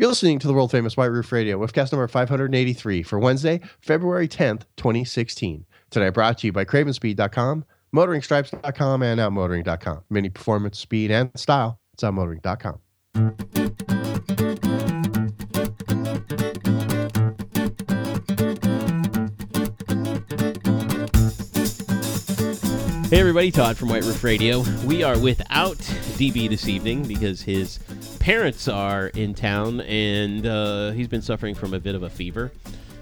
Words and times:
You're 0.00 0.08
listening 0.08 0.38
to 0.38 0.46
the 0.46 0.54
world 0.54 0.70
famous 0.70 0.96
White 0.96 1.10
Roof 1.10 1.30
Radio 1.30 1.58
Woofcast 1.58 1.92
number 1.92 2.08
583 2.08 3.02
for 3.02 3.18
Wednesday, 3.18 3.60
February 3.82 4.28
10th, 4.28 4.62
2016. 4.78 5.66
Today 5.90 6.08
brought 6.08 6.38
to 6.38 6.46
you 6.46 6.54
by 6.54 6.64
CravenSpeed.com, 6.64 7.66
MotoringStripes.com, 7.94 9.02
and 9.02 9.20
OutMotoring.com. 9.20 10.00
Mini 10.08 10.30
performance, 10.30 10.78
speed, 10.78 11.10
and 11.10 11.30
style. 11.38 11.78
It's 11.92 12.02
OutMotoring.com. 12.02 12.80
Hey 23.10 23.18
everybody, 23.18 23.50
Todd 23.50 23.76
from 23.76 23.90
White 23.90 24.04
Roof 24.04 24.24
Radio. 24.24 24.62
We 24.86 25.02
are 25.02 25.18
without 25.18 25.76
DB 25.76 26.48
this 26.48 26.68
evening 26.68 27.06
because 27.06 27.42
his 27.42 27.80
parents 28.20 28.68
are 28.68 29.08
in 29.08 29.34
town 29.34 29.80
and 29.80 30.46
uh, 30.46 30.90
he's 30.90 31.08
been 31.08 31.22
suffering 31.22 31.54
from 31.54 31.74
a 31.74 31.80
bit 31.80 31.94
of 31.94 32.04
a 32.04 32.10
fever. 32.10 32.52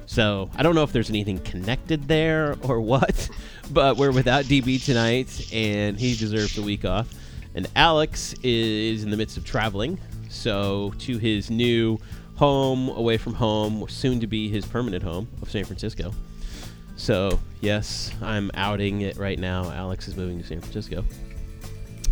So 0.07 0.49
I 0.57 0.63
don't 0.63 0.75
know 0.75 0.85
if 0.85 0.93
there's 0.93 1.11
anything 1.11 1.41
connected 1.41 2.09
there 2.09 2.57
or 2.63 2.81
what, 2.81 3.29
but 3.71 3.99
we're 3.99 4.13
without 4.13 4.47
DB 4.47 4.83
tonight 4.83 5.51
and 5.53 5.99
he 5.99 6.17
deserves 6.17 6.57
a 6.57 6.63
week 6.63 6.85
off. 6.85 7.13
And 7.55 7.67
Alex 7.75 8.35
is 8.45 9.03
in 9.03 9.11
the 9.11 9.17
midst 9.17 9.37
of 9.37 9.45
traveling, 9.45 9.99
so 10.31 10.95
to 11.01 11.19
his 11.19 11.51
new 11.51 11.99
home 12.37 12.89
away 12.91 13.19
from 13.19 13.35
home, 13.35 13.87
soon 13.89 14.21
to 14.21 14.29
be 14.29 14.49
his 14.49 14.65
permanent 14.65 15.03
home 15.03 15.29
of 15.43 15.51
San 15.51 15.65
Francisco. 15.65 16.15
So, 16.97 17.41
yes, 17.61 18.13
I'm 18.23 18.53
outing 18.55 19.01
it 19.01 19.17
right 19.17 19.39
now. 19.39 19.71
Alex 19.73 20.07
is 20.07 20.17
moving 20.17 20.41
to 20.41 20.47
San 20.47 20.61
Francisco. 20.61 21.05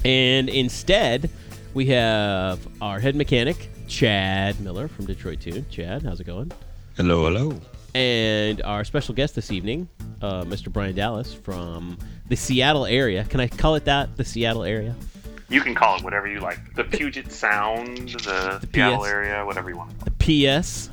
And 0.05 0.49
instead, 0.49 1.31
we 1.77 1.85
have 1.85 2.67
our 2.81 2.99
head 2.99 3.15
mechanic, 3.15 3.69
Chad 3.87 4.59
Miller 4.61 4.89
from 4.89 5.05
Detroit 5.05 5.41
Tune. 5.43 5.67
Chad, 5.71 6.03
how's 6.03 6.19
it 6.21 6.25
going? 6.25 6.51
Hello, 6.97 7.25
hello. 7.27 7.61
And 7.95 8.63
our 8.63 8.83
special 8.83 9.15
guest 9.15 9.35
this 9.35 9.53
evening, 9.53 9.87
uh, 10.23 10.45
Mr. 10.45 10.73
Brian 10.73 10.95
Dallas 10.97 11.35
from 11.35 11.99
the 12.31 12.37
Seattle 12.37 12.87
area. 12.87 13.25
Can 13.25 13.41
I 13.41 13.49
call 13.49 13.75
it 13.75 13.85
that? 13.85 14.17
The 14.17 14.25
Seattle 14.25 14.65
area? 14.65 14.97
You 15.51 15.61
can 15.61 15.75
call 15.75 15.97
it 15.97 16.03
whatever 16.03 16.27
you 16.27 16.41
like. 16.41 16.75
The 16.77 16.85
Puget 16.85 17.31
Sound, 17.31 18.09
the, 18.09 18.59
The 18.63 18.69
Seattle 18.73 19.01
PS. 19.01 19.09
area, 19.09 19.45
whatever 19.45 19.69
you 19.69 19.77
want. 19.77 19.93
The 20.01 20.13
PS? 20.13 20.89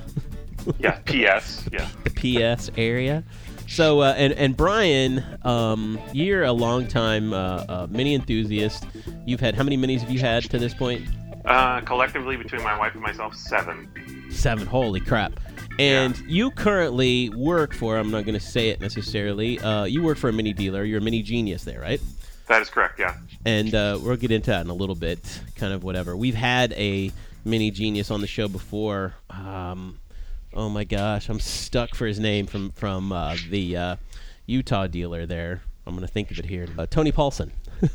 Yeah, 0.80 1.00
PS. 1.06 1.64
Yeah. 1.72 1.88
the 2.04 2.56
PS 2.58 2.72
area. 2.78 3.24
So, 3.74 4.02
uh, 4.02 4.14
and, 4.16 4.34
and 4.34 4.56
Brian, 4.56 5.24
um, 5.42 6.00
you're 6.12 6.44
a 6.44 6.52
long 6.52 6.86
time 6.86 7.34
uh, 7.34 7.66
uh, 7.68 7.88
mini 7.90 8.14
enthusiast. 8.14 8.86
You've 9.26 9.40
had, 9.40 9.56
how 9.56 9.64
many 9.64 9.78
minis 9.78 10.02
have 10.02 10.12
you 10.12 10.20
had 10.20 10.44
to 10.52 10.60
this 10.60 10.76
point? 10.76 11.08
Uh, 11.44 11.82
collectively, 11.82 12.38
between 12.38 12.62
my 12.62 12.78
wife 12.78 12.94
and 12.94 13.02
myself, 13.02 13.34
seven. 13.36 14.30
Seven. 14.30 14.68
Holy 14.68 15.00
crap. 15.00 15.40
And 15.80 16.16
you 16.28 16.52
currently 16.52 17.30
work 17.32 17.74
for, 17.74 17.98
I'm 17.98 18.12
not 18.12 18.26
going 18.26 18.36
to 18.36 18.46
say 18.46 18.70
it 18.70 18.80
necessarily, 18.80 19.58
uh, 19.60 19.86
you 19.86 20.04
work 20.04 20.20
for 20.20 20.30
a 20.30 20.34
mini 20.34 20.54
dealer. 20.54 20.84
You're 20.84 21.00
a 21.00 21.02
mini 21.02 21.24
genius 21.24 21.64
there, 21.64 21.80
right? 21.80 22.00
That 22.50 22.62
is 22.62 22.70
correct. 22.70 23.00
Yeah. 23.00 23.18
And 23.44 23.74
uh, 23.74 23.98
we'll 24.00 24.18
get 24.18 24.30
into 24.30 24.52
that 24.52 24.62
in 24.62 24.70
a 24.70 24.76
little 24.76 24.94
bit, 24.94 25.42
kind 25.56 25.74
of 25.74 25.84
whatever. 25.84 26.16
We've 26.16 26.36
had 26.36 26.74
a 26.74 27.12
mini 27.44 27.72
genius 27.72 28.12
on 28.12 28.22
the 28.22 28.28
show 28.28 28.48
before. 28.48 29.16
Um, 29.32 29.98
oh 30.56 30.70
my 30.70 30.84
gosh, 30.84 31.30
I'm 31.30 31.40
stuck 31.40 31.96
for 31.96 32.06
his 32.06 32.20
name 32.20 32.46
from 32.48 32.72
from 32.72 33.12
uh, 33.12 33.36
the 33.50 33.78
uh, 33.78 33.96
Utah 34.46 34.88
dealer 34.88 35.26
there. 35.26 35.62
I'm 35.86 35.96
gonna 35.96 36.08
think 36.08 36.32
of 36.32 36.40
it 36.40 36.46
here. 36.46 36.68
Uh, 36.78 36.86
Tony 36.86 37.12
Paulson. 37.12 37.52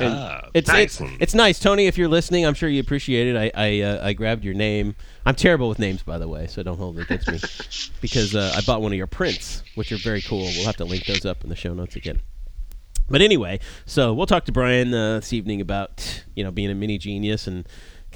Ah, 0.00 0.48
it's, 0.54 0.68
nice. 0.68 1.00
it's 1.00 1.12
it's 1.20 1.34
nice, 1.34 1.58
Tony. 1.58 1.86
If 1.86 1.98
you're 1.98 2.08
listening, 2.08 2.46
I'm 2.46 2.54
sure 2.54 2.68
you 2.68 2.80
appreciate 2.80 3.26
it. 3.26 3.36
I 3.36 3.50
I, 3.54 3.80
uh, 3.80 4.06
I 4.06 4.12
grabbed 4.12 4.44
your 4.44 4.54
name. 4.54 4.94
I'm 5.24 5.34
terrible 5.34 5.68
with 5.68 5.78
names, 5.78 6.02
by 6.02 6.18
the 6.18 6.28
way, 6.28 6.46
so 6.46 6.62
don't 6.62 6.78
hold 6.78 6.98
it 6.98 7.10
against 7.10 7.28
me. 7.28 7.94
because 8.00 8.34
uh, 8.34 8.52
I 8.56 8.60
bought 8.62 8.80
one 8.80 8.92
of 8.92 8.98
your 8.98 9.06
prints, 9.06 9.62
which 9.74 9.90
are 9.90 9.96
very 9.96 10.22
cool. 10.22 10.42
We'll 10.42 10.66
have 10.66 10.76
to 10.76 10.84
link 10.84 11.06
those 11.06 11.24
up 11.24 11.42
in 11.42 11.50
the 11.50 11.56
show 11.56 11.74
notes 11.74 11.96
again. 11.96 12.20
But 13.10 13.22
anyway, 13.22 13.60
so 13.86 14.12
we'll 14.12 14.26
talk 14.26 14.44
to 14.46 14.52
Brian 14.52 14.92
uh, 14.92 15.16
this 15.16 15.32
evening 15.32 15.60
about 15.60 16.24
you 16.34 16.44
know 16.44 16.50
being 16.50 16.70
a 16.70 16.74
mini 16.74 16.98
genius 16.98 17.46
and 17.46 17.66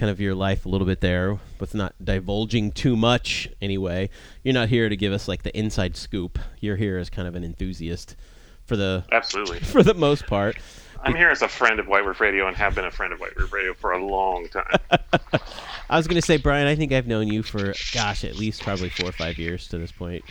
kind 0.02 0.10
of 0.10 0.20
your 0.20 0.34
life 0.34 0.66
a 0.66 0.68
little 0.68 0.84
bit 0.84 1.00
there, 1.00 1.38
with 1.60 1.76
not 1.76 1.94
divulging 2.04 2.72
too 2.72 2.96
much. 2.96 3.48
Anyway, 3.62 4.10
you're 4.42 4.52
not 4.52 4.68
here 4.68 4.88
to 4.88 4.96
give 4.96 5.12
us 5.12 5.28
like 5.28 5.44
the 5.44 5.56
inside 5.56 5.96
scoop. 5.96 6.40
You're 6.58 6.74
here 6.74 6.98
as 6.98 7.08
kind 7.08 7.28
of 7.28 7.36
an 7.36 7.44
enthusiast 7.44 8.16
for 8.64 8.74
the 8.76 9.04
Absolutely. 9.12 9.60
for 9.60 9.84
the 9.84 9.94
most 9.94 10.26
part. 10.26 10.56
I'm 11.04 11.14
here 11.14 11.28
as 11.28 11.42
a 11.42 11.46
friend 11.46 11.78
of 11.78 11.86
White 11.86 12.04
Roof 12.04 12.20
Radio 12.20 12.48
and 12.48 12.56
have 12.56 12.74
been 12.74 12.84
a 12.84 12.90
friend 12.90 13.12
of 13.12 13.20
White 13.20 13.36
Roof 13.36 13.52
Radio 13.52 13.74
for 13.74 13.92
a 13.92 14.04
long 14.04 14.48
time. 14.48 14.76
I 15.88 15.96
was 15.96 16.08
going 16.08 16.20
to 16.20 16.26
say, 16.26 16.36
Brian, 16.36 16.66
I 16.66 16.74
think 16.74 16.90
I've 16.90 17.06
known 17.06 17.28
you 17.28 17.44
for, 17.44 17.72
gosh, 17.94 18.24
at 18.24 18.34
least 18.34 18.64
probably 18.64 18.88
four 18.88 19.10
or 19.10 19.12
five 19.12 19.38
years 19.38 19.68
to 19.68 19.78
this 19.78 19.92
point. 19.92 20.24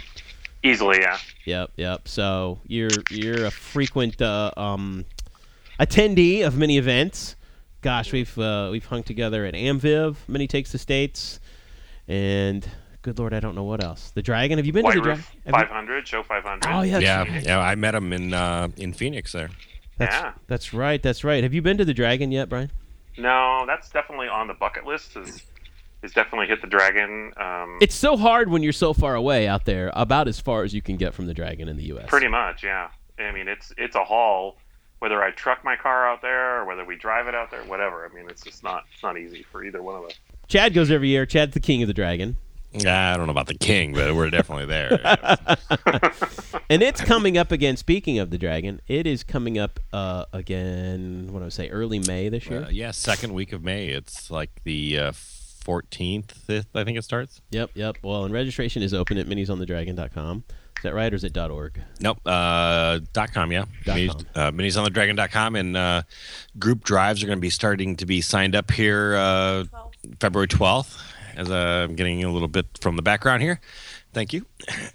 Easily, 0.64 1.00
yeah. 1.00 1.18
Yep, 1.46 1.72
yep. 1.78 2.10
So 2.10 2.60
you're 2.68 2.90
you're 3.10 3.46
a 3.46 3.52
frequent 3.52 4.22
uh, 4.22 4.52
um, 4.58 5.06
attendee 5.80 6.46
of 6.46 6.58
many 6.58 6.78
events. 6.78 7.38
Gosh, 7.82 8.12
we've 8.12 8.38
uh, 8.38 8.70
we've 8.72 8.86
hung 8.86 9.04
together 9.04 9.46
at 9.46 9.54
Amviv, 9.56 10.16
Mini 10.28 10.48
Takes 10.48 10.72
the 10.72 10.78
States, 10.78 11.40
and 12.08 12.68
good 13.02 13.18
lord, 13.18 13.34
I 13.34 13.40
don't 13.40 13.56
know 13.56 13.64
what 13.64 13.84
else. 13.84 14.12
The 14.12 14.22
Dragon. 14.22 14.58
Have 14.60 14.66
you 14.68 14.74
been 14.74 14.84
White 14.84 14.94
to 14.94 15.00
the 15.00 15.04
Dragon? 15.06 15.24
500, 15.50 16.08
show 16.08 16.22
500. 16.24 16.70
Oh 16.72 16.82
yeah, 16.82 17.00
that's, 17.00 17.04
yeah, 17.04 17.42
yeah. 17.44 17.60
I 17.60 17.74
met 17.76 17.96
him 17.96 18.14
in 18.14 18.34
uh, 18.34 18.70
in 18.78 18.94
Phoenix 18.94 19.32
there. 19.32 19.50
that's, 19.98 20.16
Yeah. 20.16 20.34
that's 20.48 20.74
right. 20.74 21.02
That's 21.02 21.24
right. 21.24 21.42
Have 21.44 21.54
you 21.54 21.62
been 21.64 21.78
to 21.78 21.86
the 21.86 21.94
Dragon 21.94 22.32
yet, 22.32 22.50
Brian? 22.50 22.72
No, 23.18 23.64
that's 23.66 23.90
definitely 23.90 24.28
on 24.28 24.48
the 24.48 24.54
bucket 24.54 24.86
list. 24.86 25.18
Is 25.18 25.42
is 26.04 26.12
definitely 26.14 26.48
hit 26.48 26.62
the 26.62 26.68
dragon. 26.68 27.32
Um, 27.38 27.78
It's 27.80 27.94
so 27.94 28.18
hard 28.18 28.50
when 28.50 28.64
you're 28.64 28.74
so 28.74 28.92
far 28.94 29.14
away 29.16 29.48
out 29.48 29.66
there, 29.66 29.92
about 29.94 30.28
as 30.28 30.40
far 30.40 30.64
as 30.64 30.74
you 30.74 30.82
can 30.82 30.98
get 30.98 31.14
from 31.14 31.28
the 31.28 31.34
Dragon 31.34 31.68
in 31.68 31.78
the 31.78 31.84
U.S. 31.86 32.08
pretty 32.10 32.28
much, 32.28 32.64
yeah. 32.64 32.90
I 33.20 33.32
mean, 33.32 33.48
it's 33.48 33.72
it's 33.78 33.96
a 33.96 34.04
haul. 34.04 34.58
Whether 35.02 35.24
I 35.24 35.32
truck 35.32 35.64
my 35.64 35.76
car 35.76 36.08
out 36.08 36.22
there 36.22 36.62
or 36.62 36.66
whether 36.66 36.86
we 36.86 36.96
drive 36.96 37.28
it 37.28 37.34
out 37.34 37.50
there, 37.50 37.64
whatever. 37.64 38.06
I 38.06 38.16
mean, 38.16 38.30
it's 38.30 38.44
just 38.44 38.64
not 38.64 38.86
it's 38.94 39.02
not 39.02 39.18
easy 39.18 39.44
for 39.52 39.64
either 39.64 39.82
one 39.82 39.96
of 39.96 40.06
us. 40.06 40.14
Chad 40.48 40.74
goes 40.74 40.92
every 40.92 41.10
year. 41.10 41.26
Chad's 41.26 41.54
the 41.54 41.60
king 41.60 41.82
of 41.82 41.88
the 41.88 41.94
Dragon. 41.94 42.38
Yeah, 42.74 43.14
I 43.14 43.18
don't 43.18 43.26
know 43.26 43.32
about 43.32 43.48
the 43.48 43.58
king, 43.58 43.94
but 43.94 44.16
we're 44.16 44.30
definitely 44.30 44.66
there. 44.66 44.92
and 46.70 46.82
it's 46.82 47.02
coming 47.02 47.38
up 47.38 47.52
again. 47.52 47.76
Speaking 47.76 48.20
of 48.20 48.30
the 48.30 48.38
dragon, 48.38 48.80
it 48.88 49.06
is 49.06 49.24
coming 49.24 49.58
up 49.58 49.80
uh, 49.92 50.26
again. 50.32 51.28
What 51.32 51.40
do 51.40 51.48
I 51.48 51.50
say? 51.50 51.70
Early 51.70 52.00
May 52.00 52.30
this 52.30 52.46
year. 52.48 52.64
uh, 52.64 52.70
yeah, 52.70 52.92
second 52.92 53.34
week 53.34 53.52
of 53.52 53.62
May. 53.62 53.88
It's 53.90 54.32
like 54.32 54.62
the 54.64 54.98
uh, 54.98 55.12
14th, 55.12 56.66
I 56.74 56.84
think 56.84 56.98
it 56.98 57.04
starts. 57.04 57.42
Yep, 57.52 57.72
yep. 57.76 57.98
Well, 58.02 58.24
and 58.26 58.34
registration 58.34 58.82
is 58.84 58.94
open 58.94 59.18
at 59.18 59.28
minisonthedragon.com. 59.28 60.44
Is 60.82 60.86
that 60.86 60.96
right, 60.96 61.14
or 61.14 61.16
is 61.16 61.24
it 61.24 61.38
.org? 61.38 61.80
Nope. 62.00 62.22
Uh, 62.26 63.02
dot 63.14 63.32
com, 63.32 63.52
yeah. 63.52 63.66
Dot 63.86 63.98
Minis, 63.98 64.14
com. 64.14 64.26
Uh, 64.34 64.52
minisonthedragon.com. 64.52 65.56
And 65.56 65.78
uh, 65.78 66.02
group 66.58 66.84
drives 66.84 67.22
are 67.22 67.28
going 67.28 67.38
to 67.38 67.42
be 67.42 67.52
starting 67.52 67.98
to 67.98 68.08
be 68.08 68.20
signed 68.20 68.56
up 68.56 68.72
here 68.72 69.14
uh, 69.14 69.66
February 70.20 70.48
12th, 70.48 71.00
as 71.36 71.52
uh, 71.52 71.86
I'm 71.88 71.96
getting 71.96 72.24
a 72.24 72.32
little 72.32 72.48
bit 72.48 72.66
from 72.82 72.96
the 72.96 73.04
background 73.04 73.44
here. 73.44 73.62
Thank 74.12 74.34
you. 74.34 74.48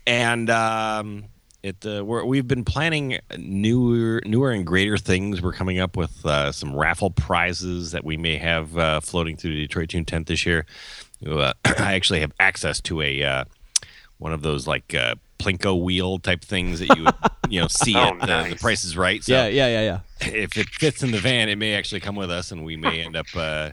And 0.09 0.51
um, 0.51 1.27
it 1.63 1.87
uh, 1.87 2.05
we're, 2.05 2.25
we've 2.25 2.49
been 2.49 2.65
planning 2.65 3.21
newer, 3.39 4.23
newer 4.27 4.51
and 4.51 4.67
greater 4.67 4.99
things. 4.99 5.41
We're 5.41 5.53
coming 5.53 5.79
up 5.79 5.97
with 5.97 6.27
uh, 6.27 6.51
some 6.51 6.75
raffle 6.75 7.11
prizes 7.11 7.93
that 7.93 8.05
we 8.05 8.17
may 8.17 8.39
have 8.39 8.77
uh, 8.77 8.99
floating 8.99 9.37
through 9.37 9.55
the 9.55 9.63
Detroit 9.69 9.91
Tune 9.91 10.05
tent 10.05 10.27
this 10.27 10.45
year. 10.45 10.67
Uh, 11.25 11.53
I 11.65 11.95
actually 11.95 12.23
have 12.23 12.33
access 12.41 12.81
to 12.81 13.03
a 13.03 13.23
uh, 13.23 13.45
one 14.19 14.33
of 14.33 14.43
those 14.43 14.67
like 14.67 14.93
uh, 14.93 15.15
plinko 15.39 15.83
wheel 15.83 16.19
type 16.19 16.43
things 16.45 16.81
that 16.81 16.97
you 16.97 17.05
would, 17.05 17.15
you 17.49 17.61
know 17.61 17.69
see 17.69 17.95
Oh, 17.97 18.01
at 18.21 18.21
the, 18.21 18.51
the. 18.55 18.57
Price 18.61 18.85
is 18.85 18.97
Right. 18.97 19.23
So 19.23 19.33
yeah, 19.33 19.47
yeah, 19.49 19.69
yeah, 19.69 20.01
yeah. 20.21 20.33
if 20.33 20.57
it 20.57 20.69
fits 20.69 21.03
in 21.03 21.11
the 21.11 21.19
van, 21.19 21.49
it 21.49 21.57
may 21.57 21.75
actually 21.75 22.01
come 22.01 22.17
with 22.17 22.31
us, 22.31 22.51
and 22.53 22.65
we 22.65 22.77
may 22.77 23.03
end 23.03 23.17
up 23.17 23.27
uh, 23.37 23.71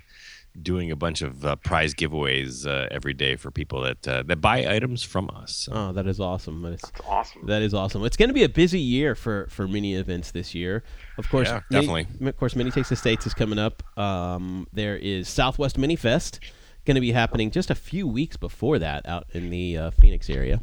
doing 0.62 0.92
a 0.92 0.96
bunch 0.96 1.22
of 1.24 1.44
uh, 1.46 1.56
prize 1.56 1.96
giveaways 1.96 2.68
uh, 2.68 2.88
every 2.92 3.14
day 3.14 3.36
for 3.36 3.50
people 3.50 3.82
that 3.82 4.08
uh, 4.08 4.22
that 4.28 4.38
buy 4.42 4.68
items 4.68 5.02
from 5.04 5.30
us. 5.34 5.56
So, 5.56 5.72
Oh, 5.74 5.92
that 5.94 6.06
is 6.06 6.20
awesome. 6.20 6.62
That 6.62 6.74
is 6.74 6.82
It's 6.84 6.92
awesome. 7.08 7.46
that 7.48 7.62
is 7.62 7.74
awesome. 7.74 8.04
It's 8.06 8.18
going 8.18 8.30
to 8.30 8.34
be 8.36 8.44
a 8.44 8.50
busy 8.50 8.80
year 8.80 9.16
for 9.16 9.48
for 9.50 9.68
mini 9.68 9.96
events 9.96 10.32
this 10.32 10.54
year. 10.54 10.84
Of 11.18 11.30
course, 11.30 11.48
Yeah, 11.48 11.62
Mini- 11.72 11.88
definitely. 12.06 12.28
of 12.30 12.38
course, 12.38 12.56
Mini 12.56 12.70
Takes 12.72 12.90
the 12.90 12.96
States 12.96 13.26
is 13.26 13.34
coming 13.34 13.58
up. 13.60 13.82
Um, 13.98 14.68
there 14.74 14.96
is 14.98 15.28
Southwest 15.28 15.78
Mini 15.78 15.96
Fest 15.96 16.40
going 16.86 16.96
to 16.96 17.02
be 17.02 17.14
happening 17.14 17.50
just 17.50 17.70
a 17.72 17.76
few 17.76 18.06
weeks 18.06 18.36
before 18.36 18.78
that 18.78 19.08
out 19.08 19.26
in 19.34 19.50
the 19.50 19.78
uh, 19.78 19.92
Phoenix 19.92 20.30
area. 20.30 20.60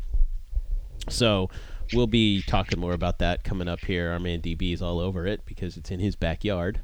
So 1.10 1.50
we'll 1.92 2.06
be 2.06 2.42
talking 2.42 2.80
more 2.80 2.92
about 2.92 3.18
that 3.18 3.44
coming 3.44 3.68
up 3.68 3.80
here. 3.80 4.10
Our 4.12 4.18
man 4.18 4.40
DB 4.40 4.72
is 4.72 4.82
all 4.82 4.98
over 5.00 5.26
it 5.26 5.44
because 5.44 5.76
it's 5.76 5.90
in 5.90 6.00
his 6.00 6.16
backyard. 6.16 6.80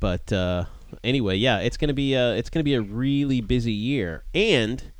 But 0.00 0.32
uh, 0.32 0.64
anyway, 1.04 1.36
yeah, 1.36 1.58
it's 1.58 1.76
gonna 1.76 1.92
be 1.94 2.16
uh, 2.16 2.32
it's 2.32 2.50
gonna 2.50 2.64
be 2.64 2.74
a 2.74 2.80
really 2.80 3.40
busy 3.40 3.72
year. 3.72 4.24
And 4.34 4.92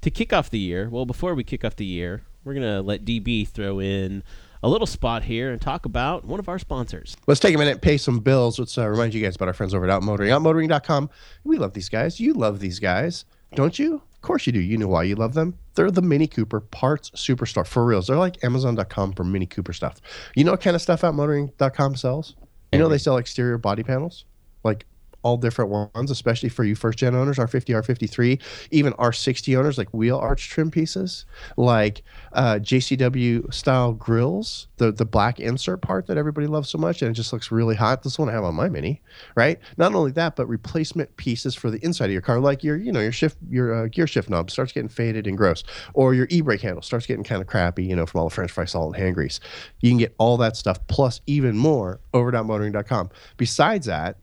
to 0.00 0.10
kick 0.10 0.32
off 0.32 0.50
the 0.50 0.58
year, 0.58 0.88
well, 0.88 1.06
before 1.06 1.34
we 1.34 1.44
kick 1.44 1.64
off 1.64 1.76
the 1.76 1.84
year, 1.84 2.22
we're 2.44 2.54
gonna 2.54 2.82
let 2.82 3.04
DB 3.04 3.46
throw 3.46 3.80
in 3.80 4.22
a 4.62 4.68
little 4.68 4.86
spot 4.86 5.24
here 5.24 5.50
and 5.50 5.60
talk 5.60 5.84
about 5.84 6.24
one 6.24 6.40
of 6.40 6.48
our 6.48 6.58
sponsors. 6.58 7.16
Let's 7.26 7.40
take 7.40 7.54
a 7.54 7.58
minute, 7.58 7.82
pay 7.82 7.98
some 7.98 8.20
bills. 8.20 8.58
Let's 8.58 8.78
uh, 8.78 8.88
remind 8.88 9.12
you 9.12 9.22
guys 9.22 9.36
about 9.36 9.48
our 9.48 9.54
friends 9.54 9.74
over 9.74 9.88
at 9.88 10.00
Outmotoring. 10.00 10.30
Outmotoring.com. 10.30 11.10
We 11.44 11.58
love 11.58 11.74
these 11.74 11.90
guys. 11.90 12.18
You 12.18 12.32
love 12.32 12.60
these 12.60 12.78
guys. 12.78 13.26
don't 13.54 13.78
you? 13.78 14.02
Of 14.24 14.26
course 14.26 14.46
you 14.46 14.54
do. 14.54 14.60
You 14.60 14.78
know 14.78 14.88
why 14.88 15.02
you 15.02 15.16
love 15.16 15.34
them. 15.34 15.58
They're 15.74 15.90
the 15.90 16.00
Mini 16.00 16.26
Cooper 16.26 16.60
parts 16.60 17.10
superstar 17.10 17.66
for 17.66 17.84
reals. 17.84 18.06
They're 18.06 18.16
like 18.16 18.42
Amazon.com 18.42 19.12
for 19.12 19.22
Mini 19.22 19.44
Cooper 19.44 19.74
stuff. 19.74 20.00
You 20.34 20.44
know 20.44 20.52
what 20.52 20.62
kind 20.62 20.74
of 20.74 20.80
stuff 20.80 21.02
Outmotoring.com 21.02 21.94
sells? 21.96 22.34
You 22.72 22.78
know 22.78 22.88
they 22.88 22.96
sell 22.96 23.18
exterior 23.18 23.58
body 23.58 23.82
panels, 23.82 24.24
like 24.64 24.86
all 25.24 25.38
different 25.38 25.70
ones, 25.70 26.10
especially 26.10 26.50
for 26.50 26.62
you 26.64 26.76
first 26.76 26.98
gen 26.98 27.14
owners, 27.14 27.38
R50, 27.38 27.74
R53, 27.82 28.40
even 28.70 28.92
R60 28.92 29.58
owners, 29.58 29.78
like 29.78 29.88
wheel 29.92 30.18
arch 30.18 30.50
trim 30.50 30.70
pieces, 30.70 31.24
like 31.56 32.02
uh, 32.34 32.56
JCW 32.56 33.52
style 33.52 33.92
grills, 33.94 34.68
the 34.76 34.92
the 34.92 35.06
black 35.06 35.40
insert 35.40 35.80
part 35.80 36.06
that 36.06 36.18
everybody 36.18 36.46
loves 36.46 36.68
so 36.68 36.78
much, 36.78 37.02
and 37.02 37.10
it 37.10 37.14
just 37.14 37.32
looks 37.32 37.50
really 37.50 37.74
hot. 37.74 38.02
This 38.02 38.18
one 38.18 38.28
I 38.28 38.32
have 38.32 38.44
on 38.44 38.54
my 38.54 38.68
Mini, 38.68 39.00
right? 39.34 39.58
Not 39.78 39.94
only 39.94 40.12
that, 40.12 40.36
but 40.36 40.46
replacement 40.46 41.16
pieces 41.16 41.54
for 41.54 41.70
the 41.70 41.78
inside 41.84 42.06
of 42.06 42.12
your 42.12 42.20
car, 42.20 42.38
like 42.38 42.62
your 42.62 42.76
you 42.76 42.92
know 42.92 43.00
your 43.00 43.12
shift 43.12 43.38
your 43.48 43.74
uh, 43.74 43.86
gear 43.88 44.06
shift 44.06 44.28
knob 44.28 44.50
starts 44.50 44.72
getting 44.72 44.88
faded 44.88 45.26
and 45.26 45.38
gross, 45.38 45.64
or 45.94 46.14
your 46.14 46.26
e 46.30 46.42
brake 46.42 46.60
handle 46.60 46.82
starts 46.82 47.06
getting 47.06 47.24
kind 47.24 47.40
of 47.40 47.48
crappy, 47.48 47.84
you 47.84 47.96
know, 47.96 48.04
from 48.04 48.20
all 48.20 48.28
the 48.28 48.34
French 48.34 48.52
fry 48.52 48.66
salt 48.66 48.94
and 48.94 49.02
hand 49.02 49.14
grease. 49.14 49.40
You 49.80 49.90
can 49.90 49.98
get 49.98 50.14
all 50.18 50.36
that 50.36 50.56
stuff 50.56 50.86
plus 50.86 51.22
even 51.26 51.56
more 51.56 52.00
over 52.12 52.28
at 52.28 52.34
outmotoring.com. 52.34 53.10
Besides 53.38 53.86
that 53.86 54.18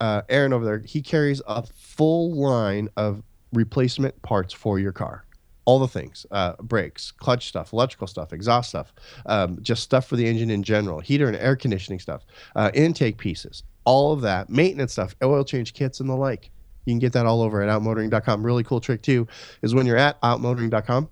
uh, 0.00 0.22
Aaron 0.28 0.52
over 0.52 0.64
there, 0.64 0.82
he 0.84 1.02
carries 1.02 1.42
a 1.46 1.62
full 1.62 2.32
line 2.34 2.88
of 2.96 3.22
replacement 3.52 4.20
parts 4.22 4.52
for 4.52 4.78
your 4.78 4.92
car. 4.92 5.24
All 5.64 5.78
the 5.78 5.88
things, 5.88 6.24
uh, 6.30 6.54
brakes, 6.62 7.12
clutch 7.12 7.48
stuff, 7.48 7.74
electrical 7.74 8.06
stuff, 8.06 8.32
exhaust 8.32 8.70
stuff, 8.70 8.92
um, 9.26 9.58
just 9.60 9.82
stuff 9.82 10.06
for 10.06 10.16
the 10.16 10.26
engine 10.26 10.50
in 10.50 10.62
general, 10.62 10.98
heater 11.00 11.26
and 11.26 11.36
air 11.36 11.56
conditioning 11.56 11.98
stuff, 11.98 12.24
uh, 12.56 12.70
intake 12.72 13.18
pieces, 13.18 13.64
all 13.84 14.12
of 14.12 14.22
that, 14.22 14.48
maintenance 14.48 14.92
stuff, 14.92 15.14
oil 15.22 15.44
change 15.44 15.74
kits, 15.74 16.00
and 16.00 16.08
the 16.08 16.14
like. 16.14 16.50
You 16.86 16.92
can 16.92 17.00
get 17.00 17.12
that 17.12 17.26
all 17.26 17.42
over 17.42 17.60
at 17.60 17.68
outmotoring.com. 17.68 18.44
Really 18.46 18.64
cool 18.64 18.80
trick, 18.80 19.02
too, 19.02 19.28
is 19.60 19.74
when 19.74 19.84
you're 19.84 19.98
at 19.98 20.18
outmotoring.com, 20.22 21.10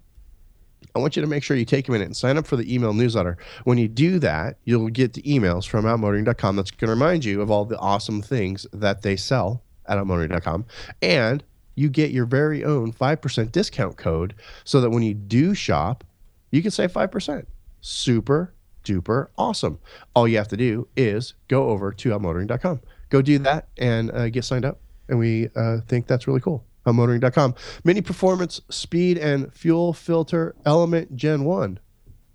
I 0.94 0.98
want 0.98 1.16
you 1.16 1.22
to 1.22 1.28
make 1.28 1.42
sure 1.42 1.56
you 1.56 1.64
take 1.64 1.88
a 1.88 1.92
minute 1.92 2.06
and 2.06 2.16
sign 2.16 2.36
up 2.36 2.46
for 2.46 2.56
the 2.56 2.72
email 2.72 2.92
newsletter. 2.92 3.38
When 3.64 3.78
you 3.78 3.88
do 3.88 4.18
that, 4.20 4.58
you'll 4.64 4.88
get 4.88 5.12
the 5.12 5.22
emails 5.22 5.66
from 5.66 5.84
outmotoring.com 5.84 6.56
that's 6.56 6.70
going 6.70 6.88
to 6.88 6.92
remind 6.92 7.24
you 7.24 7.40
of 7.42 7.50
all 7.50 7.64
the 7.64 7.78
awesome 7.78 8.22
things 8.22 8.66
that 8.72 9.02
they 9.02 9.16
sell 9.16 9.62
at 9.86 9.98
outmotoring.com. 9.98 10.64
And 11.02 11.42
you 11.74 11.88
get 11.88 12.10
your 12.10 12.26
very 12.26 12.64
own 12.64 12.92
5% 12.92 13.52
discount 13.52 13.96
code 13.96 14.34
so 14.64 14.80
that 14.80 14.90
when 14.90 15.02
you 15.02 15.14
do 15.14 15.54
shop, 15.54 16.04
you 16.50 16.62
can 16.62 16.70
save 16.70 16.92
5%. 16.92 17.46
Super 17.80 18.52
duper 18.84 19.28
awesome. 19.36 19.78
All 20.14 20.26
you 20.26 20.38
have 20.38 20.48
to 20.48 20.56
do 20.56 20.88
is 20.96 21.34
go 21.48 21.68
over 21.68 21.92
to 21.92 22.10
outmotoring.com. 22.10 22.80
Go 23.10 23.22
do 23.22 23.38
that 23.40 23.68
and 23.76 24.10
uh, 24.10 24.28
get 24.28 24.44
signed 24.44 24.64
up. 24.64 24.80
And 25.08 25.18
we 25.18 25.48
uh, 25.54 25.78
think 25.86 26.06
that's 26.06 26.26
really 26.26 26.40
cool 26.40 26.65
motoring.com. 26.94 27.54
Mini 27.84 28.00
performance, 28.00 28.60
speed, 28.70 29.18
and 29.18 29.52
fuel 29.52 29.92
filter 29.92 30.54
element 30.64 31.16
Gen 31.16 31.44
1. 31.44 31.80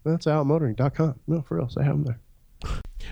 That's 0.04 0.26
outmotoring.com. 0.26 1.20
No, 1.28 1.42
for 1.42 1.58
real. 1.58 1.70
I 1.78 1.84
have 1.84 2.04
them 2.04 2.04
there. 2.04 2.20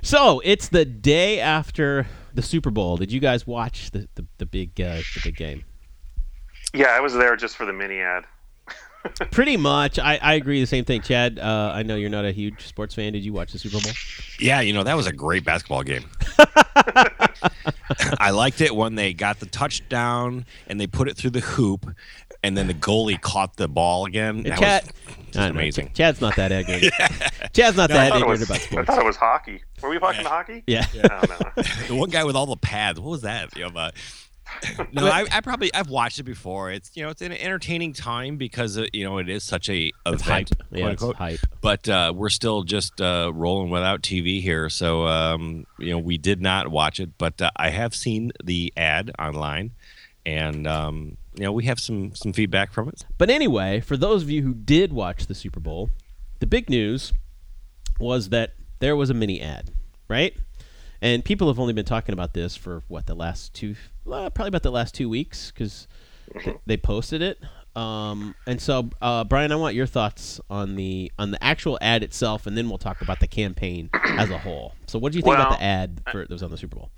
So 0.02 0.42
it's 0.44 0.70
the 0.70 0.86
day 0.86 1.40
after 1.40 2.08
the 2.34 2.42
Super 2.42 2.72
Bowl. 2.72 2.98
Did 2.98 3.12
you 3.12 3.20
guys 3.20 3.46
watch 3.48 3.92
the, 3.92 4.08
the, 4.16 4.26
the 4.38 4.46
big 4.46 4.80
uh, 4.80 5.02
the 5.16 5.22
big 5.24 5.36
game? 5.36 5.66
Yeah, 6.74 6.90
I 6.90 7.00
was 7.00 7.14
there 7.14 7.36
just 7.36 7.58
for 7.58 7.66
the 7.66 7.74
mini 7.74 8.00
ad. 8.00 8.26
Pretty 9.32 9.58
much. 9.58 9.98
I, 10.00 10.20
I 10.22 10.34
agree 10.36 10.60
the 10.60 10.68
same 10.68 10.86
thing. 10.86 11.02
Chad, 11.02 11.40
uh, 11.40 11.72
I 11.74 11.84
know 11.84 11.96
you're 11.96 12.10
not 12.10 12.26
a 12.26 12.32
huge 12.32 12.68
sports 12.68 12.96
fan. 12.96 13.14
Did 13.14 13.24
you 13.24 13.34
watch 13.34 13.52
the 13.52 13.60
Super 13.60 13.80
Bowl? 13.82 13.92
Yeah, 14.40 14.62
you 14.62 14.74
know, 14.74 14.84
that 14.84 14.96
was 14.96 15.08
a 15.08 15.14
great 15.14 15.44
basketball 15.44 15.84
game. 15.84 16.06
I 18.20 18.32
liked 18.32 18.62
it 18.62 18.76
when 18.76 18.96
they 18.96 19.14
got 19.14 19.40
the 19.40 19.46
touchdown 19.46 20.46
and 20.68 20.80
they 20.80 20.88
put 20.88 21.08
it 21.08 21.18
through 21.18 21.32
the 21.32 21.40
hoop 21.40 21.86
and 22.44 22.58
then 22.58 22.68
the 22.68 22.74
goalie 22.74 23.20
caught 23.20 23.58
the 23.58 23.68
ball 23.68 24.06
again. 24.06 24.44
That 24.44 24.60
Chad, 24.60 24.84
was 24.84 24.94
just 25.26 25.38
I 25.38 25.42
don't 25.46 25.56
know. 25.56 25.60
amazing. 25.62 25.92
Chad's 25.94 26.22
not 26.22 26.36
that 26.36 26.52
ignorant. 26.54 26.94
Chad's 27.54 27.78
not 27.78 27.92
I 27.92 27.94
that 27.94 28.10
thought, 28.10 28.18
it 28.18 28.22
ignorant 28.22 28.28
was, 28.30 28.44
about 28.44 28.56
I 28.58 28.60
sports. 28.60 28.88
thought 28.88 29.00
it 29.00 29.06
was 29.06 29.16
hockey. 29.16 29.62
Were 29.82 29.90
we 29.90 30.00
talking 30.00 30.26
hockey? 30.26 30.64
Yeah. 30.68 30.86
No, 30.96 31.22
no. 31.30 31.64
The 31.88 31.96
one 31.96 32.10
guy 32.10 32.24
with 32.24 32.36
all 32.36 32.46
the 32.46 32.58
pads. 32.58 33.00
What 33.00 33.10
was 33.10 33.22
that? 33.22 33.56
You 33.56 33.64
know, 33.64 33.70
but 33.72 33.96
no, 34.92 35.06
I, 35.08 35.26
I 35.32 35.42
probably 35.42 35.74
I've 35.74 35.90
watched 35.90 36.20
it 36.20 36.24
before. 36.24 36.72
It's 36.72 36.92
you 36.96 37.04
know 37.04 37.10
it's 37.10 37.22
an 37.22 37.32
entertaining 37.32 37.94
time 37.94 38.38
because 38.38 38.78
uh, 38.78 38.86
you 38.94 39.04
know 39.06 39.18
it 39.18 39.30
is 39.30 39.44
such 39.44 39.70
a 39.70 39.92
It's 40.06 40.22
hype. 40.22 40.50
Yeah, 40.72 40.82
quote 40.82 40.94
it's 40.94 41.02
unquote. 41.04 41.16
hype. 41.16 41.40
But 41.62 41.88
uh, 41.90 42.14
we're 42.16 42.30
still 42.30 42.64
just 42.64 43.00
uh, 43.02 43.32
rolling 43.34 43.70
without 43.70 44.02
TV 44.02 44.42
here, 44.42 44.70
so 44.70 45.08
um, 45.08 45.66
you 45.78 45.92
know 45.92 45.98
we 46.00 46.18
did 46.18 46.42
not 46.42 46.70
watch 46.70 47.00
it. 47.00 47.18
But 47.18 47.42
uh, 47.42 47.52
I 47.56 47.70
have 47.70 47.96
seen 47.96 48.32
the 48.44 48.74
ad 48.76 49.12
online, 49.20 49.72
and 50.26 50.68
um, 50.68 51.18
you 51.36 51.44
know 51.44 51.52
we 51.52 51.66
have 51.66 51.80
some 51.80 52.14
some 52.16 52.34
feedback 52.34 52.74
from 52.74 52.90
it. 52.90 53.06
But 53.18 53.30
anyway, 53.30 53.80
for 53.80 53.98
those 53.98 54.24
of 54.24 54.30
you 54.30 54.42
who 54.44 54.54
did 54.54 54.92
watch 54.94 55.28
the 55.28 55.36
Super 55.36 55.60
Bowl, 55.60 55.90
the 56.40 56.48
big 56.48 56.70
news 56.70 57.14
was 58.00 58.30
that 58.30 58.54
there 58.80 58.96
was 58.96 59.10
a 59.10 59.14
mini 59.14 59.42
ad, 59.42 59.72
right? 60.08 60.34
And 61.02 61.24
people 61.24 61.48
have 61.48 61.60
only 61.60 61.74
been 61.74 61.86
talking 61.86 62.14
about 62.14 62.34
this 62.34 62.56
for 62.56 62.84
what 62.88 63.06
the 63.06 63.16
last 63.16 63.54
two, 63.54 63.76
uh, 64.12 64.30
probably 64.30 64.50
about 64.50 64.64
the 64.64 64.72
last 64.72 64.94
two 64.94 65.08
weeks, 65.10 65.52
because 65.52 65.88
they 66.66 66.78
posted 66.78 67.22
it. 67.22 67.40
Um, 67.76 68.36
and 68.46 68.62
so, 68.62 68.90
uh, 69.02 69.24
Brian, 69.24 69.52
I 69.52 69.56
want 69.56 69.76
your 69.76 69.86
thoughts 69.86 70.42
on 70.50 70.76
the 70.76 71.12
on 71.18 71.32
the 71.32 71.42
actual 71.44 71.78
ad 71.82 72.04
itself, 72.04 72.48
and 72.48 72.58
then 72.58 72.68
we'll 72.68 72.78
talk 72.78 73.02
about 73.02 73.20
the 73.20 73.28
campaign 73.28 73.90
as 73.94 74.30
a 74.30 74.38
whole. 74.38 74.74
So, 74.88 75.00
what 75.00 75.12
do 75.12 75.18
you 75.18 75.22
think 75.22 75.36
about 75.36 75.58
the 75.58 75.64
ad 75.64 76.02
for, 76.12 76.20
that 76.20 76.30
was 76.30 76.44
on 76.44 76.52
the 76.52 76.58
Super 76.58 76.76
Bowl? 76.78 76.90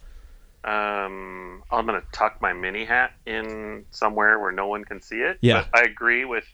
Um, 0.64 1.64
I'm 1.72 1.86
gonna 1.86 2.04
tuck 2.14 2.42
my 2.42 2.54
mini 2.54 2.86
hat 2.86 3.14
in 3.26 3.86
somewhere 3.92 4.40
where 4.40 4.52
no 4.52 4.68
one 4.68 4.86
can 4.86 5.02
see 5.02 5.18
it. 5.18 5.38
Yeah. 5.42 5.66
But 5.72 5.82
I 5.82 5.84
agree 5.84 6.26
with, 6.26 6.46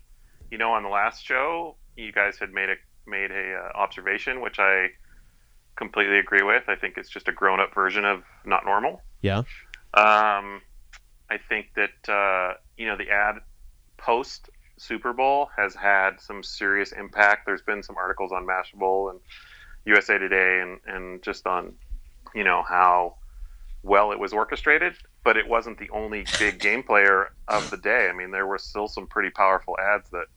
you 0.52 0.58
know, 0.58 0.72
on 0.72 0.84
the 0.84 0.90
last 0.90 1.24
show, 1.24 1.76
you 1.96 2.12
guys 2.12 2.38
had 2.38 2.52
made 2.52 2.70
a 2.70 2.76
made 3.06 3.32
a 3.32 3.54
uh, 3.54 3.78
observation, 3.78 4.42
which 4.42 4.60
I 4.60 4.90
completely 5.78 6.20
agree 6.20 6.44
with. 6.44 6.64
I 6.68 6.76
think 6.76 6.98
it's 6.98 7.10
just 7.10 7.28
a 7.28 7.32
grown 7.32 7.60
up 7.60 7.74
version 7.74 8.04
of 8.04 8.24
not 8.46 8.66
normal. 8.66 9.02
Yeah, 9.22 9.40
Um, 9.94 10.62
I 11.30 11.38
think 11.50 11.68
that 11.76 12.12
uh, 12.12 12.56
you 12.78 12.88
know 12.88 12.98
the 12.98 13.10
ad 13.10 13.36
post 13.98 14.50
Super 14.78 15.14
Bowl 15.14 15.50
has 15.56 15.74
had 15.74 16.20
some 16.20 16.44
serious 16.44 16.92
impact. 16.92 17.46
There's 17.46 17.62
been 17.62 17.84
some 17.84 17.98
articles 17.98 18.32
on 18.32 18.46
Mashable 18.46 19.12
and 19.12 19.20
USA 19.86 20.18
Today, 20.18 20.62
and 20.62 20.80
and 20.86 21.24
just 21.24 21.48
on 21.48 21.74
you 22.36 22.44
know 22.44 22.64
how 22.68 23.16
well 23.84 24.12
it 24.12 24.20
was 24.20 24.34
orchestrated. 24.34 24.94
But 25.24 25.38
it 25.38 25.48
wasn't 25.48 25.78
the 25.78 25.90
only 25.90 26.26
big 26.40 26.60
game 26.60 26.84
player 26.84 27.32
of 27.48 27.70
the 27.70 27.78
day. 27.78 28.08
I 28.10 28.16
mean, 28.16 28.32
there 28.32 28.48
were 28.48 28.58
still 28.58 28.88
some 28.88 29.08
pretty 29.08 29.30
powerful 29.30 29.78
ads 29.80 30.10
that 30.12 30.28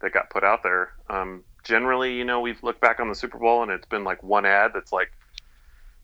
that 0.00 0.12
got 0.12 0.30
put 0.30 0.44
out 0.44 0.62
there. 0.62 0.92
Um, 1.10 1.44
generally, 1.62 2.14
you 2.14 2.24
know, 2.24 2.40
we've 2.40 2.62
looked 2.62 2.80
back 2.80 3.00
on 3.00 3.08
the 3.08 3.14
Super 3.14 3.38
Bowl 3.38 3.62
and 3.62 3.70
it's 3.70 3.86
been 3.86 4.04
like 4.04 4.22
one 4.22 4.44
ad 4.46 4.72
that's 4.74 4.92
like 4.92 5.12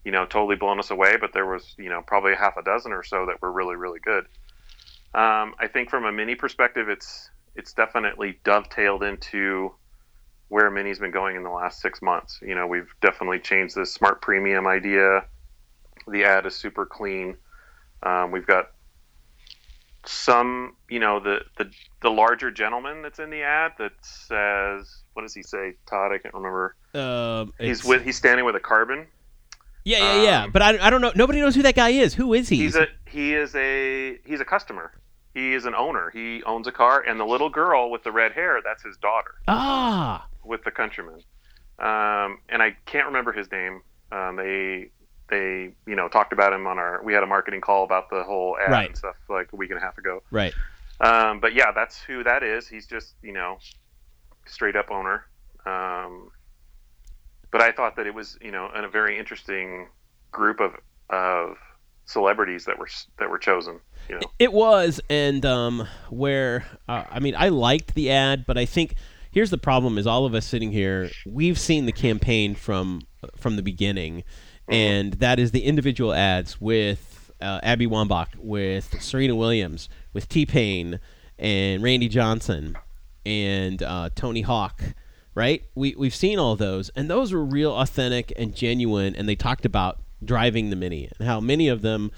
you 0.05 0.11
know, 0.11 0.25
totally 0.25 0.55
blown 0.55 0.79
us 0.79 0.91
away, 0.91 1.17
but 1.17 1.33
there 1.33 1.45
was, 1.45 1.75
you 1.77 1.89
know, 1.89 2.01
probably 2.01 2.33
a 2.33 2.35
half 2.35 2.57
a 2.57 2.63
dozen 2.63 2.91
or 2.91 3.03
so 3.03 3.25
that 3.25 3.41
were 3.41 3.51
really, 3.51 3.75
really 3.75 3.99
good. 3.99 4.25
Um, 5.13 5.55
I 5.59 5.67
think 5.71 5.89
from 5.89 6.05
a 6.05 6.11
mini 6.11 6.35
perspective, 6.35 6.89
it's 6.89 7.29
it's 7.55 7.73
definitely 7.73 8.39
dovetailed 8.45 9.03
into 9.03 9.73
where 10.47 10.69
mini's 10.71 10.99
been 10.99 11.11
going 11.11 11.35
in 11.35 11.43
the 11.43 11.49
last 11.49 11.81
six 11.81 12.01
months. 12.01 12.39
You 12.41 12.55
know, 12.55 12.67
we've 12.67 12.89
definitely 13.01 13.39
changed 13.39 13.75
this 13.75 13.93
smart 13.93 14.21
premium 14.21 14.67
idea. 14.67 15.25
The 16.07 16.23
ad 16.23 16.45
is 16.45 16.55
super 16.55 16.85
clean. 16.85 17.35
Um, 18.01 18.31
we've 18.31 18.47
got 18.47 18.71
some, 20.05 20.75
you 20.89 20.99
know, 20.99 21.19
the, 21.19 21.39
the 21.57 21.69
the 22.01 22.09
larger 22.09 22.51
gentleman 22.51 23.01
that's 23.01 23.19
in 23.19 23.29
the 23.29 23.41
ad 23.41 23.73
that 23.79 23.91
says, 24.01 25.03
what 25.13 25.23
does 25.23 25.33
he 25.33 25.43
say, 25.43 25.73
Todd? 25.89 26.11
I 26.13 26.17
can't 26.17 26.33
remember. 26.33 26.75
um, 26.93 27.53
He's 27.59 27.83
with 27.83 28.03
he's 28.03 28.15
standing 28.17 28.45
with 28.45 28.55
a 28.55 28.59
carbon. 28.59 29.07
yeah, 29.83 29.97
yeah, 29.99 30.23
yeah. 30.23 30.43
um, 30.43 30.51
But 30.51 30.61
I, 30.61 30.87
I 30.87 30.89
don't 30.89 31.01
know. 31.01 31.11
Nobody 31.15 31.39
knows 31.41 31.55
who 31.55 31.61
that 31.63 31.75
guy 31.75 31.89
is. 31.89 32.13
Who 32.13 32.33
is 32.33 32.49
he? 32.49 32.57
he's 32.57 32.75
a 32.75 32.87
he 33.07 33.33
is 33.33 33.55
a 33.55 34.17
he's 34.25 34.39
a 34.39 34.45
customer. 34.45 34.93
He 35.33 35.53
is 35.53 35.65
an 35.65 35.75
owner. 35.75 36.09
He 36.11 36.41
owns 36.43 36.65
a 36.67 36.71
car, 36.71 37.01
and 37.01 37.19
the 37.19 37.25
little 37.25 37.49
girl 37.49 37.91
with 37.91 38.03
the 38.03 38.11
red 38.11 38.31
hair 38.31 38.59
that's 38.63 38.83
his 38.83 38.97
daughter 38.97 39.35
ah, 39.47 40.25
with 40.43 40.63
the 40.63 40.71
countryman. 40.71 41.21
Um, 41.77 42.39
and 42.49 42.61
I 42.61 42.75
can't 42.85 43.05
remember 43.05 43.31
his 43.31 43.49
name. 43.51 43.81
Um, 44.11 44.35
they 44.37 44.89
they 45.29 45.71
you 45.87 45.95
know 45.95 46.07
talked 46.07 46.33
about 46.33 46.53
him 46.53 46.67
on 46.67 46.77
our 46.77 47.01
we 47.03 47.13
had 47.13 47.23
a 47.23 47.27
marketing 47.27 47.61
call 47.61 47.83
about 47.83 48.09
the 48.09 48.23
whole 48.23 48.57
ad 48.63 48.71
Right. 48.71 48.87
and 48.87 48.97
stuff 48.97 49.15
like 49.29 49.51
a 49.53 49.55
week 49.55 49.69
and 49.69 49.79
a 49.79 49.81
half 49.81 49.97
ago. 49.97 50.21
right. 50.31 50.53
Um, 51.01 51.39
but 51.39 51.53
yeah, 51.53 51.71
that's 51.71 52.01
who 52.01 52.23
that 52.23 52.43
is. 52.43 52.67
He's 52.67 52.85
just 52.85 53.13
you 53.21 53.31
know 53.31 53.57
straight 54.45 54.75
up 54.75 54.91
owner. 54.91 55.25
Um, 55.65 56.31
but 57.51 57.61
I 57.61 57.71
thought 57.71 57.95
that 57.95 58.05
it 58.07 58.13
was 58.13 58.37
you 58.41 58.51
know 58.51 58.67
a 58.73 58.87
very 58.89 59.17
interesting 59.17 59.87
group 60.31 60.59
of 60.59 60.73
of 61.09 61.57
celebrities 62.05 62.65
that 62.65 62.77
were 62.77 62.89
that 63.19 63.29
were 63.29 63.37
chosen. 63.39 63.79
You 64.09 64.15
know. 64.15 64.21
It 64.39 64.51
was, 64.51 64.99
and 65.09 65.45
um, 65.45 65.87
where 66.09 66.65
uh, 66.87 67.03
I 67.09 67.19
mean, 67.19 67.35
I 67.37 67.49
liked 67.49 67.93
the 67.95 68.11
ad, 68.11 68.45
but 68.45 68.57
I 68.57 68.65
think 68.65 68.95
here's 69.31 69.51
the 69.51 69.57
problem: 69.57 69.97
is 69.97 70.05
all 70.07 70.25
of 70.25 70.33
us 70.33 70.45
sitting 70.45 70.71
here, 70.71 71.09
we've 71.25 71.59
seen 71.59 71.85
the 71.85 71.91
campaign 71.91 72.55
from 72.55 73.03
from 73.37 73.55
the 73.55 73.61
beginning, 73.61 74.23
and 74.69 75.13
that 75.13 75.39
is 75.39 75.51
the 75.51 75.63
individual 75.63 76.13
ads 76.13 76.61
with 76.61 77.31
uh, 77.41 77.59
Abby 77.63 77.87
Wambach, 77.87 78.35
with 78.37 79.01
Serena 79.01 79.35
Williams, 79.35 79.89
with 80.13 80.29
T 80.29 80.45
Pain, 80.45 80.99
and 81.37 81.81
Randy 81.81 82.07
Johnson 82.07 82.77
and 83.25 83.81
uh, 83.81 84.09
Tony 84.15 84.41
Hawk. 84.41 84.81
Right? 85.35 85.63
We 85.73 85.95
we've 85.95 86.15
seen 86.15 86.37
all 86.37 86.55
those, 86.55 86.89
and 86.95 87.09
those 87.09 87.31
were 87.31 87.45
real, 87.45 87.71
authentic, 87.71 88.33
and 88.35 88.53
genuine. 88.53 89.15
And 89.15 89.29
they 89.29 89.35
talked 89.35 89.65
about 89.65 89.99
driving 90.23 90.69
the 90.69 90.75
Mini 90.75 91.09
and 91.17 91.27
how 91.27 91.39
many 91.39 91.69
of 91.69 91.81
them 91.81 92.11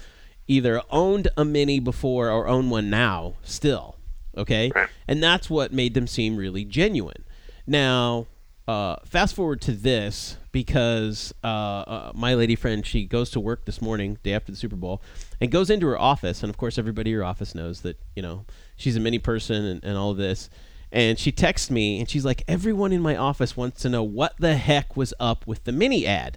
either 0.48 0.82
owned 0.90 1.28
a 1.36 1.44
Mini 1.44 1.78
before 1.78 2.30
or 2.30 2.48
own 2.48 2.68
one 2.68 2.90
now 2.90 3.34
still. 3.42 3.96
Okay, 4.36 4.72
and 5.06 5.22
that's 5.22 5.48
what 5.48 5.72
made 5.72 5.94
them 5.94 6.06
seem 6.06 6.36
really 6.36 6.64
genuine. 6.64 7.24
Now, 7.66 8.26
uh, 8.68 8.96
fast 9.04 9.34
forward 9.34 9.60
to 9.62 9.72
this 9.72 10.36
because 10.52 11.34
uh, 11.42 11.46
uh, 11.46 12.12
my 12.14 12.34
lady 12.34 12.54
friend 12.54 12.86
she 12.86 13.04
goes 13.04 13.30
to 13.30 13.40
work 13.40 13.64
this 13.64 13.82
morning, 13.82 14.18
day 14.22 14.34
after 14.34 14.52
the 14.52 14.58
Super 14.58 14.76
Bowl, 14.76 15.02
and 15.40 15.50
goes 15.50 15.70
into 15.70 15.86
her 15.86 15.98
office, 15.98 16.42
and 16.42 16.50
of 16.50 16.56
course 16.56 16.78
everybody 16.78 17.10
in 17.10 17.16
her 17.16 17.24
office 17.24 17.54
knows 17.54 17.80
that 17.80 17.98
you 18.14 18.22
know 18.22 18.44
she's 18.76 18.96
a 18.96 19.00
mini 19.00 19.18
person 19.18 19.64
and, 19.64 19.84
and 19.84 19.96
all 19.96 20.10
of 20.10 20.16
this. 20.16 20.48
And 20.94 21.18
she 21.18 21.32
texts 21.32 21.70
me, 21.70 21.98
and 22.00 22.08
she's 22.08 22.24
like, 22.24 22.44
"Everyone 22.46 22.92
in 22.92 23.00
my 23.00 23.16
office 23.16 23.56
wants 23.56 23.80
to 23.82 23.88
know 23.88 24.02
what 24.02 24.34
the 24.38 24.56
heck 24.56 24.96
was 24.96 25.14
up 25.18 25.46
with 25.46 25.64
the 25.64 25.72
mini 25.72 26.06
ad." 26.06 26.36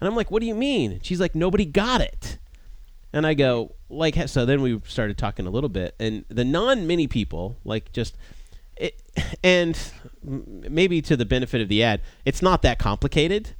And 0.00 0.06
I'm 0.06 0.14
like, 0.14 0.30
"What 0.30 0.40
do 0.40 0.46
you 0.46 0.54
mean?" 0.54 1.00
She's 1.02 1.18
like, 1.18 1.34
"Nobody 1.34 1.64
got 1.64 2.02
it." 2.02 2.38
And 3.12 3.26
I 3.26 3.32
go, 3.32 3.72
like, 3.88 4.28
so 4.28 4.44
then 4.44 4.60
we 4.60 4.78
started 4.86 5.16
talking 5.16 5.46
a 5.46 5.50
little 5.50 5.70
bit, 5.70 5.94
and 5.98 6.26
the 6.28 6.44
non-mini 6.44 7.06
people, 7.06 7.56
like, 7.64 7.90
just 7.92 8.14
it, 8.76 9.00
and 9.42 9.78
maybe 10.26 11.00
to 11.02 11.16
the 11.16 11.24
benefit 11.24 11.60
of 11.60 11.68
the 11.68 11.82
ad, 11.82 12.02
it's 12.24 12.42
not 12.42 12.62
that 12.62 12.78
complicated. 12.78 13.50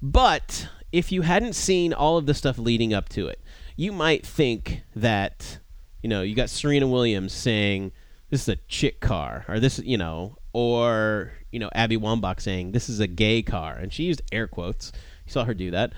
But 0.00 0.68
if 0.90 1.12
you 1.12 1.22
hadn't 1.22 1.54
seen 1.54 1.92
all 1.92 2.18
of 2.18 2.26
the 2.26 2.34
stuff 2.34 2.58
leading 2.58 2.92
up 2.92 3.08
to 3.10 3.28
it, 3.28 3.40
you 3.76 3.92
might 3.92 4.26
think 4.26 4.82
that, 4.94 5.58
you 6.02 6.08
know, 6.08 6.22
you 6.22 6.34
got 6.34 6.50
Serena 6.50 6.86
Williams 6.86 7.32
saying, 7.32 7.92
this 8.30 8.42
is 8.42 8.48
a 8.48 8.56
chick 8.68 9.00
car, 9.00 9.44
or 9.48 9.60
this, 9.60 9.78
you 9.78 9.96
know, 9.96 10.36
or, 10.52 11.32
you 11.50 11.58
know, 11.58 11.70
Abby 11.74 11.96
Wambach 11.96 12.40
saying, 12.40 12.72
this 12.72 12.88
is 12.88 12.98
a 12.98 13.06
gay 13.06 13.42
car. 13.42 13.76
And 13.76 13.92
she 13.92 14.04
used 14.04 14.22
air 14.32 14.46
quotes. 14.46 14.92
You 15.26 15.32
saw 15.32 15.44
her 15.44 15.54
do 15.54 15.70
that. 15.70 15.92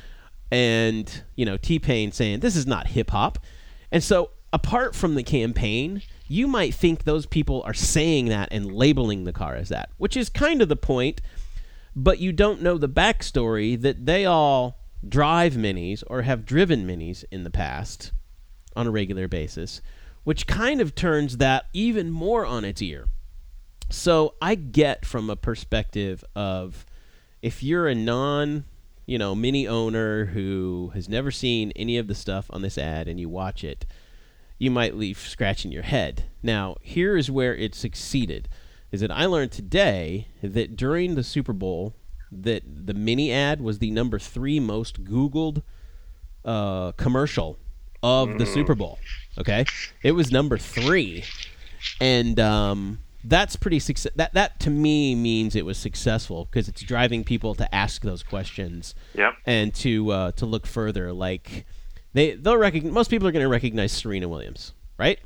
And, 0.51 1.23
you 1.37 1.47
know, 1.47 1.57
T 1.57 1.79
Pain 1.79 2.13
saying, 2.13 2.41
this 2.41 2.57
is 2.57 2.67
not 2.67 2.89
hip 2.89 3.11
hop. 3.11 3.39
And 3.91 4.03
so, 4.03 4.31
apart 4.53 4.95
from 4.95 5.15
the 5.15 5.23
campaign, 5.23 6.03
you 6.27 6.47
might 6.47 6.75
think 6.75 7.05
those 7.05 7.27
people 7.27 7.63
are 7.65 7.75
saying 7.75 8.27
that 8.27 8.49
and 8.51 8.73
labeling 8.73 9.25
the 9.25 9.33
car 9.33 9.55
as 9.55 9.69
that, 9.69 9.91
which 9.99 10.17
is 10.17 10.29
kind 10.29 10.63
of 10.63 10.69
the 10.69 10.77
point 10.77 11.21
but 11.97 12.19
you 12.19 12.33
don't 12.33 12.63
know 12.63 12.77
the 12.79 12.89
backstory 12.89 13.81
that 13.81 14.07
they 14.07 14.27
all 14.27 14.81
drive 15.07 15.55
minis 15.55 16.03
or 16.07 16.23
have 16.23 16.45
driven 16.47 16.87
minis 16.87 17.25
in 17.31 17.45
the 17.45 17.51
past 17.51 18.13
on 18.75 18.87
a 18.87 18.91
regular 18.91 19.29
basis, 19.29 19.81
which 20.25 20.47
kind 20.47 20.81
of 20.81 20.95
turns 20.95 21.37
that 21.37 21.67
even 21.73 22.11
more 22.11 22.45
on 22.45 22.65
its 22.65 22.83
ear. 22.83 23.07
So 23.91 24.35
I 24.41 24.55
get 24.55 25.05
from 25.05 25.31
a 25.31 25.37
perspective 25.37 26.25
of 26.35 26.85
if 27.43 27.63
you're 27.63 27.87
a 27.87 27.95
non, 27.95 28.65
you 29.07 29.19
know, 29.19 29.35
mini 29.35 29.69
owner 29.69 30.25
who 30.27 30.91
has 30.95 31.09
never 31.09 31.31
seen 31.31 31.71
any 31.77 31.99
of 31.99 32.09
the 32.09 32.15
stuff 32.15 32.47
on 32.51 32.63
this 32.63 32.79
ad 32.79 33.07
and 33.07 33.21
you 33.21 33.29
watch 33.29 33.63
it, 33.63 33.87
you 34.59 34.71
might 34.71 34.95
leave 34.95 35.19
scratching 35.19 35.73
your 35.73 35.83
head. 35.83 36.25
Now, 36.43 36.77
here 36.81 37.17
is 37.17 37.31
where 37.31 37.55
it 37.55 37.75
succeeded. 37.75 38.49
Is 38.93 39.01
that 39.01 39.11
I 39.11 39.27
learned 39.27 39.51
today 39.53 40.29
that 40.43 40.77
during 40.77 41.15
the 41.17 41.25
Super 41.25 41.53
Bowl 41.53 41.95
that 42.31 42.63
the 42.87 42.95
mini 42.95 43.33
ad 43.33 43.61
was 43.61 43.79
the 43.79 43.91
number 43.91 44.19
three 44.19 44.61
most 44.61 45.05
Googled 45.05 45.63
uh, 46.45 46.93
commercial 46.93 47.59
of 48.03 48.39
the 48.39 48.47
Super 48.47 48.75
Bowl. 48.75 48.99
Okay, 49.39 49.65
it 50.03 50.13
was 50.13 50.31
number 50.31 50.59
three, 50.59 51.25
and 52.01 52.39
um, 52.39 53.01
that's 53.25 53.57
pretty 53.57 53.79
success. 53.79 54.13
That 54.15 54.35
that 54.35 54.61
to 54.61 54.71
me 54.71 55.15
means 55.15 55.57
it 55.57 55.65
was 55.65 55.79
successful 55.79 56.45
because 56.45 56.69
it's 56.69 56.83
driving 56.83 57.25
people 57.25 57.55
to 57.57 57.75
ask 57.75 58.03
those 58.03 58.23
questions 58.23 58.95
Yep. 59.15 59.35
and 59.47 59.75
to 59.77 60.11
uh, 60.13 60.33
to 60.33 60.47
look 60.47 60.67
further. 60.67 61.13
Like 61.13 61.67
they 62.15 62.35
they'll 62.35 62.57
recognize 62.57 62.93
most 62.93 63.11
people 63.11 63.29
are 63.29 63.33
going 63.33 63.43
to 63.45 63.49
recognize 63.49 63.93
Serena 63.93 64.29
Williams, 64.29 64.73
right? 64.99 65.19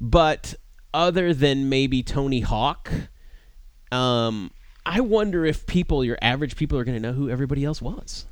But 0.00 0.54
other 0.92 1.32
than 1.32 1.68
maybe 1.68 2.02
Tony 2.02 2.40
Hawk, 2.40 2.90
um, 3.92 4.50
I 4.84 5.00
wonder 5.00 5.44
if 5.44 5.66
people, 5.66 6.04
your 6.04 6.18
average 6.20 6.56
people, 6.56 6.78
are 6.78 6.84
going 6.84 7.00
to 7.00 7.00
know 7.00 7.12
who 7.12 7.30
everybody 7.30 7.64
else 7.64 7.80
was. 7.80 8.26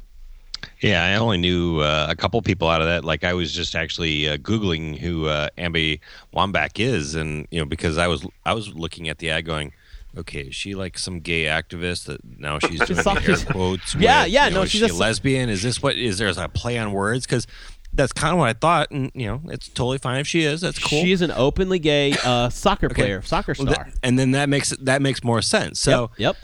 Yeah, 0.80 1.04
I 1.04 1.16
only 1.16 1.38
knew 1.38 1.80
uh, 1.80 2.06
a 2.08 2.16
couple 2.16 2.40
people 2.42 2.68
out 2.68 2.80
of 2.80 2.86
that. 2.86 3.04
Like 3.04 3.22
I 3.22 3.34
was 3.34 3.52
just 3.52 3.74
actually 3.74 4.28
uh, 4.28 4.36
googling 4.38 4.96
who 4.98 5.26
uh, 5.26 5.50
Ambi 5.58 6.00
Wambach 6.34 6.78
is, 6.78 7.14
and 7.14 7.46
you 7.50 7.58
know 7.60 7.66
because 7.66 7.98
I 7.98 8.08
was 8.08 8.26
I 8.44 8.54
was 8.54 8.74
looking 8.74 9.08
at 9.08 9.18
the 9.18 9.30
ad 9.30 9.44
going, 9.44 9.72
okay, 10.16 10.42
is 10.42 10.54
she 10.54 10.74
like 10.74 10.98
some 10.98 11.20
gay 11.20 11.44
activist 11.44 12.06
that 12.06 12.20
now 12.38 12.58
she's 12.58 12.80
doing 12.86 12.98
air 13.06 13.36
quotes? 13.50 13.94
Yeah, 13.94 14.22
with, 14.22 14.32
yeah, 14.32 14.44
you 14.46 14.50
know, 14.50 14.56
no, 14.56 14.62
is 14.62 14.70
she's 14.70 14.80
she 14.80 14.88
a- 14.88 14.92
a 14.92 14.94
lesbian? 14.94 15.48
Is 15.48 15.62
this 15.62 15.82
what 15.82 15.96
is 15.96 16.18
there 16.18 16.28
a 16.28 16.48
play 16.48 16.78
on 16.78 16.92
words? 16.92 17.26
Because 17.26 17.46
that's 17.94 18.12
kind 18.12 18.32
of 18.32 18.38
what 18.38 18.48
I 18.48 18.52
thought, 18.54 18.90
and 18.90 19.10
you 19.14 19.26
know 19.26 19.40
it's 19.50 19.68
totally 19.68 19.98
fine 19.98 20.20
if 20.20 20.26
she 20.26 20.42
is. 20.42 20.60
That's 20.60 20.78
cool. 20.78 21.02
She 21.02 21.12
is 21.12 21.22
an 21.22 21.30
openly 21.30 21.78
gay 21.78 22.14
uh, 22.24 22.48
soccer 22.48 22.88
player, 22.88 23.22
soccer 23.22 23.54
Well, 23.58 23.72
star. 23.72 23.84
that- 23.84 23.94
and 24.02 24.18
then 24.18 24.32
that 24.32 24.48
makes 24.48 24.70
that 24.70 25.00
makes 25.02 25.22
more 25.24 25.42
sense. 25.42 25.80
So 25.80 26.10
yep. 26.16 26.36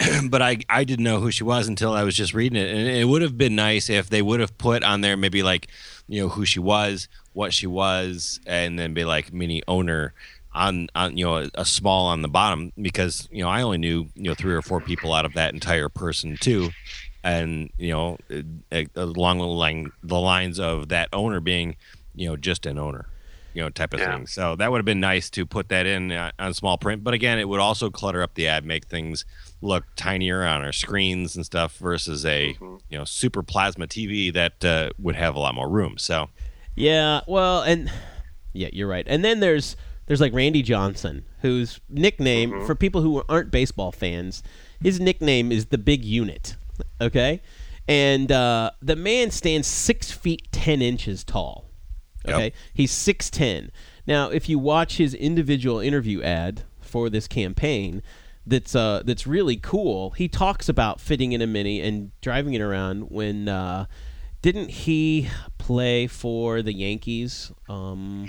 but 0.28 0.42
I 0.42 0.58
I 0.68 0.84
didn't 0.84 1.04
know 1.04 1.20
who 1.20 1.30
she 1.30 1.44
was 1.44 1.68
until 1.68 1.92
I 1.92 2.02
was 2.02 2.16
just 2.16 2.34
reading 2.34 2.60
it, 2.60 2.68
and 2.74 2.88
it 2.88 3.04
would 3.06 3.22
have 3.22 3.38
been 3.38 3.54
nice 3.54 3.88
if 3.88 4.08
they 4.10 4.22
would 4.22 4.40
have 4.40 4.56
put 4.58 4.82
on 4.82 5.00
there 5.00 5.16
maybe 5.16 5.42
like 5.42 5.68
you 6.08 6.20
know 6.20 6.28
who 6.28 6.44
she 6.44 6.58
was, 6.60 7.08
what 7.32 7.52
she 7.52 7.66
was, 7.66 8.40
and 8.46 8.78
then 8.78 8.94
be 8.94 9.04
like 9.04 9.32
mini 9.32 9.62
owner 9.68 10.12
on 10.54 10.88
on 10.94 11.16
you 11.16 11.24
know 11.24 11.36
a, 11.36 11.50
a 11.54 11.64
small 11.64 12.06
on 12.08 12.20
the 12.22 12.28
bottom 12.28 12.72
because 12.80 13.28
you 13.30 13.42
know 13.44 13.48
I 13.48 13.62
only 13.62 13.78
knew 13.78 14.08
you 14.14 14.24
know 14.24 14.34
three 14.34 14.54
or 14.54 14.62
four 14.62 14.80
people 14.80 15.12
out 15.12 15.24
of 15.24 15.34
that 15.34 15.54
entire 15.54 15.88
person 15.88 16.36
too, 16.36 16.70
and 17.24 17.70
you 17.78 17.90
know 17.90 18.18
uh, 18.72 18.82
along 18.96 19.38
the 19.38 19.46
line 19.46 19.92
the 20.02 20.18
lines 20.18 20.58
of 20.58 20.88
that 20.88 21.08
owner 21.12 21.40
being 21.40 21.76
you 22.14 22.28
know 22.28 22.36
just 22.36 22.66
an 22.66 22.78
owner. 22.78 23.08
You 23.54 23.60
know, 23.60 23.68
type 23.68 23.92
of 23.92 24.00
Yeah. 24.00 24.16
thing. 24.16 24.26
So 24.26 24.56
that 24.56 24.70
would 24.70 24.78
have 24.78 24.86
been 24.86 24.98
nice 25.00 25.28
to 25.28 25.44
put 25.44 25.68
that 25.68 25.84
in 25.84 26.10
uh, 26.10 26.30
on 26.38 26.54
small 26.54 26.78
print. 26.78 27.04
But 27.04 27.12
again, 27.12 27.38
it 27.38 27.46
would 27.46 27.60
also 27.60 27.90
clutter 27.90 28.22
up 28.22 28.32
the 28.34 28.48
ad, 28.48 28.64
make 28.64 28.86
things 28.86 29.26
look 29.60 29.84
tinier 29.94 30.42
on 30.42 30.62
our 30.62 30.72
screens 30.72 31.36
and 31.36 31.44
stuff 31.44 31.76
versus 31.76 32.24
a 32.24 32.56
you 32.88 32.96
know 32.98 33.04
super 33.04 33.42
plasma 33.42 33.86
TV 33.86 34.32
that 34.32 34.64
uh, 34.64 34.88
would 34.98 35.16
have 35.16 35.34
a 35.34 35.38
lot 35.38 35.54
more 35.54 35.68
room. 35.68 35.98
So 35.98 36.30
Yeah, 36.74 37.20
well, 37.28 37.60
and 37.60 37.92
yeah, 38.54 38.70
you're 38.72 38.88
right. 38.88 39.04
And 39.06 39.22
then 39.22 39.40
there's 39.40 39.76
there's 40.06 40.20
like 40.22 40.32
Randy 40.32 40.62
Johnson, 40.62 41.26
whose 41.42 41.78
nickname 41.90 42.64
for 42.64 42.74
people 42.74 43.02
who 43.02 43.22
aren't 43.28 43.50
baseball 43.50 43.92
fans, 43.92 44.42
his 44.80 44.98
nickname 44.98 45.52
is 45.52 45.66
the 45.66 45.76
Big 45.78 46.06
Unit. 46.06 46.56
Okay, 47.00 47.42
and 47.88 48.30
uh, 48.30 48.70
the 48.80 48.96
man 48.96 49.30
stands 49.30 49.66
six 49.66 50.10
feet 50.10 50.48
ten 50.52 50.82
inches 50.82 51.24
tall. 51.24 51.70
Yep. 52.26 52.34
Okay, 52.34 52.52
he's 52.72 52.92
six 52.92 53.30
ten. 53.30 53.70
Now, 54.06 54.30
if 54.30 54.48
you 54.48 54.58
watch 54.58 54.96
his 54.96 55.14
individual 55.14 55.80
interview 55.80 56.22
ad 56.22 56.62
for 56.80 57.08
this 57.10 57.28
campaign, 57.28 58.02
that's 58.46 58.74
uh, 58.74 59.02
that's 59.04 59.26
really 59.26 59.56
cool. 59.56 60.10
He 60.10 60.28
talks 60.28 60.68
about 60.68 61.00
fitting 61.00 61.32
in 61.32 61.42
a 61.42 61.46
mini 61.46 61.80
and 61.80 62.12
driving 62.20 62.54
it 62.54 62.60
around 62.60 63.10
when. 63.10 63.48
Uh, 63.48 63.86
didn't 64.42 64.70
he 64.70 65.28
play 65.58 66.08
for 66.08 66.62
the 66.62 66.72
Yankees? 66.72 67.52
Um, 67.68 68.28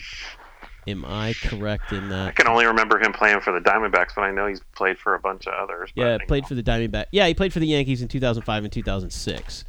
am 0.88 1.06
I 1.06 1.34
correct 1.42 1.92
in 1.92 2.10
that? 2.10 2.28
I 2.28 2.32
can 2.32 2.48
only 2.48 2.66
remember 2.66 3.00
him 3.00 3.14
playing 3.14 3.40
for 3.42 3.52
the 3.54 3.60
Diamondbacks, 3.60 4.16
but 4.16 4.22
I 4.22 4.32
know 4.32 4.48
he's 4.48 4.62
played 4.76 4.98
for 4.98 5.16
a 5.16 5.20
bunch 5.20 5.48
of 5.48 5.54
others. 5.54 5.92
Yeah, 5.96 6.18
played 6.28 6.46
for 6.46 6.56
the 6.56 6.64
Diamondback. 6.64 7.06
Yeah, 7.12 7.28
he 7.28 7.34
played 7.34 7.54
for 7.54 7.60
the 7.60 7.68
Yankees 7.68 8.02
in 8.02 8.08
2005 8.08 8.64
and 8.64 8.72
2006. 8.72 9.66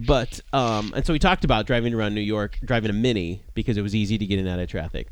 But 0.00 0.40
um, 0.52 0.92
and 0.94 1.04
so 1.04 1.12
we 1.12 1.18
talked 1.18 1.44
about 1.44 1.66
driving 1.66 1.92
around 1.92 2.14
New 2.14 2.20
York, 2.20 2.58
driving 2.64 2.90
a 2.90 2.94
mini 2.94 3.42
because 3.54 3.76
it 3.76 3.82
was 3.82 3.94
easy 3.96 4.16
to 4.18 4.26
get 4.26 4.38
in 4.38 4.46
and 4.46 4.54
out 4.54 4.60
of 4.62 4.68
traffic. 4.68 5.08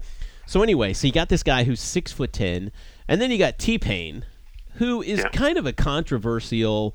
So 0.46 0.62
anyway, 0.62 0.92
so 0.92 1.08
you 1.08 1.12
got 1.12 1.28
this 1.28 1.42
guy 1.42 1.64
who's 1.64 1.80
six 1.80 2.12
foot 2.12 2.32
ten, 2.32 2.70
and 3.08 3.20
then 3.20 3.32
you 3.32 3.38
got 3.38 3.58
T 3.58 3.78
Pain, 3.78 4.24
who 4.74 5.02
is 5.02 5.18
Yeah. 5.20 5.28
kind 5.30 5.58
of 5.58 5.66
a 5.66 5.72
controversial 5.72 6.94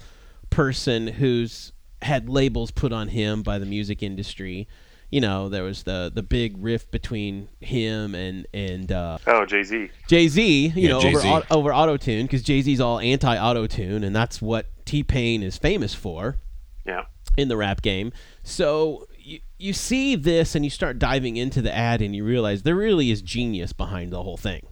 person 0.50 1.08
who's 1.08 1.74
had 2.02 2.30
labels 2.30 2.72
put 2.72 2.94
on 2.94 3.10
him 3.10 3.44
by 3.44 3.60
the 3.60 3.66
music 3.66 4.02
industry. 4.02 4.68
You 5.12 5.20
know, 5.22 5.50
there 5.50 5.64
was 5.64 5.84
the 5.84 6.10
the 6.14 6.24
big 6.24 6.56
rift 6.58 6.90
between 6.90 7.50
him 7.60 8.16
and 8.16 8.48
and 8.54 8.92
uh, 8.92 9.18
Oh, 9.28 9.46
Jay 9.46 9.64
Z. 9.64 9.90
Jay 10.08 10.28
Z, 10.30 10.68
you 10.68 10.72
Yeah, 10.76 10.90
know, 10.90 10.98
over 11.00 11.20
Jay-Z. 11.20 11.28
au- 11.30 11.44
over 11.52 11.74
auto 11.74 11.98
tune 11.98 12.26
because 12.26 12.42
Jay 12.44 12.62
Z's 12.62 12.80
all 12.80 12.98
anti 13.00 13.38
auto 13.38 13.68
tune, 13.68 14.04
and 14.06 14.16
that's 14.16 14.42
what 14.42 14.68
T 14.86 15.04
Pain 15.04 15.44
is 15.44 15.58
famous 15.58 15.94
for 15.94 16.38
Yeah. 16.86 17.04
in 17.38 17.50
the 17.50 17.58
rap 17.58 17.82
game. 17.82 18.14
So 18.44 19.06
you, 19.20 19.40
you 19.60 19.74
see 19.74 20.16
this 20.16 20.56
and 20.56 20.64
you 20.64 20.72
start 20.72 20.98
diving 20.98 21.36
into 21.36 21.62
the 21.62 21.76
ad 21.76 22.02
and 22.02 22.16
you 22.16 22.24
realize 22.24 22.64
there 22.64 22.76
really 22.76 23.12
is 23.12 23.22
genius 23.22 23.74
behind 23.74 24.12
the 24.12 24.24
whole 24.24 24.38
thing 24.38 24.66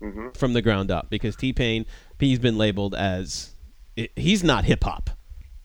hmm 0.00 0.28
from 0.34 0.52
the 0.54 0.62
ground 0.62 0.90
up 0.90 1.08
because 1.10 1.36
T 1.36 1.52
Pain 1.52 1.84
he's 2.18 2.38
been 2.38 2.56
labeled 2.58 2.94
as 2.94 3.54
he's 4.16 4.42
not 4.42 4.64
hip 4.64 4.82
hop, 4.82 5.10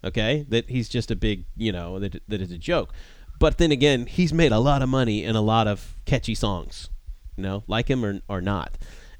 okay? 0.03 0.45
That 0.49 0.69
he's 0.69 0.89
just 0.89 1.09
a 1.09 1.15
big 1.15 1.45
you 1.55 1.71
know 1.71 1.99
that 1.99 2.21
that 2.27 2.41
is 2.41 2.51
a 2.51 2.57
joke. 2.57 2.93
But 3.39 3.57
then 3.57 3.71
again, 3.71 4.05
he's 4.05 4.33
made 4.33 4.51
a 4.51 4.59
lot 4.59 4.81
of 4.81 4.89
money 4.89 5.23
and 5.23 5.35
a 5.37 5.41
lot 5.41 5.67
of 5.67 5.95
catchy 6.05 6.35
songs, 6.35 6.89
you 7.37 7.43
know, 7.43 7.63
like 7.67 7.89
him 7.89 8.03
or 8.05 8.19
or 8.27 8.41
not. 8.41 8.77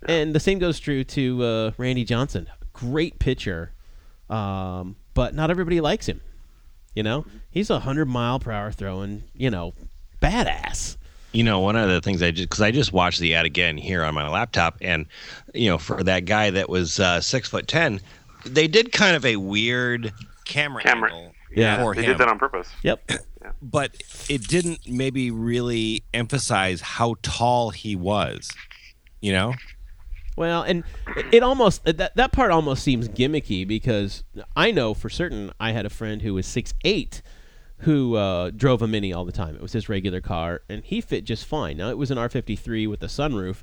And 0.08 0.34
the 0.36 0.40
same 0.40 0.60
goes 0.60 0.80
true 0.80 1.04
to 1.06 1.44
uh, 1.44 1.72
Randy 1.78 2.04
Johnson. 2.06 2.48
Great 2.74 3.20
pitcher, 3.20 3.72
um, 4.30 4.96
but 5.14 5.34
not 5.34 5.50
everybody 5.50 5.82
likes 5.82 6.08
him. 6.08 6.22
You 6.96 7.04
know, 7.04 7.26
he's 7.52 7.70
a 7.70 7.80
hundred 7.80 8.06
mile 8.08 8.40
per 8.40 8.52
hour 8.52 8.72
throwing. 8.72 9.24
You 9.34 9.50
know, 9.52 9.74
badass. 10.22 10.98
You 11.32 11.44
know, 11.44 11.60
one 11.60 11.76
of 11.76 11.88
the 11.90 12.02
things 12.02 12.22
I 12.24 12.32
just 12.32 12.50
because 12.50 12.62
I 12.62 12.72
just 12.72 12.92
watched 12.92 13.20
the 13.20 13.36
ad 13.36 13.46
again 13.46 13.78
here 13.78 14.04
on 14.04 14.14
my 14.16 14.28
laptop, 14.28 14.78
and 14.82 15.06
you 15.54 15.70
know, 15.70 15.78
for 15.78 16.04
that 16.04 16.26
guy 16.26 16.50
that 16.50 16.70
was 16.70 17.00
uh, 17.00 17.22
six 17.22 17.48
foot 17.48 17.68
ten, 17.68 18.02
they 18.46 18.68
did 18.68 18.92
kind 18.92 19.16
of 19.16 19.26
a 19.26 19.36
weird 19.36 20.12
camera, 20.46 20.82
Camera. 20.82 21.12
angle 21.14 21.34
Yeah. 21.56 21.78
for 21.84 21.94
They 21.94 22.02
him, 22.04 22.12
did 22.12 22.18
that 22.20 22.28
on 22.30 22.40
purpose. 22.40 22.70
Yep. 22.84 23.12
but 23.62 23.96
it 24.30 24.48
didn't 24.48 24.88
maybe 24.88 25.32
really 25.32 26.04
emphasize 26.14 26.82
how 26.82 27.16
tall 27.22 27.72
he 27.72 27.96
was. 27.96 28.50
You 29.22 29.34
know, 29.34 29.54
Well, 30.38 30.62
and 30.64 30.84
it- 31.32 31.44
almost 31.44 31.84
that 31.84 32.16
that 32.16 32.32
part 32.32 32.52
almost 32.52 32.84
seems 32.84 33.10
gimmicky 33.10 33.68
because 33.68 34.24
I 34.56 34.72
know 34.72 34.94
for 34.94 35.10
certain 35.10 35.52
I 35.60 35.72
had 35.74 35.86
a 35.86 35.90
friend 35.90 36.22
who 36.22 36.34
was 36.36 36.46
six 36.48 36.74
eight 36.86 37.22
who 37.84 38.16
uh, 38.16 38.52
drove 38.52 38.82
a 38.82 38.88
Mini 38.88 39.14
all 39.14 39.24
the 39.26 39.32
time. 39.32 39.56
It 39.56 39.62
was 39.62 39.72
his 39.74 39.88
regular 39.88 40.20
car, 40.22 40.62
and 40.70 40.84
he 40.84 41.00
fit 41.02 41.24
just 41.24 41.46
fine. 41.46 41.78
Now 41.78 41.90
it 41.90 41.98
was 41.98 42.12
an 42.12 42.18
R53 42.18 42.90
with 42.90 43.02
a 43.04 43.08
sunroof, 43.08 43.62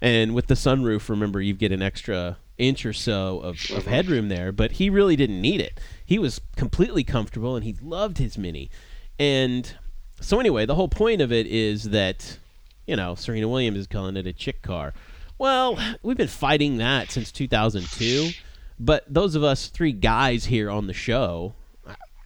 and 0.00 0.34
with 0.36 0.46
the 0.46 0.54
sunroof, 0.54 1.08
remember 1.08 1.40
you 1.40 1.52
get 1.52 1.72
an 1.72 1.82
extra 1.82 2.36
inch 2.58 2.86
or 2.86 2.92
so 2.92 3.40
of, 3.40 3.58
of 3.72 3.86
headroom 3.86 4.28
there, 4.28 4.50
but 4.52 4.72
he 4.72 4.88
really 4.88 5.16
didn't 5.16 5.40
need 5.40 5.60
it. 5.60 5.80
He 6.04 6.16
was 6.18 6.40
completely 6.56 7.02
comfortable, 7.04 7.56
and 7.56 7.64
he 7.64 7.74
loved 7.82 8.18
his 8.18 8.38
Mini. 8.38 8.70
And 9.18 9.72
so 10.20 10.40
anyway, 10.40 10.66
the 10.66 10.74
whole 10.74 10.88
point 10.88 11.20
of 11.20 11.32
it 11.32 11.46
is 11.46 11.84
that 11.90 12.38
you 12.86 12.96
know, 12.96 13.14
Serena 13.14 13.48
Williams 13.48 13.78
is 13.78 13.86
calling 13.86 14.16
it 14.16 14.26
a 14.26 14.32
chick 14.32 14.62
car. 14.62 14.94
Well, 15.38 15.78
we've 16.02 16.16
been 16.16 16.28
fighting 16.28 16.78
that 16.78 17.10
since 17.10 17.30
2002, 17.32 18.30
but 18.78 19.04
those 19.12 19.34
of 19.34 19.44
us 19.44 19.68
three 19.68 19.92
guys 19.92 20.46
here 20.46 20.70
on 20.70 20.86
the 20.86 20.94
show, 20.94 21.54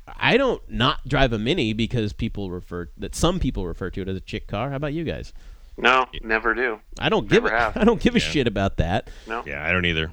I 0.07 0.37
don't 0.37 0.63
not 0.71 1.09
drive 1.09 1.33
a 1.33 1.39
Mini 1.39 1.73
because 1.73 2.13
people 2.13 2.51
refer 2.51 2.89
that 2.99 3.15
some 3.15 3.41
people 3.41 3.67
refer 3.67 3.91
to 3.91 4.03
it 4.03 4.09
as 4.09 4.17
a 4.17 4.21
chick 4.21 4.47
car. 4.47 4.71
How 4.71 4.77
about 4.77 4.93
you 4.93 5.05
guys? 5.05 5.33
No, 5.77 6.07
never 6.23 6.55
do. 6.55 6.79
I 6.99 7.09
don't 7.09 7.27
give 7.29 7.43
Never 7.43 7.55
a, 7.55 7.59
have. 7.59 7.77
I 7.77 7.85
don't 7.85 8.01
give 8.01 8.15
a 8.15 8.21
shit 8.21 8.47
about 8.47 8.77
that. 8.77 9.09
No. 9.27 9.43
yeah, 9.47 9.67
I 9.67 9.73
don't 9.73 9.87
either. 9.87 10.13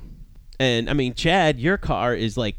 And 0.60 0.90
I 0.90 0.94
mean, 0.94 1.14
Chad, 1.14 1.60
your 1.60 1.78
car 1.78 2.16
is 2.16 2.38
like 2.38 2.56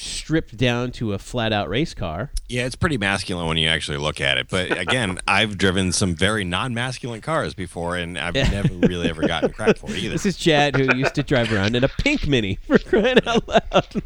stripped 0.00 0.56
down 0.56 0.90
to 0.92 1.12
a 1.12 1.18
flat 1.18 1.52
out 1.52 1.68
race 1.68 1.94
car. 1.94 2.30
Yeah, 2.48 2.66
it's 2.66 2.74
pretty 2.76 2.98
masculine 2.98 3.46
when 3.46 3.56
you 3.56 3.68
actually 3.68 3.98
look 3.98 4.20
at 4.20 4.38
it. 4.38 4.48
But 4.48 4.76
again, 4.78 5.18
I've 5.28 5.58
driven 5.58 5.92
some 5.92 6.14
very 6.14 6.44
non-masculine 6.44 7.20
cars 7.20 7.54
before, 7.54 7.96
and 7.96 8.18
I've 8.18 8.34
never 8.34 8.72
really 8.74 9.08
ever 9.08 9.26
gotten 9.26 9.52
cracked 9.52 9.78
for 9.78 9.90
it 9.90 9.98
either. 9.98 10.10
This 10.14 10.26
is 10.26 10.36
Chad 10.36 10.74
who 10.76 10.96
used 10.96 11.14
to 11.16 11.22
drive 11.22 11.52
around 11.52 11.76
in 11.76 11.84
a 11.84 11.88
pink 11.88 12.26
Mini 12.26 12.56
for 12.66 12.78
crying 12.78 13.18
out 13.26 13.46
loud. 13.48 14.02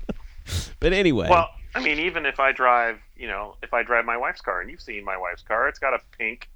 but 0.80 0.92
anyway, 0.92 1.28
Well, 1.30 1.48
I 1.74 1.80
mean, 1.80 1.98
even 1.98 2.26
if 2.26 2.38
I 2.40 2.52
drive, 2.52 2.98
you 3.16 3.26
know, 3.28 3.56
if 3.62 3.72
I 3.72 3.82
drive 3.82 4.04
my 4.04 4.16
wife's 4.16 4.40
car, 4.40 4.60
and 4.60 4.70
you've 4.70 4.80
seen 4.82 5.04
my 5.04 5.16
wife's 5.16 5.42
car, 5.42 5.68
it's 5.68 5.78
got 5.78 5.94
a 5.94 6.00
pink, 6.18 6.48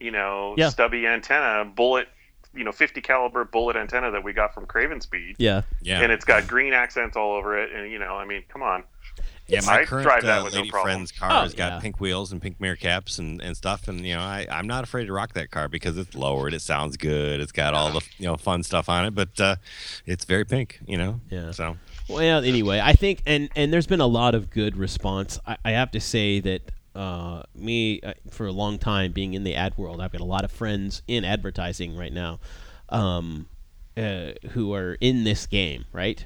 you 0.00 0.10
know, 0.10 0.54
Yeah. 0.56 0.68
stubby 0.70 1.06
antenna, 1.06 1.64
bullet, 1.64 2.08
you 2.54 2.64
know, 2.64 2.72
50 2.72 3.00
caliber 3.00 3.44
bullet 3.44 3.76
antenna 3.76 4.10
that 4.10 4.22
we 4.24 4.32
got 4.32 4.52
from 4.54 4.66
Craven 4.66 5.00
Speed, 5.00 5.36
yeah, 5.38 5.62
Yeah, 5.80 6.00
and 6.02 6.12
it's 6.12 6.24
got 6.24 6.46
green 6.46 6.72
accents 6.72 7.16
all 7.16 7.32
over 7.34 7.58
it, 7.58 7.72
and 7.72 7.90
you 7.90 7.98
know, 7.98 8.16
I 8.16 8.24
mean, 8.24 8.42
come 8.48 8.62
on. 8.62 8.84
yeah. 9.46 9.60
My 9.66 9.80
I 9.80 9.84
current 9.84 10.04
drive 10.06 10.22
that 10.22 10.40
uh, 10.40 10.44
with 10.44 10.52
no 10.54 10.58
lady 10.60 10.70
problem. 10.70 10.92
friend's 10.94 11.12
car 11.12 11.30
Oh, 11.30 11.42
has 11.42 11.54
got 11.54 11.72
yeah. 11.72 11.80
pink 11.80 12.00
wheels 12.00 12.30
and 12.32 12.40
pink 12.42 12.60
mirror 12.60 12.76
caps 12.76 13.18
and, 13.18 13.40
and 13.42 13.56
stuff, 13.56 13.88
and 13.88 14.00
you 14.06 14.14
know, 14.14 14.20
I 14.20 14.46
I'm 14.50 14.66
not 14.66 14.84
afraid 14.84 15.06
to 15.06 15.12
rock 15.12 15.32
that 15.34 15.50
car 15.50 15.68
because 15.68 15.96
it's 15.98 16.14
lowered, 16.14 16.54
it 16.54 16.62
sounds 16.62 16.96
good, 16.96 17.40
it's 17.40 17.52
got 17.52 17.74
all 17.74 17.90
the 17.90 18.00
you 18.18 18.26
know 18.26 18.36
fun 18.36 18.62
stuff 18.62 18.88
on 18.88 19.04
it, 19.06 19.14
but 19.14 19.40
uh, 19.40 19.56
it's 20.06 20.24
very 20.24 20.44
pink, 20.44 20.80
you 20.86 20.96
know. 20.98 21.20
Yeah. 21.30 21.50
So 21.52 21.76
Well, 22.08 22.44
anyway, 22.44 22.80
I 22.82 22.92
think, 22.92 23.22
and 23.26 23.48
and 23.56 23.72
there's 23.72 23.86
been 23.86 24.00
a 24.00 24.06
lot 24.06 24.34
of 24.34 24.50
good 24.50 24.76
response. 24.76 25.38
I, 25.46 25.56
I 25.64 25.70
have 25.72 25.90
to 25.92 26.00
say 26.00 26.40
that 26.40 26.70
uh, 26.94 27.42
me 27.54 28.00
uh, 28.02 28.12
for 28.30 28.46
a 28.46 28.52
long 28.52 28.78
time 28.78 29.12
being 29.12 29.34
in 29.34 29.44
the 29.44 29.54
ad 29.54 29.76
world, 29.76 30.00
I've 30.00 30.12
got 30.12 30.20
a 30.20 30.24
lot 30.24 30.44
of 30.44 30.50
friends 30.52 31.02
in 31.08 31.24
advertising 31.24 31.96
right 31.96 32.12
now, 32.12 32.40
um, 32.88 33.46
uh, 33.96 34.32
who 34.50 34.72
are 34.74 34.96
in 35.00 35.24
this 35.24 35.46
game, 35.46 35.84
right? 35.92 36.24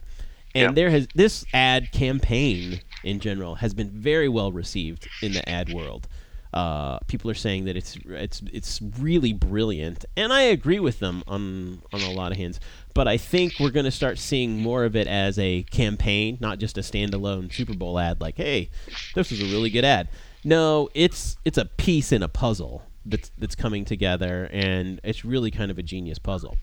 And 0.54 0.62
Yeah. 0.62 0.72
there 0.72 0.90
has 0.90 1.06
this 1.14 1.44
ad 1.52 1.92
campaign 1.92 2.80
in 3.04 3.20
general 3.20 3.56
has 3.56 3.74
been 3.74 3.90
very 3.90 4.28
well 4.28 4.50
received 4.52 5.08
in 5.22 5.32
the 5.32 5.46
ad 5.48 5.68
world. 5.68 6.08
Uh, 6.54 6.98
people 7.00 7.30
are 7.30 7.34
saying 7.34 7.66
that 7.66 7.76
it's 7.76 7.98
it's 8.06 8.40
it's 8.50 8.80
really 8.98 9.34
brilliant, 9.34 10.06
and 10.16 10.32
I 10.32 10.42
agree 10.42 10.80
with 10.80 11.00
them 11.00 11.22
on 11.26 11.82
on 11.92 12.00
a 12.00 12.10
lot 12.12 12.32
of 12.32 12.38
hands. 12.38 12.58
But 12.94 13.06
I 13.06 13.18
think 13.18 13.52
we're 13.60 13.70
going 13.70 13.84
to 13.84 13.90
start 13.90 14.18
seeing 14.18 14.56
more 14.56 14.84
of 14.86 14.96
it 14.96 15.06
as 15.06 15.38
a 15.38 15.64
campaign, 15.64 16.38
not 16.40 16.58
just 16.58 16.78
a 16.78 16.80
standalone 16.80 17.52
Super 17.52 17.74
Bowl 17.74 17.98
ad. 17.98 18.22
Like, 18.22 18.38
hey, 18.38 18.70
this 19.14 19.30
was 19.30 19.40
a 19.42 19.44
really 19.44 19.68
good 19.68 19.84
ad. 19.84 20.08
No, 20.46 20.88
it's 20.94 21.36
it's 21.44 21.58
a 21.58 21.64
piece 21.64 22.12
in 22.12 22.22
a 22.22 22.28
puzzle 22.28 22.82
that's 23.04 23.30
that's 23.36 23.54
coming 23.56 23.84
together, 23.84 24.48
and 24.52 25.00
it's 25.02 25.24
really 25.24 25.50
kind 25.50 25.70
of 25.70 25.78
a 25.78 25.82
genius 25.82 26.18
puzzle. 26.18 26.56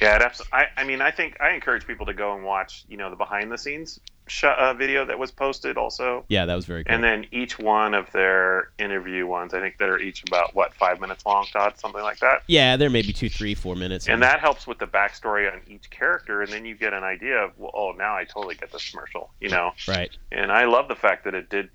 Yeah, 0.00 0.16
it 0.16 0.22
abs- 0.22 0.42
I, 0.52 0.66
I 0.76 0.84
mean, 0.84 1.00
I 1.00 1.10
think 1.10 1.40
I 1.40 1.50
encourage 1.50 1.86
people 1.86 2.06
to 2.06 2.14
go 2.14 2.34
and 2.34 2.44
watch, 2.44 2.84
you 2.88 2.96
know, 2.96 3.10
the 3.10 3.16
behind 3.16 3.52
the 3.52 3.58
scenes 3.58 4.00
sh- 4.26 4.44
uh, 4.44 4.74
video 4.74 5.04
that 5.04 5.18
was 5.18 5.30
posted 5.30 5.76
also. 5.76 6.24
Yeah, 6.28 6.46
that 6.46 6.54
was 6.54 6.66
very 6.66 6.84
cool. 6.84 6.94
And 6.94 7.02
then 7.02 7.26
each 7.30 7.58
one 7.58 7.94
of 7.94 8.10
their 8.12 8.70
interview 8.78 9.26
ones, 9.26 9.54
I 9.54 9.60
think 9.60 9.78
that 9.78 9.88
are 9.88 9.98
each 9.98 10.22
about 10.26 10.54
what 10.54 10.74
five 10.74 11.00
minutes 11.00 11.24
long, 11.26 11.46
Todd, 11.52 11.78
something 11.78 12.02
like 12.02 12.18
that. 12.20 12.42
yeah, 12.48 12.76
they're 12.76 12.90
maybe 12.90 13.12
two, 13.12 13.28
three, 13.28 13.54
four 13.54 13.76
minutes. 13.76 14.08
And 14.08 14.22
that 14.22 14.40
helps 14.40 14.66
with 14.66 14.78
the 14.78 14.86
backstory 14.86 15.52
on 15.52 15.60
each 15.68 15.90
character, 15.90 16.42
and 16.42 16.52
then 16.52 16.64
you 16.64 16.74
get 16.74 16.92
an 16.92 17.04
idea 17.04 17.36
of, 17.38 17.58
well, 17.58 17.70
oh, 17.74 17.92
now 17.92 18.16
I 18.16 18.24
totally 18.24 18.54
get 18.56 18.72
this 18.72 18.90
commercial, 18.90 19.30
you 19.40 19.50
know. 19.50 19.72
right. 19.86 20.10
And 20.32 20.50
I 20.50 20.64
love 20.64 20.88
the 20.88 20.96
fact 20.96 21.24
that 21.24 21.34
it 21.34 21.50
did, 21.50 21.70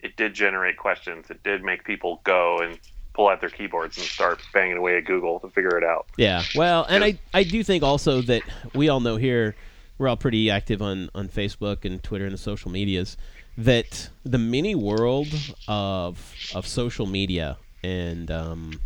it 0.00 0.16
did 0.16 0.34
generate 0.34 0.76
questions. 0.76 1.30
It 1.30 1.42
did 1.42 1.62
make 1.62 1.84
people 1.84 2.20
go 2.24 2.58
and 2.58 2.78
pull 3.14 3.28
out 3.28 3.40
their 3.40 3.50
keyboards 3.50 3.96
and 3.96 4.06
start 4.06 4.40
banging 4.52 4.76
away 4.76 4.96
at 4.96 5.04
Google 5.04 5.40
to 5.40 5.48
figure 5.48 5.76
it 5.76 5.84
out. 5.84 6.06
Yeah, 6.16 6.42
well, 6.54 6.86
and 6.88 7.02
I, 7.02 7.18
I 7.34 7.42
do 7.42 7.64
think 7.64 7.82
also 7.82 8.22
that 8.22 8.42
we 8.74 8.88
all 8.88 9.00
know 9.00 9.16
here, 9.16 9.56
we're 9.98 10.08
all 10.08 10.16
pretty 10.16 10.50
active 10.50 10.80
on, 10.80 11.10
on 11.14 11.28
Facebook 11.28 11.84
and 11.84 12.02
Twitter 12.02 12.24
and 12.24 12.32
the 12.32 12.38
social 12.38 12.70
medias, 12.70 13.16
that 13.56 14.08
the 14.24 14.38
mini 14.38 14.76
world 14.76 15.26
of 15.66 16.32
of 16.54 16.66
social 16.66 17.06
media 17.06 17.58
and 17.82 18.30
um, 18.30 18.80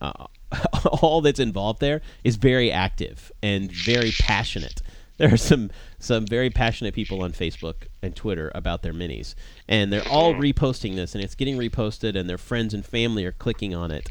uh, 0.00 0.26
all 1.00 1.20
that's 1.20 1.38
involved 1.38 1.80
there 1.80 2.02
is 2.24 2.36
very 2.36 2.72
active 2.72 3.30
and 3.42 3.70
very 3.70 4.12
passionate. 4.18 4.82
There 5.16 5.32
are 5.32 5.38
some 5.38 5.70
some 6.04 6.26
very 6.26 6.50
passionate 6.50 6.94
people 6.94 7.22
on 7.22 7.32
Facebook 7.32 7.86
and 8.02 8.14
Twitter 8.14 8.52
about 8.54 8.82
their 8.82 8.92
minis, 8.92 9.34
and 9.68 9.92
they're 9.92 10.06
all 10.08 10.34
reposting 10.34 10.94
this, 10.94 11.14
and 11.14 11.24
it's 11.24 11.34
getting 11.34 11.56
reposted, 11.56 12.16
and 12.16 12.28
their 12.28 12.38
friends 12.38 12.74
and 12.74 12.84
family 12.84 13.24
are 13.24 13.32
clicking 13.32 13.74
on 13.74 13.90
it, 13.90 14.10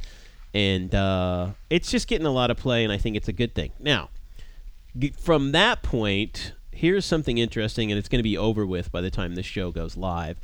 and 0.54 0.94
uh, 0.94 1.50
it's 1.70 1.92
just 1.92 2.08
getting 2.08 2.28
a 2.28 2.32
lot 2.32 2.52
of 2.52 2.58
play, 2.58 2.84
and 2.84 2.92
I 2.92 2.98
think 2.98 3.16
it's 3.16 3.28
a 3.28 3.34
good 3.34 3.56
thing. 3.56 3.72
Now, 3.80 4.10
from 5.18 5.52
that 5.54 5.84
point, 5.84 6.54
here's 6.72 7.06
something 7.06 7.38
interesting, 7.38 7.92
and 7.92 8.00
it's 8.00 8.10
going 8.10 8.20
to 8.20 8.24
be 8.24 8.38
over 8.38 8.66
with 8.66 8.92
by 8.92 9.02
the 9.02 9.12
time 9.12 9.36
this 9.36 9.46
show 9.46 9.72
goes 9.72 9.96
live. 9.96 10.40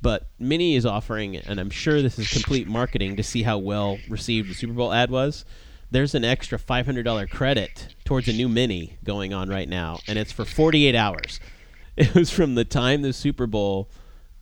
But 0.00 0.26
Mini 0.38 0.74
is 0.74 0.84
offering, 0.84 1.36
and 1.36 1.60
I'm 1.60 1.70
sure 1.70 2.02
this 2.02 2.18
is 2.18 2.28
complete 2.28 2.66
marketing 2.66 3.16
to 3.16 3.22
see 3.22 3.44
how 3.44 3.58
well 3.58 3.98
received 4.08 4.50
the 4.50 4.54
Super 4.54 4.72
Bowl 4.72 4.92
ad 4.92 5.10
was. 5.10 5.44
There's 5.92 6.14
an 6.14 6.24
extra 6.24 6.58
$500 6.58 7.30
credit 7.30 7.94
towards 8.04 8.26
a 8.26 8.32
new 8.32 8.48
Mini 8.48 8.96
going 9.04 9.32
on 9.32 9.48
right 9.48 9.68
now, 9.68 9.98
and 10.08 10.18
it's 10.18 10.32
for 10.32 10.44
48 10.44 10.94
hours. 10.94 11.40
It 11.94 12.14
was 12.14 12.30
from 12.30 12.54
the 12.54 12.64
time 12.64 13.02
the 13.02 13.12
Super 13.12 13.46
Bowl 13.46 13.90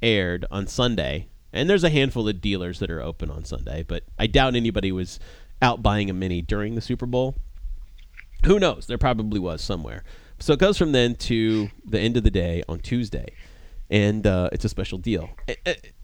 aired 0.00 0.46
on 0.52 0.68
Sunday, 0.68 1.26
and 1.52 1.68
there's 1.68 1.82
a 1.82 1.90
handful 1.90 2.28
of 2.28 2.40
dealers 2.40 2.78
that 2.78 2.92
are 2.92 3.02
open 3.02 3.28
on 3.28 3.44
Sunday, 3.44 3.82
but 3.82 4.04
I 4.16 4.28
doubt 4.28 4.54
anybody 4.54 4.92
was 4.92 5.18
out 5.60 5.82
buying 5.82 6.08
a 6.08 6.12
Mini 6.12 6.42
during 6.42 6.76
the 6.76 6.80
Super 6.80 7.06
Bowl 7.06 7.34
who 8.44 8.58
knows? 8.58 8.86
There 8.86 8.98
probably 8.98 9.38
was 9.38 9.62
somewhere. 9.62 10.02
So 10.38 10.54
it 10.54 10.58
goes 10.58 10.78
from 10.78 10.92
then 10.92 11.14
to 11.16 11.70
the 11.84 12.00
end 12.00 12.16
of 12.16 12.22
the 12.22 12.30
day 12.30 12.62
on 12.68 12.80
Tuesday, 12.80 13.34
and 13.90 14.26
uh, 14.26 14.48
it's 14.52 14.64
a 14.64 14.68
special 14.68 14.98
deal. 14.98 15.28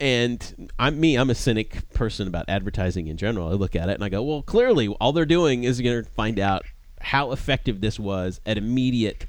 And 0.00 0.70
I'm 0.78 0.98
me. 0.98 1.16
I'm 1.16 1.30
a 1.30 1.34
cynic 1.34 1.88
person 1.94 2.26
about 2.26 2.46
advertising 2.48 3.06
in 3.06 3.16
general. 3.16 3.48
I 3.48 3.52
look 3.52 3.76
at 3.76 3.88
it 3.88 3.94
and 3.94 4.04
I 4.04 4.08
go, 4.08 4.22
well, 4.22 4.42
clearly 4.42 4.88
all 4.88 5.12
they're 5.12 5.24
doing 5.24 5.64
is 5.64 5.80
going 5.80 6.04
to 6.04 6.10
find 6.10 6.40
out 6.40 6.64
how 7.00 7.30
effective 7.30 7.80
this 7.80 7.98
was 8.00 8.40
at 8.44 8.58
immediate 8.58 9.26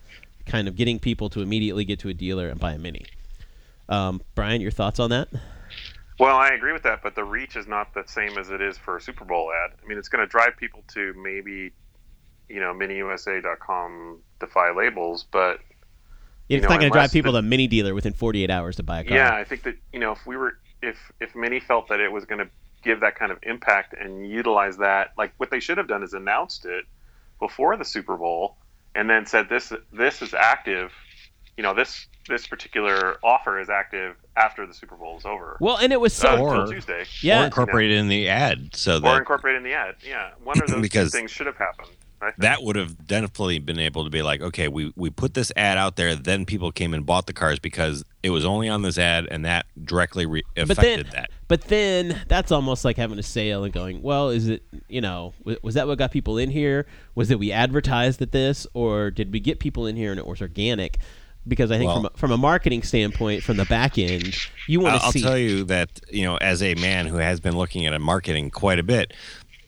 kind 0.48 0.68
of 0.68 0.76
getting 0.76 0.98
people 0.98 1.30
to 1.30 1.42
immediately 1.42 1.86
get 1.86 2.00
to 2.00 2.10
a 2.10 2.14
dealer 2.14 2.50
and 2.50 2.60
buy 2.60 2.72
a 2.74 2.80
mini. 2.80 3.06
Um, 3.90 4.22
Brian, 4.34 4.62
your 4.62 4.72
thoughts 4.72 5.00
on 5.00 5.10
that? 5.12 5.28
Well, 6.20 6.36
I 6.36 6.50
agree 6.50 6.74
with 6.74 6.84
that, 6.84 7.04
but 7.04 7.14
the 7.14 7.24
reach 7.24 7.56
is 7.56 7.68
not 7.68 7.94
the 7.94 8.04
same 8.08 8.38
as 8.40 8.50
it 8.50 8.62
is 8.62 8.78
for 8.78 8.98
a 8.98 9.02
Super 9.02 9.24
Bowl 9.24 9.52
ad. 9.52 9.78
I 9.84 9.88
mean, 9.88 10.00
it's 10.00 10.10
going 10.10 10.26
to 10.26 10.28
drive 10.28 10.58
people 10.58 10.84
to 10.94 11.14
maybe, 11.14 11.74
you 12.50 12.60
know, 12.60 12.74
miniusa.com 12.74 14.20
defy 14.40 14.72
labels, 14.72 15.26
but 15.32 15.60
It's 16.50 16.64
know, 16.64 16.70
not 16.70 16.80
going 16.80 16.92
to 16.92 16.96
drive 16.96 17.12
people 17.12 17.34
the- 17.34 17.42
to 17.42 17.46
a 17.46 17.50
mini 17.50 17.68
dealer 17.68 17.94
within 17.94 18.14
48 18.14 18.50
hours 18.50 18.76
to 18.78 18.84
buy 18.84 19.02
a 19.02 19.04
car. 19.04 19.16
yeah, 19.18 19.34
I 19.36 19.44
think 19.44 19.64
that 19.64 19.76
you 19.92 20.00
know, 20.00 20.12
if 20.14 20.26
we 20.26 20.38
were, 20.38 20.58
if 20.82 20.98
if 21.20 21.36
Mini 21.36 21.60
felt 21.60 21.90
that 21.90 22.00
it 22.00 22.12
was 22.12 22.26
going 22.26 22.40
to 22.40 22.50
give 22.84 23.00
that 23.02 23.16
kind 23.16 23.32
of 23.32 23.40
impact 23.44 23.94
and 24.00 24.30
utilize 24.30 24.78
that, 24.78 25.12
like 25.18 25.34
what 25.38 25.50
they 25.52 25.60
should 25.60 25.78
have 25.78 25.88
done 25.88 26.04
is 26.04 26.14
announced 26.14 26.66
it 26.66 26.86
before 27.40 27.76
the 27.78 27.84
Super 27.86 28.16
Bowl, 28.16 28.58
and 28.96 29.10
then 29.10 29.26
said 29.26 29.50
this 29.50 29.74
this 29.92 30.22
is 30.22 30.34
active. 30.34 30.92
You 31.58 31.64
know 31.64 31.74
this 31.74 32.06
this 32.30 32.46
particular 32.46 33.18
offer 33.24 33.60
is 33.60 33.70
active 33.70 34.16
after 34.36 34.66
the 34.68 34.74
Super 34.74 34.96
Bowl 34.96 35.18
is 35.18 35.26
over. 35.26 35.58
Well, 35.60 35.78
and 35.78 35.92
it 35.92 36.00
was 36.00 36.14
so 36.14 36.30
uh, 36.30 36.38
Or- 36.38 36.56
until 36.56 36.72
Tuesday. 36.74 37.02
or 37.02 37.06
yeah. 37.22 37.46
incorporate 37.46 37.90
it 37.92 37.98
in 37.98 38.10
the 38.10 38.30
ad 38.30 38.76
so 38.76 38.98
Or 38.98 39.00
that 39.00 39.18
incorporate 39.18 39.56
in 39.56 39.64
the 39.64 39.74
ad. 39.74 39.96
Yeah, 40.08 40.32
one 40.44 40.62
of 40.62 40.68
those 40.72 40.82
Because- 40.82 41.12
two 41.12 41.18
things 41.18 41.32
should 41.32 41.48
have 41.48 41.58
happened. 41.58 41.90
I 42.22 42.26
think. 42.32 42.38
that 42.38 42.64
would 42.64 42.76
have 42.76 43.06
definitely 43.06 43.60
been 43.60 43.80
able 43.80 44.04
to 44.04 44.10
be 44.10 44.22
like, 44.24 44.42
okay, 44.42 44.68
we 44.68 44.92
we 44.96 45.10
put 45.10 45.34
this 45.36 45.52
ad 45.56 45.78
out 45.78 45.98
there, 45.98 46.16
then 46.16 46.46
people 46.46 46.72
came 46.72 46.94
and 46.94 47.06
bought 47.06 47.28
the 47.28 47.34
cars 47.34 47.60
because 47.60 48.04
it 48.24 48.32
was 48.32 48.44
only 48.44 48.68
on 48.70 48.82
this 48.82 48.98
ad, 48.98 49.28
and 49.30 49.46
that 49.46 49.68
directly 49.84 50.26
re- 50.26 50.44
But 50.56 50.72
affected 50.72 51.06
then, 51.06 51.12
that. 51.14 51.30
but 51.48 51.62
then 51.66 52.20
that's 52.28 52.52
almost 52.52 52.84
like 52.84 52.98
having 52.98 53.20
a 53.20 53.24
sale 53.24 53.64
and 53.64 53.72
going, 53.72 54.02
well, 54.02 54.30
is 54.30 54.48
it, 54.50 54.64
you 54.88 55.00
know, 55.02 55.34
was, 55.44 55.58
was 55.62 55.74
that 55.76 55.88
what 55.88 55.98
got 56.00 56.12
people 56.12 56.38
in 56.40 56.50
here? 56.50 56.88
Was 57.16 57.30
it 57.30 57.38
we 57.40 57.52
advertised 57.52 58.22
at 58.22 58.32
this, 58.32 58.66
or 58.74 59.12
did 59.12 59.32
we 59.32 59.40
get 59.40 59.60
people 59.60 59.86
in 59.86 59.96
here 59.96 60.10
and 60.12 60.20
it 60.20 60.26
was 60.26 60.42
organic? 60.42 60.98
Because 61.48 61.72
I 61.72 61.78
think 61.78 61.88
Well- 61.88 61.98
from 62.02 62.06
a, 62.06 62.18
from 62.18 62.32
a 62.32 62.38
marketing 62.38 62.84
standpoint, 62.84 63.42
from 63.44 63.56
the 63.58 63.64
back 63.66 63.98
end, 63.98 64.36
you 64.68 64.82
want 64.82 64.96
I'll, 64.96 65.00
to 65.00 65.06
I'll 65.20 65.24
tell 65.24 65.38
you 65.38 65.64
that 65.66 66.02
you 66.12 66.24
know, 66.26 66.36
as 66.38 66.62
a 66.62 66.76
man 66.76 67.06
who 67.06 67.18
has 67.18 67.40
been 67.40 67.56
looking 67.56 67.86
at 67.86 67.94
a 67.94 68.00
marketing 68.00 68.50
quite 68.50 68.80
a 68.80 68.84
bit, 68.84 69.14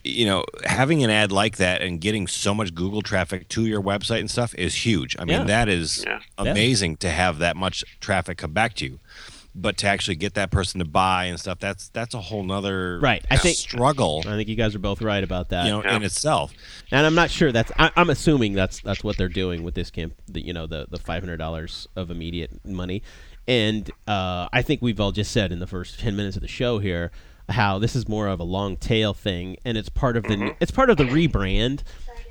you 0.10 0.26
know, 0.26 0.44
having 0.66 1.04
an 1.04 1.10
ad 1.10 1.32
like 1.32 1.58
that 1.58 1.82
and 1.82 2.00
getting 2.02 2.28
so 2.28 2.54
much 2.54 2.74
Google 2.76 3.02
traffic 3.02 3.48
to 3.50 3.66
your 3.66 3.82
website 3.82 4.20
and 4.20 4.30
stuff 4.30 4.54
is 4.56 4.86
huge. 4.86 5.16
I 5.20 5.26
mean, 5.26 5.40
Yeah. 5.40 5.44
that 5.46 5.70
is 5.70 6.04
Yeah. 6.06 6.20
Yeah. 6.44 6.52
amazing 6.52 6.98
to 6.98 7.10
have 7.10 7.40
that 7.40 7.56
much 7.56 7.84
traffic 8.00 8.38
come 8.38 8.54
back 8.54 8.74
to 8.76 8.86
you. 8.86 9.00
But 9.56 9.78
to 9.78 9.88
actually 9.88 10.16
get 10.16 10.36
that 10.36 10.52
person 10.52 10.78
to 10.80 10.86
buy 10.86 11.26
and 11.26 11.40
stuff, 11.40 11.58
that's 11.60 11.90
that's 11.90 12.14
a 12.14 12.22
whole 12.22 12.44
nother 12.44 13.00
Right. 13.02 13.26
I 13.32 13.38
think- 13.38 13.58
struggle, 13.58 14.22
I 14.28 14.36
think 14.36 14.48
you 14.48 14.56
guys 14.56 14.76
are 14.76 14.80
both 14.80 15.02
right 15.02 15.24
about 15.24 15.50
that. 15.50 15.66
you 15.66 15.72
know, 15.72 15.84
Yeah. 15.84 15.96
in 15.96 16.04
itself. 16.04 16.54
and 16.92 17.06
I'm 17.06 17.16
not 17.16 17.32
sure 17.32 17.52
that's. 17.52 17.72
I, 17.78 17.90
I'm 17.96 18.10
assuming 18.12 18.54
that's 18.54 18.80
that's 18.82 19.04
what 19.04 19.18
they're 19.18 19.28
doing 19.28 19.64
with 19.64 19.74
this 19.74 19.90
camp. 19.90 20.14
The, 20.28 20.46
you 20.46 20.54
know, 20.54 20.68
the 20.68 20.86
the 20.90 21.00
five 21.00 21.24
hundred 21.24 21.38
dollars 21.38 21.88
of 21.96 22.12
immediate 22.12 22.64
money, 22.64 23.02
and 23.48 23.90
uh, 24.08 24.48
I 24.54 24.62
think 24.62 24.82
we've 24.84 25.00
all 25.00 25.12
just 25.12 25.32
said 25.32 25.52
in 25.52 25.60
the 25.60 25.68
first 25.68 26.00
ten 26.00 26.16
minutes 26.16 26.36
of 26.38 26.42
the 26.44 26.48
show 26.48 26.78
here 26.78 27.12
how 27.50 27.80
this 27.80 27.96
is 27.96 28.08
more 28.08 28.28
of 28.28 28.40
a 28.40 28.44
long 28.44 28.78
tail 28.78 29.14
thing, 29.14 29.58
and 29.66 29.78
it's 29.78 29.90
part 29.90 30.18
of 30.18 30.24
the 30.24 30.56
it's 30.60 30.72
part 30.72 30.90
of 30.90 30.98
the 30.98 31.06
rebrand. 31.06 31.82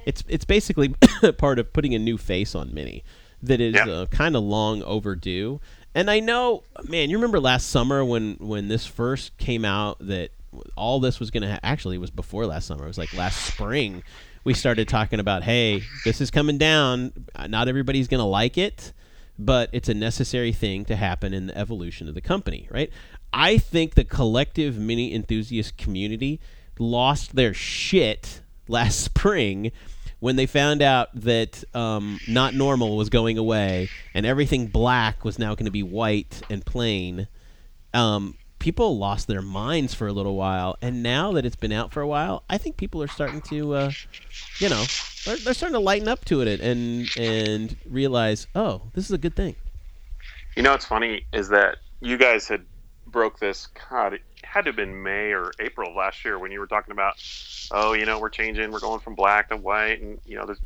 It's 0.06 0.22
it's 0.28 0.44
basically 0.44 0.88
part 1.38 1.58
of 1.58 1.72
putting 1.72 1.94
a 1.94 1.98
new 1.98 2.16
face 2.18 2.54
on 2.54 2.72
Mini 2.72 3.04
that 3.42 3.60
is 3.60 3.74
Yeah. 3.74 3.86
uh, 3.88 4.06
kind 4.06 4.36
of 4.36 4.42
long 4.42 4.82
overdue. 4.82 5.60
And 5.94 6.10
I 6.10 6.20
know, 6.20 6.62
man, 6.88 7.10
you 7.10 7.16
remember 7.16 7.40
last 7.40 7.68
summer 7.70 8.04
when 8.04 8.36
when 8.40 8.68
this 8.68 8.86
first 8.86 9.36
came 9.38 9.64
out 9.64 9.96
that 10.00 10.30
all 10.76 10.98
this 11.00 11.20
was 11.20 11.30
going 11.30 11.42
to 11.42 11.52
ha- 11.52 11.60
actually 11.62 11.96
it 11.96 12.00
was 12.00 12.10
before 12.10 12.46
last 12.46 12.66
summer. 12.66 12.84
It 12.84 12.88
was 12.88 12.98
like 12.98 13.12
last 13.14 13.44
spring 13.44 14.02
we 14.44 14.54
started 14.54 14.88
talking 14.88 15.20
about, 15.20 15.42
hey, 15.42 15.82
this 16.06 16.20
is 16.22 16.30
coming 16.30 16.56
down. 16.56 17.12
Uh, 17.34 17.46
Not 17.48 17.68
everybody's 17.68 18.08
going 18.08 18.20
to 18.20 18.24
like 18.24 18.56
it, 18.56 18.92
but 19.38 19.68
it's 19.72 19.90
a 19.90 19.94
necessary 19.94 20.52
thing 20.52 20.86
to 20.86 20.96
happen 20.96 21.34
in 21.34 21.48
the 21.48 21.58
evolution 21.58 22.08
of 22.08 22.14
the 22.14 22.22
company, 22.22 22.66
right? 22.70 22.90
I 23.32 23.58
think 23.58 23.94
the 23.94 24.04
collective 24.04 24.78
mini 24.78 25.14
enthusiast 25.14 25.76
community 25.76 26.40
lost 26.78 27.34
their 27.34 27.54
shit 27.54 28.40
last 28.66 29.00
spring 29.04 29.72
when 30.20 30.36
they 30.36 30.46
found 30.46 30.82
out 30.82 31.08
that 31.14 31.62
um, 31.74 32.18
not 32.26 32.54
normal 32.54 32.96
was 32.96 33.08
going 33.08 33.38
away 33.38 33.88
and 34.14 34.26
everything 34.26 34.66
black 34.66 35.24
was 35.24 35.38
now 35.38 35.54
going 35.54 35.66
to 35.66 35.70
be 35.70 35.82
white 35.82 36.42
and 36.50 36.64
plain. 36.64 37.28
Um, 37.94 38.36
people 38.58 38.98
lost 38.98 39.28
their 39.28 39.42
minds 39.42 39.94
for 39.94 40.06
a 40.06 40.12
little 40.12 40.34
while, 40.34 40.76
and 40.82 41.02
now 41.02 41.32
that 41.32 41.46
it's 41.46 41.56
been 41.56 41.72
out 41.72 41.92
for 41.92 42.00
a 42.00 42.06
while, 42.06 42.42
I 42.50 42.58
think 42.58 42.76
people 42.76 43.02
are 43.02 43.08
starting 43.08 43.40
to, 43.42 43.74
uh, 43.74 43.90
you 44.58 44.68
know, 44.68 44.84
they're, 45.24 45.36
they're 45.36 45.54
starting 45.54 45.74
to 45.74 45.80
lighten 45.80 46.08
up 46.08 46.24
to 46.26 46.40
it 46.40 46.60
and 46.60 47.08
and 47.16 47.76
realize, 47.88 48.46
oh, 48.54 48.82
this 48.94 49.04
is 49.04 49.12
a 49.12 49.18
good 49.18 49.36
thing. 49.36 49.54
You 50.56 50.62
know 50.62 50.72
what's 50.72 50.86
funny 50.86 51.24
is 51.32 51.48
that 51.50 51.78
you 52.00 52.16
guys 52.16 52.48
had 52.48 52.64
broke 53.10 53.38
this. 53.38 53.68
God, 53.90 54.14
it 54.14 54.20
had 54.44 54.62
to 54.64 54.70
have 54.70 54.76
been 54.76 55.02
May 55.02 55.32
or 55.32 55.52
April 55.60 55.90
of 55.90 55.96
last 55.96 56.24
year 56.24 56.38
when 56.38 56.52
you 56.52 56.60
were 56.60 56.66
talking 56.66 56.92
about, 56.92 57.14
oh, 57.70 57.92
you 57.94 58.06
know, 58.06 58.18
we're 58.18 58.30
changing, 58.30 58.70
we're 58.72 58.80
going 58.80 59.00
from 59.00 59.14
black 59.14 59.48
to 59.50 59.56
white, 59.56 60.00
and 60.00 60.20
you 60.24 60.36
know, 60.38 60.46
there's 60.46 60.60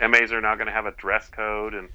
MAs 0.00 0.32
are 0.32 0.40
now 0.40 0.54
going 0.54 0.66
to 0.66 0.72
have 0.72 0.86
a 0.86 0.92
dress 0.92 1.28
code, 1.28 1.74
and 1.74 1.88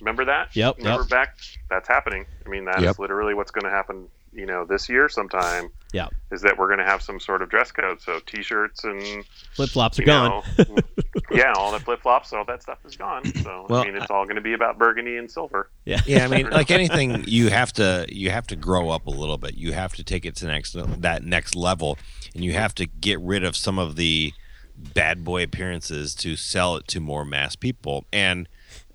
remember 0.00 0.24
that? 0.26 0.48
Yep, 0.54 0.78
Remember 0.78 1.02
yep. 1.02 1.10
back? 1.10 1.28
That's 1.70 1.88
happening. 1.88 2.26
I 2.46 2.48
mean, 2.50 2.64
that 2.66 2.84
is 2.84 2.84
Yep. 2.84 2.98
literally 2.98 3.34
what's 3.34 3.50
going 3.50 3.64
to 3.64 3.70
happen. 3.70 4.08
You 4.34 4.46
know, 4.46 4.64
this 4.64 4.88
year 4.88 5.08
sometime 5.08 5.68
Yeah, 5.92 6.08
is 6.32 6.42
that 6.42 6.58
we're 6.58 6.66
going 6.66 6.78
to 6.78 6.84
have 6.84 7.02
some 7.02 7.20
sort 7.20 7.42
of 7.42 7.50
dress 7.50 7.70
code. 7.72 8.00
So 8.00 8.20
t-shirts 8.26 8.84
and 8.84 9.24
flip 9.54 9.70
flops 9.70 9.98
are 9.98 10.02
you 10.02 10.06
gone. 10.06 10.42
know, 10.58 10.76
yeah, 11.30 11.52
all 11.56 11.72
the 11.72 11.80
flip 11.80 12.02
flops, 12.02 12.32
all 12.32 12.44
that 12.46 12.62
stuff 12.62 12.78
is 12.84 12.96
gone. 12.96 13.24
So 13.42 13.66
Well, 13.68 13.82
I 13.82 13.84
mean, 13.84 13.96
it's 13.96 14.10
all 14.10 14.24
going 14.24 14.36
to 14.36 14.42
be 14.42 14.52
about 14.54 14.78
burgundy 14.78 15.16
and 15.16 15.30
silver. 15.30 15.70
yeah, 15.84 16.00
Yeah, 16.06 16.24
I 16.24 16.28
mean, 16.28 16.50
like 16.50 16.70
anything, 16.70 17.24
you 17.26 17.50
have 17.50 17.72
to 17.74 18.06
you 18.08 18.30
have 18.30 18.46
to 18.48 18.56
grow 18.56 18.90
up 18.90 19.06
a 19.06 19.10
little 19.10 19.38
bit. 19.38 19.54
You 19.54 19.72
have 19.72 19.94
to 19.94 20.04
take 20.04 20.24
it 20.24 20.36
to 20.36 20.46
next 20.46 20.76
that 21.02 21.24
next 21.24 21.54
level, 21.54 21.98
and 22.34 22.44
you 22.44 22.52
have 22.54 22.74
to 22.76 22.86
get 22.86 23.20
rid 23.20 23.44
of 23.44 23.56
some 23.56 23.78
of 23.78 23.96
the 23.96 24.32
bad 24.76 25.24
boy 25.24 25.42
appearances 25.42 26.14
to 26.16 26.36
sell 26.36 26.76
it 26.76 26.88
to 26.88 27.00
more 27.00 27.24
mass 27.24 27.54
people. 27.54 28.04
And 28.12 28.48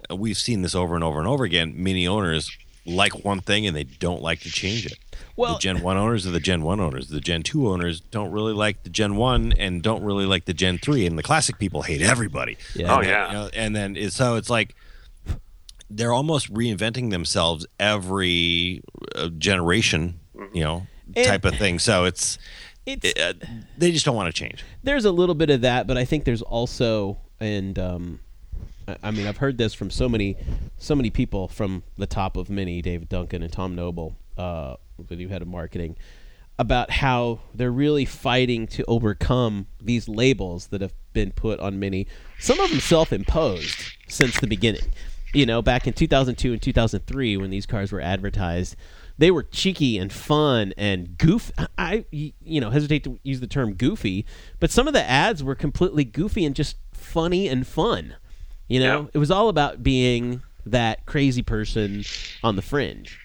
we've 0.10 0.38
seen 0.38 0.62
this 0.62 0.76
over 0.76 0.96
and 0.96 1.04
over 1.04 1.20
and 1.20 1.28
over 1.28 1.44
again. 1.44 1.74
Many 1.76 2.08
owners 2.08 2.52
like 2.86 3.24
one 3.24 3.40
thing 3.40 3.68
and 3.68 3.76
they 3.76 3.84
don't 3.84 4.22
like 4.22 4.40
to 4.42 4.50
change 4.50 4.86
it. 4.86 4.98
Well- 5.40 5.54
the 5.54 5.60
Gen 5.60 5.82
One 5.82 5.98
owners 5.98 6.28
are 6.28 6.32
the 6.32 6.40
Gen 6.40 6.62
One 6.64 6.80
owners. 6.80 7.08
The 7.08 7.20
Gen 7.22 7.44
Two 7.44 7.70
owners 7.70 8.00
don't 8.00 8.32
really 8.32 8.54
like 8.54 8.84
the 8.84 8.90
Gen 8.90 9.16
One 9.16 9.54
and 9.58 9.82
don't 9.82 10.04
really 10.04 10.26
like 10.26 10.46
the 10.46 10.54
Gen 10.54 10.78
Three. 10.78 11.06
And 11.06 11.18
the 11.18 11.24
classic 11.24 11.58
people 11.60 11.82
hate 11.84 12.02
everybody. 12.02 12.58
Yeah. 12.76 12.94
Oh, 12.94 12.98
And 13.00 13.04
then, 13.06 13.10
yeah. 13.12 13.28
you 13.28 13.34
know, 13.34 13.50
and 13.54 13.76
then 13.76 13.96
it, 13.98 14.14
so 14.14 14.36
it's 14.36 14.50
like 14.50 14.76
they're 15.90 16.14
almost 16.14 16.54
reinventing 16.54 17.10
themselves 17.10 17.66
every 17.80 18.82
uh, 19.16 19.30
generation, 19.30 20.20
you 20.54 20.64
know, 20.64 20.88
And- 21.16 21.26
type 21.26 21.46
of 21.46 21.56
thing. 21.56 21.80
So 21.80 22.06
it's 22.06 22.38
it's 22.86 23.20
uh, 23.20 23.34
they 23.78 23.92
just 23.92 24.06
don't 24.06 24.16
want 24.16 24.34
to 24.34 24.40
change. 24.40 24.64
there's 24.84 25.06
a 25.06 25.12
little 25.12 25.36
bit 25.36 25.50
of 25.50 25.62
that, 25.62 25.86
but 25.88 25.98
I 25.98 26.06
think 26.06 26.24
there's 26.26 26.42
also, 26.42 27.18
and 27.40 27.78
um, 27.78 28.20
I- 28.88 28.98
I 29.04 29.12
mean, 29.12 29.28
I've 29.28 29.38
heard 29.38 29.58
this 29.58 29.74
from 29.74 29.90
so 29.92 30.10
many, 30.10 30.38
so 30.78 30.96
many 30.96 31.10
people 31.12 31.48
from 31.48 31.84
the 31.98 32.08
top 32.08 32.36
of 32.38 32.50
Mini, 32.50 32.82
David 32.82 33.08
Duncan 33.10 33.44
and 33.44 33.52
Tom 33.54 33.76
Noble, 33.76 34.16
uh, 34.40 34.76
the 35.08 35.16
new 35.16 35.28
head 35.28 35.42
of 35.42 35.48
marketing, 35.48 35.96
about 36.58 36.92
how 36.92 37.40
they're 37.54 37.72
really 37.72 38.06
fighting 38.06 38.68
to 38.68 38.84
overcome 38.88 39.68
these 39.82 40.08
labels 40.10 40.68
that 40.68 40.82
have 40.82 40.94
been 41.14 41.32
put 41.32 41.60
on 41.60 41.80
Mini. 41.80 42.08
Some 42.40 42.60
of 42.60 42.70
them 42.70 42.80
self-imposed 42.80 43.78
since 44.08 44.40
the 44.40 44.48
beginning. 44.48 44.92
You 45.34 45.46
know, 45.46 45.62
back 45.62 45.86
in 45.88 45.94
2002 45.94 46.54
and 46.54 46.62
2003, 46.62 47.38
when 47.38 47.50
these 47.50 47.66
cars 47.66 47.92
were 47.92 48.02
advertised, 48.02 48.76
they 49.18 49.30
were 49.32 49.44
cheeky 49.44 49.98
and 49.98 50.12
fun 50.12 50.74
and 50.78 51.18
goof. 51.18 51.52
I, 51.78 52.06
you 52.12 52.60
know, 52.62 52.72
hesitate 52.72 53.04
to 53.04 53.20
use 53.24 53.40
the 53.40 53.48
term 53.48 53.74
goofy, 53.76 54.26
but 54.60 54.72
some 54.72 54.88
of 54.88 54.94
the 54.94 55.04
ads 55.08 55.44
were 55.44 55.56
completely 55.56 56.04
goofy 56.04 56.46
and 56.46 56.56
just 56.56 56.78
funny 56.94 57.48
and 57.48 57.68
fun. 57.68 58.16
You 58.68 58.80
know, 58.80 59.02
Yeah. 59.02 59.08
it 59.14 59.18
was 59.20 59.30
all 59.32 59.50
about 59.50 59.84
being 59.84 60.42
that 60.66 61.06
crazy 61.06 61.42
person 61.44 62.04
on 62.44 62.56
the 62.56 62.62
fringe. 62.62 63.20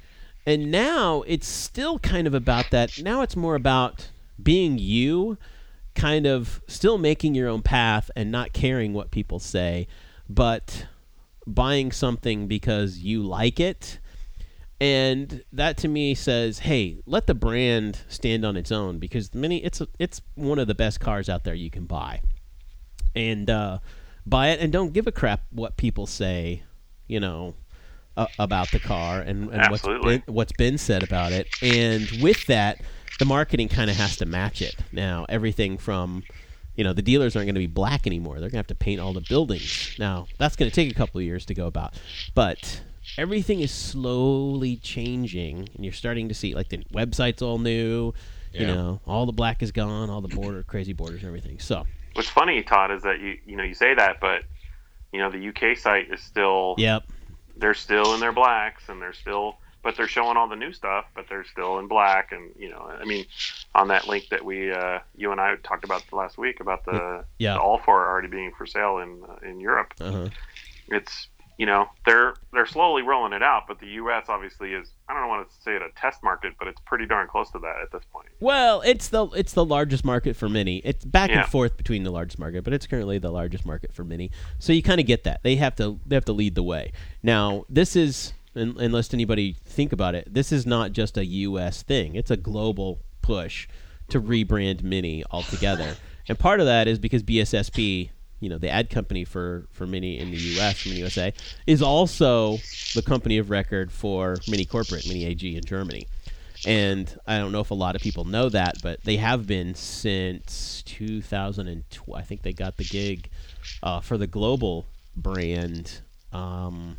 And 0.46 0.70
now 0.70 1.22
it's 1.26 1.46
still 1.46 1.98
kind 1.98 2.26
of 2.26 2.34
about 2.34 2.70
that. 2.70 3.02
Now 3.02 3.22
it's 3.22 3.36
more 3.36 3.54
about 3.54 4.10
being 4.42 4.78
you, 4.78 5.38
kind 5.94 6.26
of 6.26 6.60
still 6.66 6.98
making 6.98 7.34
your 7.34 7.48
own 7.48 7.62
path 7.62 8.10
and 8.14 8.30
not 8.30 8.52
caring 8.52 8.92
what 8.92 9.10
people 9.10 9.38
say, 9.38 9.86
but 10.28 10.86
buying 11.46 11.92
something 11.92 12.46
because 12.46 12.98
you 12.98 13.22
like 13.22 13.60
it. 13.60 13.98
And 14.80 15.44
that 15.52 15.76
to 15.78 15.88
me 15.88 16.14
says, 16.14 16.58
hey, 16.58 16.98
let 17.06 17.26
the 17.26 17.34
brand 17.34 18.00
stand 18.08 18.44
on 18.44 18.56
its 18.56 18.72
own 18.72 18.98
because 18.98 19.32
Mini 19.34 19.64
it's 19.64 19.80
a, 19.80 19.88
it's 19.98 20.20
one 20.34 20.58
of 20.58 20.66
the 20.66 20.74
best 20.74 21.00
cars 21.00 21.28
out 21.28 21.44
there 21.44 21.54
you 21.54 21.70
can 21.70 21.86
buy. 21.86 22.20
And 23.14 23.48
uh, 23.48 23.78
buy 24.26 24.48
it 24.48 24.60
and 24.60 24.72
don't 24.72 24.92
give 24.92 25.06
a 25.06 25.12
crap 25.12 25.42
what 25.50 25.76
people 25.76 26.06
say, 26.06 26.64
you 27.06 27.20
know, 27.20 27.54
uh, 28.16 28.26
about 28.38 28.70
the 28.70 28.78
car 28.78 29.20
and, 29.20 29.50
and 29.50 29.70
what's 29.70 29.84
Absolutely. 29.84 30.18
been, 30.18 30.34
what's 30.34 30.52
been 30.52 30.78
said 30.78 31.02
about 31.02 31.32
it. 31.32 31.48
And 31.62 32.08
with 32.22 32.46
that, 32.46 32.80
the 33.18 33.24
marketing 33.24 33.68
kind 33.68 33.90
of 33.90 33.96
has 33.96 34.16
to 34.16 34.26
match 34.26 34.62
it. 34.62 34.76
Now, 34.92 35.26
everything 35.28 35.78
from 35.78 36.24
you 36.76 36.82
know, 36.82 36.92
the 36.92 37.02
dealers 37.02 37.36
aren't 37.36 37.46
going 37.46 37.54
to 37.54 37.60
be 37.60 37.68
black 37.68 38.04
anymore. 38.04 38.34
They're 38.34 38.50
going 38.50 38.52
to 38.52 38.56
have 38.56 38.66
to 38.66 38.74
paint 38.74 39.00
all 39.00 39.12
the 39.12 39.20
buildings. 39.20 39.94
Now, 39.98 40.26
that's 40.38 40.56
going 40.56 40.68
to 40.68 40.74
take 40.74 40.90
a 40.90 40.94
couple 40.94 41.20
of 41.20 41.24
years 41.24 41.46
to 41.46 41.54
go 41.54 41.68
about. 41.68 41.94
But 42.34 42.82
everything 43.16 43.60
is 43.60 43.70
slowly 43.70 44.76
changing, 44.78 45.68
and 45.72 45.84
you're 45.84 45.94
starting 45.94 46.28
to 46.30 46.34
see, 46.34 46.52
like, 46.52 46.70
the 46.70 46.78
website's 46.92 47.42
all 47.42 47.58
new. 47.58 48.12
You 48.52 48.68
know, 48.68 49.00
all 49.04 49.26
the 49.26 49.32
black 49.32 49.64
is 49.64 49.72
gone, 49.72 50.10
all 50.10 50.20
the 50.20 50.28
border, 50.28 50.62
crazy 50.62 50.92
borders 50.92 51.22
and 51.22 51.26
everything. 51.26 51.58
So, 51.58 51.86
What's 52.14 52.28
funny, 52.28 52.62
Todd, 52.62 52.92
is 52.92 53.02
that 53.02 53.18
you 53.18 53.36
you 53.44 53.56
know 53.56 53.64
you 53.64 53.74
say 53.74 53.94
that, 53.94 54.20
but 54.20 54.44
you 55.12 55.18
know 55.18 55.28
the 55.28 55.48
UK 55.48 55.76
site 55.76 56.08
is 56.12 56.20
still 56.20 56.76
yep. 56.78 57.02
They're 57.56 57.74
still 57.74 58.14
in 58.14 58.20
their 58.20 58.32
blacks 58.32 58.84
and 58.88 59.00
they're 59.00 59.12
still 59.12 59.58
but 59.84 59.96
they're 59.98 60.08
showing 60.08 60.38
all 60.38 60.48
the 60.48 60.56
new 60.56 60.72
stuff, 60.72 61.04
but 61.14 61.26
they're 61.28 61.44
still 61.44 61.78
in 61.78 61.86
black. 61.88 62.32
And 62.32 62.52
you 62.58 62.70
know, 62.70 62.90
I 62.90 63.04
mean, 63.04 63.26
on 63.74 63.88
that 63.88 64.08
link 64.08 64.30
that 64.30 64.42
we, 64.42 64.72
uh, 64.72 65.00
you 65.14 65.30
and 65.30 65.38
I 65.38 65.56
talked 65.56 65.84
about 65.84 66.10
last 66.10 66.38
week 66.38 66.60
about 66.60 66.86
the, 66.86 67.24
Yeah. 67.38 67.54
the 67.54 67.60
all 67.60 67.78
four 67.78 68.08
already 68.08 68.28
being 68.28 68.52
for 68.56 68.64
sale 68.64 68.98
in 68.98 69.22
uh, 69.28 69.46
in 69.46 69.60
Europe. 69.60 69.92
Uh-huh. 70.00 70.30
It's 70.88 71.28
you 71.58 71.66
know 71.66 71.88
they're 72.06 72.34
they're 72.52 72.66
slowly 72.66 73.02
rolling 73.02 73.32
it 73.32 73.42
out, 73.42 73.64
but 73.68 73.78
the 73.78 73.86
U.S. 74.02 74.24
obviously 74.28 74.72
is 74.72 74.90
I 75.08 75.14
don't 75.14 75.28
want 75.28 75.48
to 75.48 75.54
say 75.62 75.76
it 75.76 75.82
a 75.82 75.88
test 76.00 76.22
market, 76.22 76.54
but 76.58 76.66
it's 76.68 76.80
pretty 76.86 77.06
darn 77.06 77.28
close 77.28 77.50
to 77.52 77.58
that 77.60 77.76
at 77.82 77.92
this 77.92 78.02
point. 78.12 78.28
Well, 78.40 78.80
it's 78.82 79.08
the 79.08 79.26
it's 79.28 79.52
the 79.52 79.64
largest 79.64 80.04
market 80.04 80.36
for 80.36 80.48
Mini. 80.48 80.78
It's 80.84 81.04
back 81.04 81.30
Yeah. 81.30 81.42
and 81.42 81.48
forth 81.50 81.76
between 81.76 82.02
the 82.02 82.10
largest 82.10 82.38
market, 82.38 82.64
but 82.64 82.72
it's 82.72 82.86
currently 82.86 83.18
the 83.18 83.30
largest 83.30 83.64
market 83.64 83.92
for 83.94 84.04
Mini. 84.04 84.30
So 84.58 84.72
you 84.72 84.82
kind 84.82 85.00
of 85.00 85.06
get 85.06 85.24
that. 85.24 85.42
They 85.42 85.56
have 85.56 85.76
to 85.76 86.00
they 86.06 86.16
have 86.16 86.24
to 86.26 86.32
lead 86.32 86.54
the 86.54 86.62
way. 86.62 86.92
Now, 87.22 87.64
this 87.68 87.94
is 87.96 88.32
unless 88.56 89.12
anybody 89.12 89.56
think 89.64 89.92
about 89.92 90.14
it, 90.14 90.32
this 90.32 90.52
is 90.52 90.64
not 90.64 90.92
just 90.92 91.16
a 91.18 91.24
US 91.24 91.82
thing. 91.82 92.14
It's 92.14 92.30
a 92.30 92.36
global 92.36 93.00
push 93.20 93.66
to 94.08 94.20
rebrand 94.20 94.82
Mini 94.82 95.24
altogether. 95.30 95.96
and 96.28 96.38
part 96.38 96.60
of 96.60 96.66
that 96.66 96.86
is 96.88 96.98
because 96.98 97.22
BSSP, 97.22 98.10
you 98.44 98.50
know, 98.50 98.58
the 98.58 98.68
ad 98.68 98.90
company 98.90 99.24
for 99.24 99.64
for 99.72 99.86
Mini 99.86 100.18
in 100.18 100.30
the 100.30 100.36
US, 100.36 100.84
Mini 100.84 100.98
USA, 100.98 101.32
is 101.66 101.80
also 101.80 102.58
the 102.94 103.00
company 103.00 103.38
of 103.38 103.48
record 103.48 103.90
for 103.90 104.36
Mini 104.46 104.66
Corporate, 104.66 105.08
Mini 105.08 105.24
AG 105.24 105.56
in 105.56 105.64
Germany. 105.64 106.06
And 106.66 107.10
I 107.26 107.38
don't 107.38 107.52
know 107.52 107.60
if 107.60 107.70
a 107.70 107.74
lot 107.74 107.96
of 107.96 108.02
people 108.02 108.24
know 108.24 108.50
that, 108.50 108.74
but 108.82 109.02
they 109.02 109.16
have 109.16 109.46
been 109.46 109.74
since 109.74 110.82
2012. 110.84 112.18
I 112.18 112.22
think 112.22 112.42
they 112.42 112.52
got 112.52 112.76
the 112.76 112.84
gig 112.84 113.30
uh, 113.82 114.00
for 114.00 114.18
the 114.18 114.26
global 114.26 114.84
brand. 115.16 116.00
Um, 116.30 116.98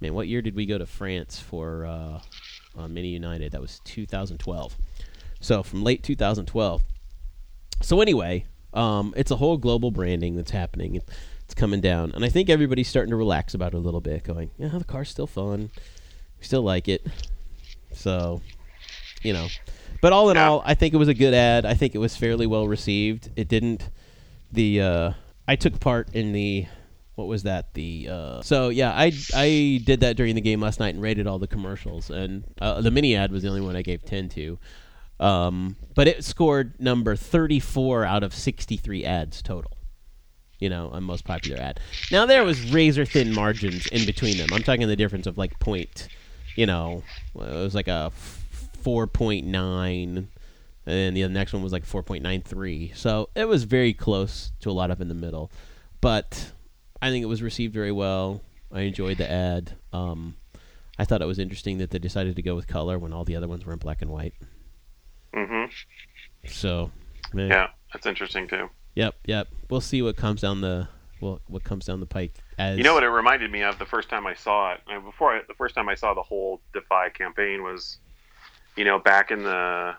man, 0.00 0.14
what 0.14 0.26
year 0.26 0.42
did 0.42 0.56
we 0.56 0.66
go 0.66 0.78
to 0.78 0.86
France 0.86 1.38
for 1.38 1.86
uh, 1.86 2.20
uh, 2.76 2.88
Mini 2.88 3.08
United? 3.08 3.52
That 3.52 3.60
was 3.60 3.80
2012. 3.84 4.76
So 5.40 5.62
from 5.62 5.84
late 5.84 6.02
2012. 6.02 6.82
So 7.82 8.00
anyway, 8.00 8.46
um, 8.74 9.12
it's 9.16 9.30
a 9.30 9.36
whole 9.36 9.56
global 9.56 9.90
branding 9.90 10.36
that's 10.36 10.50
happening. 10.50 10.96
It's 11.44 11.54
coming 11.54 11.80
down, 11.80 12.12
and 12.12 12.24
I 12.24 12.28
think 12.28 12.48
everybody's 12.48 12.88
starting 12.88 13.10
to 13.10 13.16
relax 13.16 13.54
about 13.54 13.74
it 13.74 13.76
a 13.76 13.80
little 13.80 14.00
bit, 14.00 14.24
going, 14.24 14.50
"Yeah, 14.58 14.68
the 14.68 14.84
car's 14.84 15.08
still 15.10 15.26
fun. 15.26 15.70
We 16.38 16.44
still 16.44 16.62
like 16.62 16.88
it." 16.88 17.06
So, 17.92 18.40
you 19.22 19.32
know, 19.32 19.48
but 20.00 20.12
all 20.12 20.30
in 20.30 20.36
Yeah. 20.36 20.48
all, 20.48 20.62
I 20.64 20.74
think 20.74 20.94
it 20.94 20.96
was 20.96 21.08
a 21.08 21.14
good 21.14 21.34
ad. 21.34 21.66
I 21.66 21.74
think 21.74 21.94
it 21.94 21.98
was 21.98 22.16
fairly 22.16 22.46
well 22.46 22.66
received. 22.66 23.30
It 23.36 23.48
didn't. 23.48 23.88
The 24.52 24.80
uh, 24.80 25.12
I 25.46 25.56
took 25.56 25.78
part 25.80 26.14
in 26.14 26.32
the 26.32 26.66
what 27.14 27.26
was 27.28 27.42
that 27.42 27.74
the 27.74 28.08
uh, 28.10 28.42
so 28.42 28.70
yeah 28.70 28.90
I 28.92 29.12
I 29.34 29.80
did 29.84 30.00
that 30.00 30.16
during 30.16 30.34
the 30.34 30.40
game 30.40 30.60
last 30.60 30.80
night 30.80 30.94
and 30.94 31.02
rated 31.02 31.26
all 31.26 31.38
the 31.38 31.46
commercials 31.46 32.08
and 32.08 32.44
uh, 32.60 32.80
the 32.80 32.90
mini 32.90 33.14
ad 33.16 33.30
was 33.32 33.42
the 33.42 33.48
only 33.48 33.60
one 33.60 33.76
I 33.76 33.82
gave 33.82 34.02
ten 34.04 34.28
to. 34.30 34.58
Um, 35.22 35.76
but 35.94 36.08
it 36.08 36.24
scored 36.24 36.80
number 36.80 37.14
34 37.14 38.04
out 38.04 38.24
of 38.24 38.34
63 38.34 39.04
ads 39.04 39.40
total. 39.40 39.70
You 40.58 40.68
know, 40.68 40.90
on 40.90 41.02
most 41.02 41.24
popular 41.24 41.60
ad. 41.60 41.80
Now 42.10 42.26
there 42.26 42.44
was 42.44 42.72
razor 42.72 43.04
thin 43.04 43.32
margins 43.32 43.86
in 43.88 44.06
between 44.06 44.36
them. 44.36 44.48
I'm 44.52 44.62
talking 44.62 44.86
the 44.86 44.96
difference 44.96 45.26
of 45.26 45.36
like 45.36 45.58
point, 45.58 46.08
you 46.54 46.66
know, 46.66 47.02
it 47.34 47.40
was 47.40 47.74
like 47.74 47.88
a 47.88 48.12
4.9 48.84 50.26
and 50.86 51.16
the 51.16 51.28
next 51.28 51.52
one 51.52 51.62
was 51.62 51.72
like 51.72 51.86
4.93. 51.86 52.96
So 52.96 53.28
it 53.34 53.46
was 53.46 53.64
very 53.64 53.92
close 53.92 54.52
to 54.60 54.70
a 54.70 54.72
lot 54.72 54.90
of 54.90 55.00
in 55.00 55.08
the 55.08 55.14
middle. 55.14 55.50
But 56.00 56.52
I 57.00 57.10
think 57.10 57.22
it 57.22 57.26
was 57.26 57.42
received 57.42 57.74
very 57.74 57.92
well. 57.92 58.40
I 58.72 58.82
enjoyed 58.82 59.18
the 59.18 59.30
ad. 59.30 59.76
Um, 59.92 60.36
I 60.98 61.04
thought 61.04 61.22
it 61.22 61.26
was 61.26 61.38
interesting 61.38 61.78
that 61.78 61.90
they 61.90 61.98
decided 61.98 62.36
to 62.36 62.42
go 62.42 62.54
with 62.54 62.66
color 62.66 62.98
when 62.98 63.12
all 63.12 63.24
the 63.24 63.36
other 63.36 63.48
ones 63.48 63.64
were 63.64 63.72
in 63.72 63.78
black 63.78 64.02
and 64.02 64.10
white. 64.10 64.34
Hmm 65.34 65.64
So, 66.46 66.90
man. 67.32 67.50
Yeah, 67.50 67.68
that's 67.92 68.06
interesting 68.06 68.48
too. 68.48 68.68
Yep, 68.94 69.14
yep. 69.26 69.48
We'll 69.70 69.80
see 69.80 70.02
what 70.02 70.16
comes 70.16 70.40
down 70.40 70.60
the 70.60 70.88
well, 71.20 71.40
what 71.46 71.64
comes 71.64 71.86
down 71.86 72.00
the 72.00 72.06
pike. 72.06 72.34
As 72.58 72.76
You 72.76 72.84
know 72.84 72.94
what 72.94 73.04
it 73.04 73.08
reminded 73.08 73.50
me 73.50 73.62
of 73.62 73.78
the 73.78 73.86
first 73.86 74.08
time 74.10 74.26
I 74.26 74.34
saw 74.34 74.72
it. 74.74 74.80
Uh, 74.92 75.00
Before 75.00 75.34
I, 75.36 75.40
the 75.46 75.54
first 75.54 75.74
time 75.74 75.88
I 75.88 75.94
saw 75.94 76.14
the 76.14 76.22
whole 76.22 76.60
Defy 76.74 77.08
campaign 77.10 77.62
was, 77.62 77.98
you 78.76 78.84
know, 78.84 78.98
back 78.98 79.30
in 79.30 79.42
the, 79.44 79.92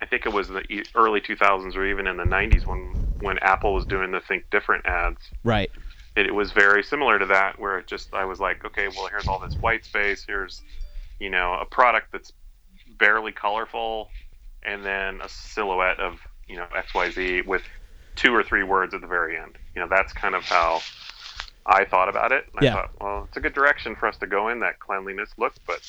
I 0.00 0.06
think 0.06 0.24
it 0.26 0.32
was 0.32 0.48
the 0.48 0.62
early 0.94 1.20
2000s 1.20 1.76
or 1.76 1.84
even 1.86 2.06
in 2.06 2.16
the 2.16 2.24
90s 2.24 2.66
when 2.66 2.94
when 3.20 3.38
Apple 3.40 3.74
was 3.74 3.84
doing 3.84 4.12
the 4.12 4.20
Think 4.20 4.44
Different 4.50 4.86
ads. 4.86 5.20
Right. 5.44 5.70
It, 6.16 6.26
it 6.26 6.34
was 6.34 6.52
very 6.52 6.82
similar 6.84 7.18
to 7.18 7.26
that, 7.26 7.58
where 7.58 7.78
it 7.78 7.88
just 7.88 8.14
I 8.14 8.24
was 8.24 8.38
like, 8.40 8.64
okay, 8.64 8.88
well 8.88 9.08
here's 9.08 9.26
all 9.26 9.40
this 9.40 9.56
white 9.60 9.84
space. 9.84 10.24
Here's, 10.26 10.62
you 11.18 11.30
know, 11.30 11.58
a 11.60 11.66
product 11.66 12.08
that's 12.12 12.32
barely 12.98 13.32
colorful, 13.32 14.08
and 14.62 14.84
then 14.84 15.20
a 15.20 15.28
silhouette 15.28 15.98
of 16.00 16.18
you 16.48 16.56
know 16.56 16.66
X 16.76 16.94
Y 16.94 17.10
Z 17.10 17.42
with 17.42 17.62
two 18.16 18.34
or 18.34 18.42
three 18.42 18.62
words 18.62 18.94
at 18.94 19.00
the 19.00 19.06
very 19.06 19.36
end. 19.38 19.56
You 19.74 19.80
know, 19.82 19.88
that's 19.88 20.12
kind 20.12 20.34
of 20.34 20.42
how 20.44 20.80
I 21.66 21.84
thought 21.84 22.08
about 22.08 22.32
it. 22.32 22.46
And 22.54 22.62
Yeah. 22.62 22.70
I 22.70 22.74
thought, 22.74 22.90
well, 23.00 23.24
it's 23.28 23.36
a 23.36 23.40
good 23.40 23.54
direction 23.54 23.94
for 23.94 24.06
us 24.08 24.16
to 24.18 24.26
go 24.26 24.48
in 24.48 24.60
that 24.60 24.80
cleanliness 24.80 25.30
look, 25.38 25.54
but 25.66 25.80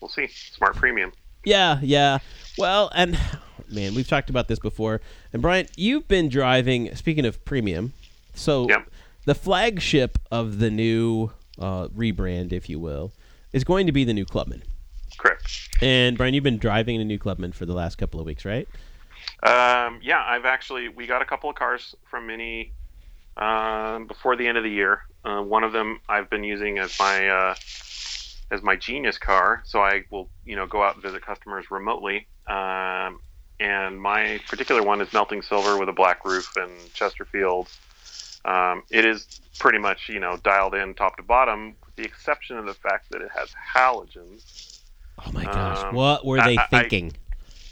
we'll 0.00 0.08
see. 0.10 0.26
Smart 0.26 0.76
premium. 0.76 1.12
Yeah, 1.44 1.78
yeah. 1.82 2.18
Well, 2.58 2.90
and 2.94 3.18
man, 3.68 3.94
we've 3.94 4.08
talked 4.08 4.28
about 4.28 4.48
this 4.48 4.58
before. 4.58 5.00
And 5.32 5.40
Brian, 5.40 5.68
you've 5.76 6.06
been 6.08 6.28
driving. 6.28 6.94
Speaking 6.96 7.24
of 7.24 7.42
premium, 7.44 7.92
so 8.34 8.68
Yep. 8.68 8.90
the 9.24 9.34
flagship 9.34 10.18
of 10.30 10.58
the 10.58 10.70
new 10.70 11.30
uh, 11.58 11.88
rebrand, 11.88 12.52
if 12.52 12.68
you 12.68 12.78
will, 12.78 13.12
is 13.52 13.64
going 13.64 13.86
to 13.86 13.92
be 13.92 14.04
the 14.04 14.12
new 14.12 14.26
Clubman. 14.26 14.62
Correct. 15.18 15.68
And 15.82 16.16
Brian, 16.16 16.34
you've 16.34 16.44
been 16.44 16.58
driving 16.58 17.00
a 17.00 17.04
new 17.04 17.18
Clubman 17.18 17.52
for 17.52 17.66
the 17.66 17.74
last 17.74 17.96
couple 17.96 18.20
of 18.20 18.26
weeks, 18.26 18.44
right? 18.44 18.68
Um, 19.42 20.00
yeah, 20.02 20.22
I've 20.24 20.44
actually 20.44 20.88
we 20.88 21.06
got 21.06 21.22
a 21.22 21.24
couple 21.24 21.50
of 21.50 21.56
cars 21.56 21.94
from 22.10 22.26
Mini 22.26 22.72
um, 23.36 24.06
before 24.06 24.36
the 24.36 24.46
end 24.46 24.58
of 24.58 24.64
the 24.64 24.70
year. 24.70 25.02
Uh, 25.24 25.42
one 25.42 25.64
of 25.64 25.72
them 25.72 26.00
I've 26.08 26.30
been 26.30 26.44
using 26.44 26.78
as 26.78 26.98
my 26.98 27.28
uh, 27.28 27.54
as 28.50 28.62
my 28.62 28.76
Genius 28.76 29.18
car, 29.18 29.62
so 29.64 29.80
I 29.80 30.04
will 30.10 30.30
you 30.44 30.56
know 30.56 30.66
go 30.66 30.82
out 30.82 30.94
and 30.94 31.02
visit 31.02 31.24
customers 31.24 31.66
remotely. 31.70 32.26
Um, 32.46 33.20
and 33.60 34.00
my 34.00 34.40
particular 34.48 34.82
one 34.82 35.00
is 35.00 35.12
melting 35.12 35.42
silver 35.42 35.76
with 35.76 35.88
a 35.88 35.92
black 35.92 36.24
roof 36.24 36.52
and 36.56 36.72
Chesterfield. 36.94 37.68
Um, 38.44 38.84
it 38.90 39.04
is 39.04 39.40
pretty 39.58 39.78
much 39.78 40.08
you 40.08 40.20
know 40.20 40.36
dialed 40.38 40.74
in 40.74 40.94
top 40.94 41.16
to 41.16 41.22
bottom, 41.22 41.76
with 41.84 41.96
the 41.96 42.04
exception 42.04 42.56
of 42.56 42.66
the 42.66 42.74
fact 42.74 43.10
that 43.10 43.20
it 43.20 43.30
has 43.36 43.50
halogens. 43.74 44.67
Oh 45.26 45.32
my 45.32 45.44
gosh, 45.44 45.84
Um, 45.84 45.94
what 45.94 46.24
were 46.24 46.38
they 46.42 46.56
I- 46.56 46.62
I- 46.62 46.66
thinking? 46.66 47.12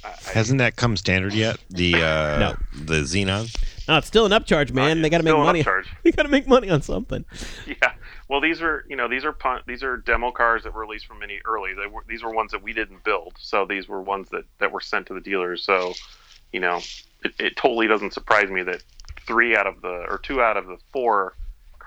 I, 0.04 0.08
I- 0.08 0.32
Hasn't 0.32 0.58
that 0.58 0.76
come 0.76 0.96
standard 0.96 1.32
yet? 1.34 1.58
The 1.70 1.94
uh, 1.96 1.98
No. 2.38 2.56
the 2.84 3.02
Xenon. 3.02 3.54
no, 3.88 3.98
it's 3.98 4.06
still 4.06 4.26
an 4.26 4.32
upcharge, 4.32 4.72
man. 4.72 4.98
uh, 4.98 5.02
they 5.02 5.10
got 5.10 5.18
to 5.18 5.24
make 5.24 5.36
money. 5.36 5.62
upcharge. 5.64 5.86
They 6.04 6.12
got 6.12 6.22
to 6.24 6.28
make 6.28 6.46
money 6.46 6.70
on 6.70 6.82
something. 6.82 7.24
Yeah. 7.66 7.92
Well, 8.28 8.40
these 8.40 8.60
are 8.60 8.84
you 8.88 8.96
know 8.96 9.08
these 9.08 9.24
are 9.24 9.32
pun- 9.32 9.62
these 9.66 9.82
are 9.84 9.96
demo 9.98 10.32
cars 10.32 10.64
that 10.64 10.74
were 10.74 10.80
released 10.80 11.06
from 11.06 11.20
Mini 11.20 11.40
early. 11.44 11.74
They 11.74 11.86
were 11.86 12.02
these 12.08 12.22
were 12.24 12.32
ones 12.32 12.50
that 12.52 12.62
we 12.62 12.72
didn't 12.72 13.04
build, 13.04 13.34
so 13.38 13.64
these 13.66 13.86
were 13.88 14.00
ones 14.02 14.28
that 14.30 14.44
that 14.58 14.72
were 14.72 14.80
sent 14.80 15.06
to 15.06 15.14
the 15.14 15.20
dealers. 15.20 15.62
So, 15.64 15.94
you 16.52 16.58
know, 16.60 16.80
it, 17.24 17.32
it 17.38 17.56
totally 17.56 17.86
doesn't 17.86 18.12
surprise 18.14 18.50
me 18.50 18.62
that 18.64 18.82
three 19.28 19.56
out 19.56 19.66
of 19.68 19.80
the 19.80 20.06
or 20.08 20.18
two 20.22 20.40
out 20.42 20.56
of 20.56 20.66
the 20.66 20.76
four 20.92 21.34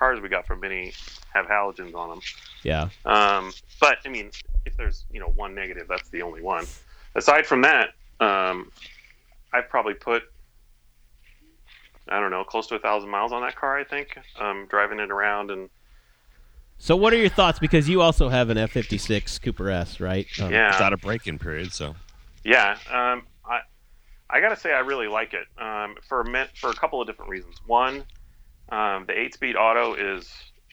cars 0.00 0.20
we 0.20 0.28
got 0.28 0.46
from 0.46 0.58
Mini 0.60 0.92
have 1.32 1.46
halogens 1.46 1.94
on 1.94 2.08
them. 2.08 2.20
Yeah. 2.64 2.88
Um, 3.04 3.52
but 3.80 3.98
I 4.04 4.08
mean, 4.08 4.30
if 4.64 4.76
there's 4.76 5.04
you 5.12 5.20
know 5.20 5.28
one 5.36 5.54
negative, 5.54 5.86
that's 5.88 6.08
the 6.08 6.22
only 6.22 6.42
one. 6.42 6.66
Aside 7.14 7.46
from 7.46 7.62
that, 7.62 7.90
um, 8.18 8.72
I've 9.52 9.68
probably 9.68 9.94
put 9.94 10.22
I 12.08 12.18
don't 12.18 12.30
know 12.30 12.42
close 12.42 12.66
to 12.68 12.74
a 12.74 12.78
thousand 12.78 13.10
miles 13.10 13.30
on 13.30 13.42
that 13.42 13.54
car. 13.54 13.78
I 13.78 13.84
think 13.84 14.18
um, 14.40 14.66
driving 14.68 14.98
it 14.98 15.10
around 15.10 15.50
and 15.50 15.68
So, 16.78 16.96
what 16.96 17.12
are 17.12 17.18
your 17.18 17.28
thoughts? 17.28 17.58
Because 17.58 17.88
you 17.88 18.00
also 18.00 18.30
have 18.30 18.48
an 18.48 18.56
F 18.56 18.70
fifty 18.70 18.98
six 18.98 19.38
Cooper 19.38 19.70
S, 19.70 20.00
right? 20.00 20.26
Um, 20.40 20.50
yeah, 20.50 20.72
Without 20.72 20.94
a 20.94 20.96
break-in 20.96 21.38
period, 21.38 21.72
so 21.72 21.94
Yeah, 22.42 22.72
um, 22.90 23.26
I 23.44 23.60
I 24.30 24.40
gotta 24.40 24.56
say 24.56 24.72
I 24.72 24.80
really 24.80 25.08
like 25.08 25.34
it 25.34 25.46
um, 25.62 25.96
for 26.08 26.22
a 26.22 26.48
for 26.54 26.70
a 26.70 26.74
couple 26.74 27.00
of 27.02 27.06
different 27.06 27.30
reasons. 27.30 27.60
One, 27.66 28.04
um, 28.70 29.06
the 29.06 29.18
eight-speed 29.18 29.56
auto 29.56 29.94
is 29.94 30.30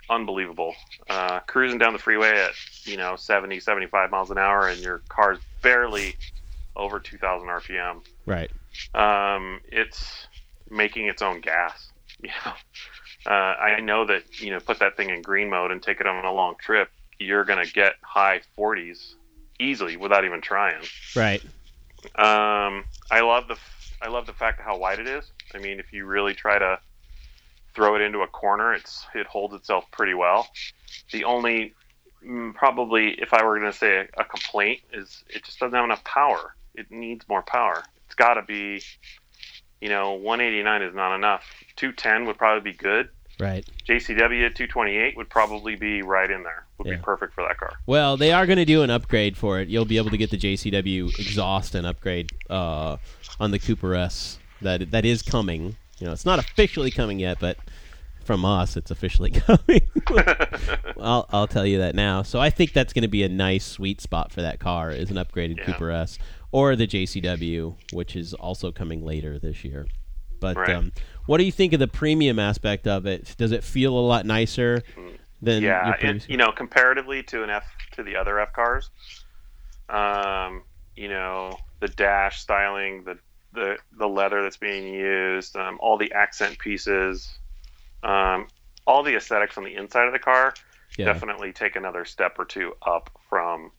unbelievable. 0.09 0.73
Uh, 1.09 1.39
cruising 1.41 1.77
down 1.77 1.93
the 1.93 1.99
freeway 1.99 2.39
at 2.39 2.51
you 2.83 2.97
know 2.97 3.15
70, 3.15 3.59
75 3.59 4.11
miles 4.11 4.31
an 4.31 4.37
hour, 4.37 4.67
and 4.67 4.79
your 4.79 5.01
car's 5.09 5.39
barely 5.61 6.15
over 6.75 6.99
2,000 6.99 7.47
RPM. 7.47 8.05
Right. 8.25 8.51
Um, 8.93 9.59
it's 9.71 10.27
making 10.69 11.07
its 11.07 11.21
own 11.21 11.41
gas. 11.41 11.91
Know, 12.19 12.53
uh, 13.27 13.29
I 13.29 13.79
know 13.79 14.05
that 14.07 14.41
you 14.41 14.49
know 14.49 14.59
put 14.59 14.79
that 14.79 14.97
thing 14.97 15.11
in 15.11 15.21
green 15.21 15.51
mode 15.51 15.71
and 15.71 15.83
take 15.83 15.99
it 16.01 16.07
on 16.07 16.25
a 16.25 16.33
long 16.33 16.55
trip, 16.59 16.89
you're 17.19 17.43
gonna 17.43 17.65
get 17.65 17.93
high 18.01 18.41
40s 18.57 19.13
easily 19.59 19.97
without 19.97 20.25
even 20.25 20.41
trying. 20.41 20.81
Right. 21.15 21.43
Um, 22.15 22.85
I 23.11 23.21
love 23.21 23.47
the 23.47 23.57
I 24.01 24.07
love 24.07 24.25
the 24.25 24.33
fact 24.33 24.59
of 24.59 24.65
how 24.65 24.77
wide 24.77 24.99
it 24.99 25.07
is. 25.07 25.31
I 25.53 25.59
mean, 25.59 25.79
if 25.79 25.93
you 25.93 26.05
really 26.05 26.33
try 26.33 26.57
to 26.57 26.79
throw 27.77 27.95
it 27.95 28.01
into 28.01 28.21
a 28.21 28.27
corner, 28.27 28.73
it's 28.73 29.05
it 29.13 29.27
holds 29.27 29.53
itself 29.53 29.85
pretty 29.91 30.15
well. 30.15 30.47
The 31.11 31.23
only 31.25 31.75
mm, 32.27 32.53
probably, 32.55 33.11
if 33.21 33.33
I 33.35 33.45
were 33.45 33.57
going 33.59 33.71
to 33.71 33.77
say 33.77 33.97
a, 34.17 34.21
a 34.21 34.25
complaint, 34.25 34.81
is 34.91 35.23
it 35.29 35.43
just 35.45 35.59
doesn't 35.59 35.75
have 35.75 35.85
enough 35.85 36.03
power. 36.03 36.55
It 36.73 36.89
needs 36.89 37.23
more 37.29 37.43
power. 37.43 37.83
It's 38.07 38.15
got 38.15 38.33
to 38.33 38.41
be, 38.41 38.81
you 39.79 39.89
know, 39.89 40.13
189 40.13 40.81
is 40.81 40.95
not 40.95 41.15
enough. 41.15 41.43
210 41.75 42.25
would 42.25 42.37
probably 42.39 42.71
be 42.71 42.75
good. 42.75 43.09
Right. 43.39 43.63
JCW 43.87 44.55
228 44.55 45.15
would 45.15 45.29
probably 45.29 45.75
be 45.75 46.01
right 46.01 46.31
in 46.31 46.41
there. 46.41 46.65
Would 46.79 46.87
Yeah. 46.87 46.95
be 46.95 47.01
perfect 47.03 47.35
for 47.35 47.43
that 47.47 47.57
car. 47.59 47.73
Well, 47.85 48.17
they 48.17 48.31
are 48.31 48.47
going 48.47 48.57
to 48.57 48.65
do 48.65 48.81
an 48.81 48.89
upgrade 48.89 49.37
for 49.37 49.59
it. 49.59 49.67
You'll 49.69 49.85
be 49.85 49.97
able 49.97 50.09
to 50.09 50.17
get 50.17 50.31
the 50.31 50.37
JCW 50.37 51.19
exhaust 51.19 51.75
and 51.75 51.85
upgrade 51.85 52.31
uh, 52.49 52.97
on 53.39 53.51
the 53.51 53.59
Cooper 53.59 53.93
S. 53.93 54.39
That 54.61 54.89
that 54.89 55.05
is 55.05 55.21
coming. 55.21 55.77
You 55.99 56.07
know, 56.07 56.13
it's 56.13 56.25
not 56.25 56.39
officially 56.39 56.91
coming 56.91 57.19
yet, 57.19 57.37
but 57.39 57.57
from 58.23 58.45
us, 58.45 58.77
it's 58.77 58.91
officially 58.91 59.31
coming. 59.47 59.81
I'll 60.99 61.25
I'll 61.29 61.47
tell 61.47 61.65
you 61.65 61.79
that 61.79 61.95
now. 61.95 62.21
So 62.23 62.39
I 62.39 62.49
think 62.49 62.73
that's 62.73 62.93
going 62.93 63.03
to 63.03 63.07
be 63.07 63.23
a 63.23 63.29
nice 63.29 63.65
sweet 63.65 64.01
spot 64.01 64.31
for 64.31 64.41
that 64.41 64.59
car 64.59 64.91
is 64.91 65.09
an 65.09 65.17
upgraded 65.17 65.57
Yeah. 65.57 65.65
Cooper 65.65 65.91
S 65.91 66.17
or 66.51 66.75
the 66.75 66.87
JCW, 66.87 67.75
which 67.93 68.15
is 68.15 68.33
also 68.33 68.71
coming 68.71 69.03
later 69.03 69.39
this 69.39 69.63
year. 69.63 69.87
But 70.39 70.55
Right. 70.55 70.75
um, 70.75 70.91
what 71.25 71.39
do 71.39 71.43
you 71.45 71.51
think 71.51 71.73
of 71.73 71.79
the 71.79 71.87
premium 71.87 72.37
aspect 72.37 72.87
of 72.87 73.05
it? 73.05 73.33
Does 73.37 73.51
it 73.51 73.63
feel 73.63 73.97
a 73.97 73.99
lot 74.05 74.25
nicer 74.25 74.83
than 75.41 75.63
yeah, 75.63 75.95
and, 76.01 76.25
you 76.29 76.37
know, 76.37 76.51
comparatively 76.51 77.23
to 77.23 77.43
an 77.43 77.49
F 77.49 77.63
to 77.93 78.03
the 78.03 78.15
other 78.15 78.39
F 78.39 78.53
cars, 78.53 78.89
um, 79.89 80.63
you 80.95 81.07
know, 81.09 81.57
the 81.79 81.87
dash 81.87 82.39
styling, 82.39 83.03
the 83.03 83.17
the 83.53 83.77
the 83.97 84.07
leather 84.07 84.43
that's 84.43 84.57
being 84.57 84.93
used, 84.93 85.55
um, 85.55 85.77
all 85.81 85.97
the 85.97 86.11
accent 86.13 86.59
pieces, 86.59 87.29
um, 88.03 88.47
all 88.85 89.03
the 89.03 89.15
aesthetics 89.15 89.57
on 89.57 89.63
the 89.63 89.75
inside 89.75 90.07
of 90.07 90.13
the 90.13 90.19
car 90.19 90.53
yeah. 90.97 91.05
definitely 91.05 91.53
take 91.53 91.75
another 91.75 92.05
step 92.05 92.37
or 92.39 92.45
two 92.45 92.73
up 92.85 93.09
from, 93.29 93.71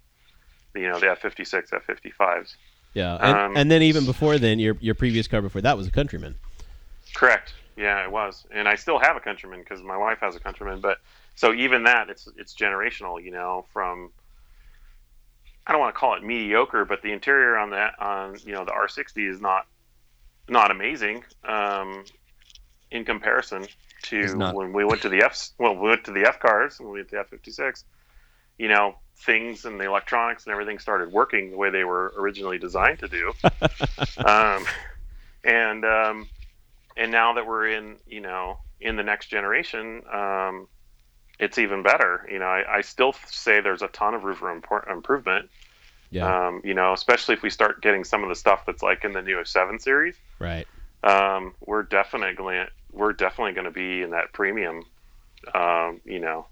you 0.74 0.88
know, 0.88 0.98
the 0.98 1.07
F56, 1.07 1.70
F55s. 1.70 2.54
Yeah, 2.94 3.18
and, 3.20 3.38
Um, 3.38 3.57
and 3.57 3.70
then 3.70 3.83
even 3.83 4.07
before 4.07 4.38
then, 4.38 4.59
your 4.59 4.76
your 4.81 4.94
previous 4.94 5.28
car 5.28 5.42
before 5.42 5.61
that 5.61 5.76
was 5.76 5.87
a 5.87 5.90
Countryman. 5.90 6.35
Correct. 7.14 7.52
Yeah, 7.76 8.02
it 8.02 8.11
was, 8.11 8.44
and 8.50 8.66
I 8.66 8.74
still 8.74 8.98
have 8.98 9.16
a 9.16 9.20
Countryman 9.20 9.61
because 9.61 9.83
my 9.83 9.96
wife 9.96 10.18
has 10.20 10.35
a 10.35 10.40
Countryman. 10.40 10.81
But 10.81 10.98
so 11.35 11.52
even 11.52 11.85
that, 11.85 12.09
it's 12.09 12.28
it's 12.37 12.54
generational. 12.54 13.22
You 13.22 13.31
know, 13.31 13.66
from 13.72 14.11
I 15.68 15.72
don't 15.72 15.81
want 15.83 15.94
to 15.94 15.98
call 15.98 16.14
it 16.14 16.24
mediocre, 16.24 16.87
but 16.87 17.02
the 17.02 17.12
interior 17.12 17.59
on 17.59 17.70
that 17.70 18.00
on 18.00 18.37
you 18.44 18.52
know 18.52 18.64
the 18.64 18.72
R60 18.72 19.31
is 19.31 19.40
not 19.40 19.66
not 20.48 20.70
amazing 20.70 21.24
um, 21.44 22.04
in 22.90 23.04
comparison 23.04 23.66
to 24.04 24.38
when 24.54 24.72
we 24.72 24.85
went 24.85 25.02
to 25.02 25.11
the 25.11 25.22
F 25.22 25.50
well 25.59 25.74
we 25.74 25.88
went 25.88 26.04
to 26.04 26.12
the 26.12 26.26
F 26.26 26.40
cars 26.40 26.81
when 26.81 26.90
we 26.90 27.00
went 27.00 27.11
to 27.11 27.16
the 27.31 27.37
F56. 27.37 27.85
You 28.57 28.68
know, 28.68 28.96
things 29.18 29.66
and 29.66 29.78
the 29.78 29.85
electronics 29.85 30.46
and 30.46 30.52
everything 30.52 30.78
started 30.78 31.12
working 31.12 31.50
the 31.50 31.57
way 31.57 31.70
they 31.70 31.85
were 31.85 32.12
originally 32.18 32.59
designed 32.59 32.98
to 33.00 33.09
do. 33.09 33.33
um, 34.24 34.64
and 35.44 35.85
um, 35.85 36.28
and 36.96 37.12
now 37.12 37.35
that 37.35 37.46
we're 37.46 37.68
in 37.68 37.96
you 38.07 38.20
know 38.20 38.59
in 38.81 38.96
the 38.96 39.02
next 39.02 39.26
generation 39.26 40.02
um, 40.12 40.66
it's 41.38 41.59
even 41.59 41.83
better 41.83 42.27
you 42.31 42.38
know 42.38 42.46
I, 42.46 42.79
I 42.79 42.81
still 42.81 43.14
say 43.27 43.61
there's 43.61 43.83
a 43.83 43.88
ton 43.88 44.14
of 44.14 44.24
room 44.24 44.37
for 44.37 44.48
impor- 44.61 44.90
improvement 44.90 45.48
Yeah, 46.11 46.48
um, 46.48 46.61
you 46.64 46.74
know 46.74 46.92
especially 46.92 47.35
if 47.35 47.42
we 47.42 47.51
start 47.51 47.81
getting 47.83 48.05
some 48.05 48.22
of 48.22 48.29
the 48.29 48.35
stuff 48.35 48.64
that's 48.66 48.83
like 48.83 49.05
in 49.05 49.12
the 49.12 49.22
new 49.22 49.44
7 49.44 49.79
series 49.79 50.16
right. 50.38 50.66
um, 51.05 51.55
we're 51.64 51.83
definitely 51.83 52.61
we're 52.92 53.12
definitely 53.12 53.53
going 53.53 53.66
to 53.66 53.70
be 53.70 54.03
in 54.03 54.11
that 54.11 54.33
premium 54.33 54.83
um, 55.55 56.01
you 56.05 56.18
know 56.18 56.46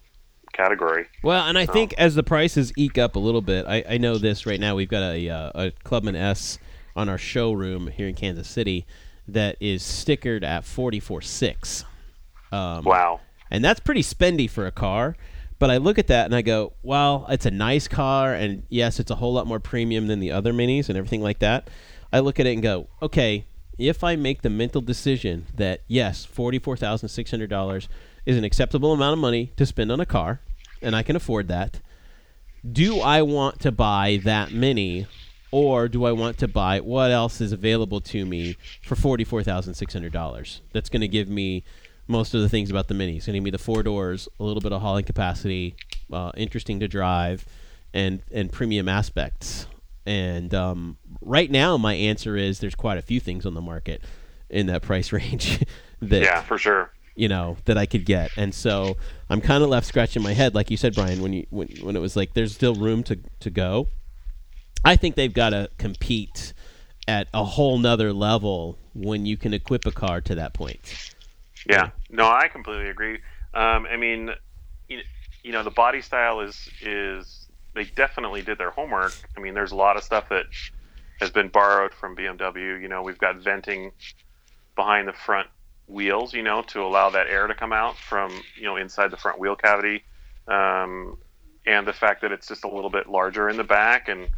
category 0.52 1.06
Well, 1.22 1.44
and 1.46 1.58
I 1.58 1.66
So- 1.66 1.72
think 1.72 1.92
as 1.98 2.14
the 2.14 2.22
prices 2.22 2.72
eke 2.76 2.96
up 2.98 3.16
a 3.16 3.18
little 3.18 3.42
bit, 3.42 3.66
I, 3.66 3.84
I 3.90 3.98
know 3.98 4.16
this 4.16 4.46
right 4.46 4.58
now. 4.60 4.74
We've 4.76 4.88
got 4.88 5.02
a 5.02 5.28
uh, 5.28 5.50
a 5.54 5.70
Clubman 5.84 6.16
S 6.16 6.58
on 6.94 7.10
our 7.10 7.18
showroom 7.18 7.88
here 7.88 8.08
in 8.08 8.14
Kansas 8.14 8.48
City 8.48 8.86
that 9.28 9.56
is 9.60 9.82
stickered 9.82 10.42
at 10.44 10.64
forty 10.64 10.98
four 11.00 11.20
six. 11.20 11.84
Um, 12.52 12.84
wow 12.84 13.20
and 13.50 13.64
that's 13.64 13.80
pretty 13.80 14.02
spendy 14.02 14.48
for 14.48 14.66
a 14.66 14.72
car. 14.72 15.16
But 15.58 15.70
I 15.70 15.78
look 15.78 15.98
at 15.98 16.08
that 16.08 16.26
and 16.26 16.34
I 16.34 16.42
go, 16.42 16.74
well, 16.82 17.24
it's 17.30 17.46
a 17.46 17.50
nice 17.50 17.88
car, 17.88 18.34
and 18.34 18.64
yes, 18.68 19.00
it's 19.00 19.10
a 19.10 19.14
whole 19.14 19.32
lot 19.32 19.46
more 19.46 19.60
premium 19.60 20.06
than 20.06 20.20
the 20.20 20.30
other 20.30 20.52
minis 20.52 20.90
and 20.90 20.98
everything 20.98 21.22
like 21.22 21.38
that. 21.38 21.70
I 22.12 22.20
look 22.20 22.38
at 22.38 22.46
it 22.46 22.52
and 22.52 22.62
go, 22.62 22.88
okay, 23.00 23.46
if 23.78 24.04
I 24.04 24.16
make 24.16 24.42
the 24.42 24.50
mental 24.50 24.80
decision 24.82 25.46
that 25.54 25.82
yes, 25.86 26.24
forty-four 26.24 26.76
thousand 26.76 27.08
six 27.08 27.30
hundred 27.30 27.50
dollars 27.50 27.88
is 28.26 28.36
an 28.36 28.44
acceptable 28.44 28.92
amount 28.92 29.14
of 29.14 29.18
money 29.18 29.52
to 29.56 29.64
spend 29.64 29.90
on 29.90 30.00
a 30.00 30.06
car, 30.06 30.40
and 30.82 30.94
I 30.94 31.02
can 31.02 31.16
afford 31.16 31.48
that, 31.48 31.80
do 32.70 33.00
I 33.00 33.22
want 33.22 33.60
to 33.60 33.72
buy 33.72 34.20
that 34.24 34.52
mini, 34.52 35.06
or 35.50 35.88
do 35.88 36.04
I 36.04 36.12
want 36.12 36.36
to 36.38 36.48
buy 36.48 36.80
what 36.80 37.10
else 37.10 37.40
is 37.40 37.52
available 37.52 38.00
to 38.02 38.26
me 38.26 38.56
for 38.82 38.94
forty-four 38.94 39.42
thousand 39.42 39.74
six 39.74 39.94
hundred 39.94 40.12
dollars? 40.12 40.60
That's 40.72 40.90
going 40.90 41.00
to 41.00 41.08
give 41.08 41.28
me 41.28 41.64
most 42.08 42.34
of 42.34 42.40
the 42.40 42.48
things 42.48 42.70
about 42.70 42.88
the 42.88 42.94
mini. 42.94 43.16
It's 43.16 43.26
going 43.26 43.40
to 43.40 43.44
be 43.44 43.50
the 43.50 43.58
four 43.58 43.82
doors, 43.82 44.28
a 44.38 44.44
little 44.44 44.60
bit 44.60 44.72
of 44.72 44.80
hauling 44.80 45.04
capacity, 45.04 45.76
uh, 46.12 46.32
interesting 46.36 46.80
to 46.80 46.88
drive, 46.88 47.44
and 47.92 48.22
and 48.32 48.52
premium 48.52 48.88
aspects. 48.88 49.66
And 50.04 50.54
um, 50.54 50.98
right 51.20 51.50
now, 51.50 51.76
my 51.76 51.94
answer 51.94 52.36
is 52.36 52.60
there's 52.60 52.76
quite 52.76 52.98
a 52.98 53.02
few 53.02 53.18
things 53.18 53.44
on 53.44 53.54
the 53.54 53.60
market 53.60 54.02
in 54.48 54.66
that 54.66 54.82
price 54.82 55.12
range 55.12 55.64
that 56.00 56.22
yeah 56.22 56.42
for 56.42 56.58
sure 56.58 56.92
you 57.16 57.28
know 57.28 57.56
that 57.64 57.78
I 57.78 57.86
could 57.86 58.04
get, 58.04 58.30
and 58.36 58.54
so 58.54 58.96
I'm 59.28 59.40
kind 59.40 59.64
of 59.64 59.70
left 59.70 59.86
scratching 59.86 60.22
my 60.22 60.34
head, 60.34 60.54
like 60.54 60.70
you 60.70 60.76
said, 60.76 60.94
Brian, 60.94 61.22
when 61.22 61.32
you 61.32 61.46
when, 61.50 61.68
when 61.80 61.96
it 61.96 62.00
was 62.00 62.14
like 62.14 62.34
there's 62.34 62.54
still 62.54 62.74
room 62.74 63.02
to 63.04 63.18
to 63.40 63.50
go. 63.50 63.88
I 64.84 64.94
think 64.94 65.16
they've 65.16 65.32
got 65.32 65.50
to 65.50 65.68
compete 65.78 66.52
at 67.08 67.28
a 67.32 67.44
whole 67.44 67.78
nother 67.78 68.12
level 68.12 68.78
when 68.94 69.26
you 69.26 69.36
can 69.36 69.54
equip 69.54 69.86
a 69.86 69.90
car 69.90 70.20
to 70.20 70.34
that 70.36 70.54
point. 70.54 71.14
Yeah, 71.68 71.90
no, 72.10 72.26
I 72.28 72.48
completely 72.48 72.88
agree. 72.90 73.14
Um, 73.54 73.86
I 73.90 73.96
mean, 73.96 74.30
you, 74.88 75.52
know, 75.52 75.62
the 75.62 75.70
body 75.70 76.00
style 76.00 76.40
is 76.40 76.68
is 76.80 77.46
they 77.74 77.84
definitely 77.84 78.42
did 78.42 78.58
their 78.58 78.70
homework. 78.70 79.14
I 79.36 79.40
mean, 79.40 79.54
there's 79.54 79.72
a 79.72 79.76
lot 79.76 79.96
of 79.96 80.04
stuff 80.04 80.28
that 80.30 80.44
has 81.20 81.30
been 81.30 81.48
borrowed 81.48 81.92
from 81.94 82.16
BMW. 82.16 82.80
You 82.80 82.88
know, 82.88 83.02
we've 83.02 83.18
got 83.18 83.42
venting 83.42 83.92
behind 84.76 85.08
the 85.08 85.12
front 85.12 85.48
wheels, 85.88 86.34
you 86.34 86.42
know, 86.42 86.62
to 86.62 86.82
allow 86.82 87.10
that 87.10 87.28
air 87.28 87.46
to 87.46 87.54
come 87.54 87.72
out 87.72 87.96
from 87.98 88.42
you 88.56 88.64
know 88.64 88.76
inside 88.76 89.10
the 89.10 89.16
front 89.16 89.38
wheel 89.38 89.56
cavity, 89.56 90.04
um, 90.48 91.16
and 91.66 91.86
the 91.86 91.92
fact 91.92 92.22
that 92.22 92.32
it's 92.32 92.48
just 92.48 92.64
a 92.64 92.68
little 92.68 92.90
bit 92.90 93.08
larger 93.08 93.48
in 93.48 93.56
the 93.56 93.64
back, 93.64 94.08
and 94.08 94.28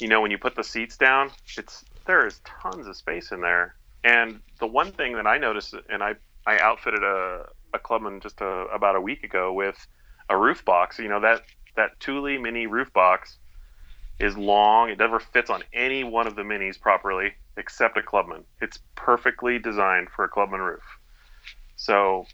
you 0.00 0.08
know, 0.08 0.20
when 0.20 0.30
you 0.30 0.38
put 0.38 0.56
the 0.56 0.64
seats 0.64 0.96
down, 0.96 1.30
it's 1.56 1.84
there 2.06 2.26
is 2.26 2.40
tons 2.62 2.86
of 2.86 2.96
space 2.96 3.32
in 3.32 3.40
there. 3.40 3.74
And 4.04 4.40
the 4.58 4.66
one 4.66 4.92
thing 4.92 5.14
that 5.14 5.26
I 5.26 5.38
noticed, 5.38 5.74
and 5.88 6.02
I 6.02 6.14
I 6.46 6.58
outfitted 6.58 7.02
a, 7.02 7.46
a 7.74 7.78
Clubman 7.78 8.20
just 8.20 8.40
a, 8.40 8.66
about 8.72 8.96
a 8.96 9.00
week 9.00 9.22
ago 9.24 9.52
with 9.52 9.86
a 10.28 10.36
roof 10.36 10.64
box. 10.64 10.98
You 10.98 11.08
know 11.08 11.20
that 11.20 11.42
that 11.76 12.00
Thule 12.00 12.38
mini 12.38 12.66
roof 12.66 12.92
box 12.92 13.38
is 14.18 14.36
long. 14.36 14.90
It 14.90 14.98
never 14.98 15.18
fits 15.18 15.50
on 15.50 15.62
any 15.72 16.04
one 16.04 16.26
of 16.26 16.36
the 16.36 16.42
minis 16.42 16.80
properly 16.80 17.32
except 17.56 17.96
a 17.96 18.02
Clubman. 18.02 18.44
It's 18.60 18.78
perfectly 18.94 19.58
designed 19.58 20.08
for 20.10 20.24
a 20.24 20.28
Clubman 20.28 20.60
roof. 20.60 20.82
So, 21.76 22.26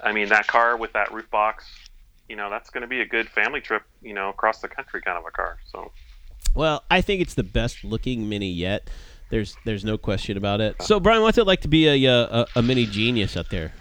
I 0.00 0.12
mean, 0.12 0.28
that 0.28 0.46
car 0.46 0.76
with 0.76 0.92
that 0.92 1.12
roof 1.12 1.30
box, 1.30 1.64
you 2.28 2.36
know, 2.36 2.50
that's 2.50 2.70
going 2.70 2.82
to 2.82 2.86
be 2.86 3.00
a 3.00 3.06
good 3.06 3.28
family 3.28 3.60
trip, 3.60 3.82
you 4.02 4.14
know, 4.14 4.28
across 4.28 4.60
the 4.60 4.68
country 4.68 5.00
kind 5.00 5.18
of 5.18 5.24
a 5.26 5.30
car. 5.30 5.58
So, 5.70 5.90
Well, 6.54 6.84
I 6.90 7.00
think 7.00 7.22
it's 7.22 7.34
the 7.34 7.42
best 7.42 7.84
looking 7.84 8.28
mini 8.28 8.50
yet. 8.50 8.88
There's 9.30 9.56
there's 9.64 9.84
no 9.84 9.98
question 9.98 10.36
about 10.36 10.60
it. 10.60 10.80
So, 10.82 11.00
Brian, 11.00 11.22
what's 11.22 11.38
it 11.38 11.46
like 11.46 11.60
to 11.62 11.68
be 11.68 11.86
a 11.88 12.14
a, 12.14 12.46
a 12.56 12.62
mini 12.62 12.86
genius 12.86 13.36
out 13.36 13.50
there? 13.50 13.72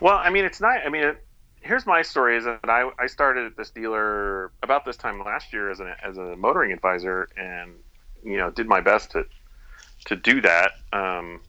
Well, 0.00 0.16
I 0.16 0.30
mean, 0.30 0.44
it's 0.44 0.60
not. 0.60 0.78
I 0.84 0.88
mean, 0.88 1.02
it, 1.02 1.24
here's 1.62 1.86
my 1.86 2.02
story: 2.02 2.36
is 2.36 2.44
that 2.44 2.60
I, 2.64 2.90
I 2.98 3.06
started 3.06 3.46
at 3.46 3.56
this 3.56 3.70
dealer 3.70 4.52
about 4.62 4.84
this 4.84 4.96
time 4.96 5.20
last 5.20 5.52
year 5.52 5.70
as 5.70 5.80
an 5.80 5.94
as 6.02 6.18
a 6.18 6.36
motoring 6.36 6.72
advisor, 6.72 7.28
and 7.36 7.74
you 8.24 8.36
know, 8.36 8.50
did 8.50 8.66
my 8.66 8.80
best 8.80 9.12
to 9.12 9.24
to 10.06 10.16
do 10.16 10.40
that, 10.40 10.72
um, 10.92 11.40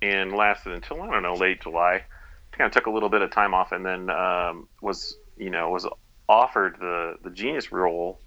and 0.00 0.32
lasted 0.32 0.72
until 0.72 1.02
I 1.02 1.10
don't 1.10 1.22
know 1.22 1.34
late 1.34 1.60
July. 1.60 2.04
Kind 2.52 2.68
of 2.68 2.72
took 2.72 2.86
a 2.86 2.90
little 2.90 3.08
bit 3.08 3.20
of 3.20 3.30
time 3.30 3.52
off, 3.52 3.72
and 3.72 3.84
then 3.84 4.08
um, 4.10 4.68
was 4.80 5.16
you 5.36 5.50
know 5.50 5.70
was 5.70 5.86
offered 6.28 6.76
the 6.80 7.16
the 7.22 7.30
genius 7.30 7.70
role 7.72 8.20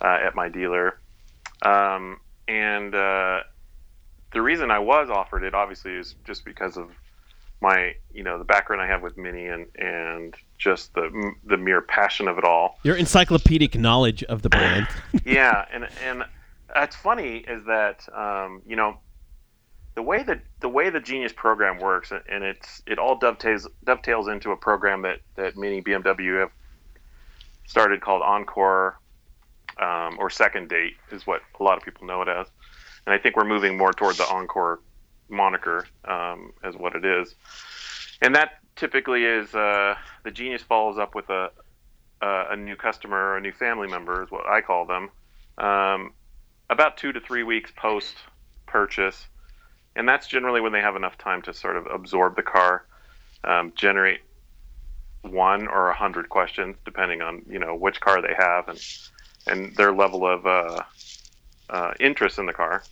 uh, 0.00 0.18
at 0.22 0.34
my 0.34 0.48
dealer, 0.48 0.98
um, 1.62 2.20
and 2.46 2.94
uh, 2.94 3.40
the 4.32 4.42
reason 4.42 4.70
I 4.70 4.78
was 4.78 5.10
offered 5.10 5.42
it 5.44 5.54
obviously 5.54 5.92
is 5.92 6.14
just 6.24 6.44
because 6.44 6.76
of 6.76 6.90
my 7.60 7.94
you 8.12 8.22
know 8.22 8.38
the 8.38 8.44
background 8.44 8.82
I 8.82 8.86
have 8.86 9.02
with 9.02 9.16
Mini 9.16 9.46
and 9.46 9.66
and 9.76 10.34
just 10.58 10.94
the 10.94 11.32
the 11.44 11.56
mere 11.56 11.80
passion 11.80 12.28
of 12.28 12.38
it 12.38 12.44
all. 12.44 12.78
Your 12.84 12.96
encyclopedic 12.96 13.76
knowledge 13.76 14.22
of 14.24 14.42
the 14.42 14.48
brand. 14.48 14.86
yeah, 15.24 15.64
and 15.72 15.88
and 16.04 16.24
it's 16.76 16.96
funny 16.96 17.38
is 17.38 17.64
that 17.64 18.06
um, 18.14 18.62
you 18.66 18.76
know 18.76 18.98
the 19.94 20.02
way 20.02 20.22
that 20.22 20.40
the 20.60 20.68
way 20.68 20.90
the 20.90 21.00
Genius 21.00 21.32
program 21.32 21.80
works, 21.80 22.12
and 22.12 22.44
it's 22.44 22.82
it 22.86 22.98
all 22.98 23.16
dovetails 23.18 23.66
dovetails 23.84 24.28
into 24.28 24.52
a 24.52 24.56
program 24.56 25.02
that 25.02 25.20
that 25.34 25.56
Mini 25.56 25.82
BMW 25.82 26.40
have 26.40 26.52
started 27.66 28.00
called 28.00 28.22
Encore, 28.22 29.00
um, 29.80 30.16
or 30.20 30.30
Second 30.30 30.68
Date 30.68 30.94
is 31.10 31.26
what 31.26 31.40
a 31.58 31.62
lot 31.62 31.76
of 31.76 31.84
people 31.84 32.06
know 32.06 32.22
it 32.22 32.28
as. 32.28 32.46
And 33.08 33.14
I 33.14 33.18
think 33.18 33.36
we're 33.36 33.46
moving 33.46 33.78
more 33.78 33.94
toward 33.94 34.16
the 34.16 34.28
Encore 34.28 34.80
moniker 35.30 35.86
um, 36.04 36.52
as 36.62 36.76
what 36.76 36.94
it 36.94 37.06
is. 37.06 37.34
And 38.20 38.34
that 38.34 38.58
typically 38.76 39.24
is 39.24 39.54
uh, 39.54 39.94
the 40.24 40.30
genius 40.30 40.60
follows 40.60 40.98
up 40.98 41.14
with 41.14 41.30
a, 41.30 41.50
a, 42.20 42.54
new 42.54 42.76
customer 42.76 43.16
or 43.16 43.38
a 43.38 43.40
new 43.40 43.52
family 43.52 43.88
member, 43.88 44.22
is 44.22 44.30
what 44.30 44.46
I 44.46 44.60
call 44.60 44.84
them, 44.84 45.08
um, 45.56 46.12
about 46.68 46.98
two 46.98 47.12
to 47.12 47.18
three 47.18 47.44
weeks 47.44 47.72
post 47.74 48.14
purchase. 48.66 49.26
And 49.96 50.06
that's 50.06 50.26
generally 50.26 50.60
when 50.60 50.72
they 50.72 50.82
have 50.82 50.94
enough 50.94 51.16
time 51.16 51.40
to 51.42 51.54
sort 51.54 51.78
of 51.78 51.86
absorb 51.86 52.36
the 52.36 52.42
car, 52.42 52.84
um, 53.42 53.72
generate 53.74 54.20
one 55.22 55.66
or 55.66 55.88
a 55.88 55.94
hundred 55.94 56.28
questions, 56.28 56.76
depending 56.84 57.22
on 57.22 57.40
you 57.48 57.58
know 57.58 57.74
which 57.74 58.02
car 58.02 58.20
they 58.20 58.34
have 58.38 58.68
and 58.68 58.78
and 59.46 59.74
their 59.76 59.94
level 59.94 60.26
of 60.26 60.46
uh, 60.46 60.82
uh, 61.70 61.94
interest 61.98 62.38
in 62.38 62.44
the 62.44 62.52
car. 62.52 62.82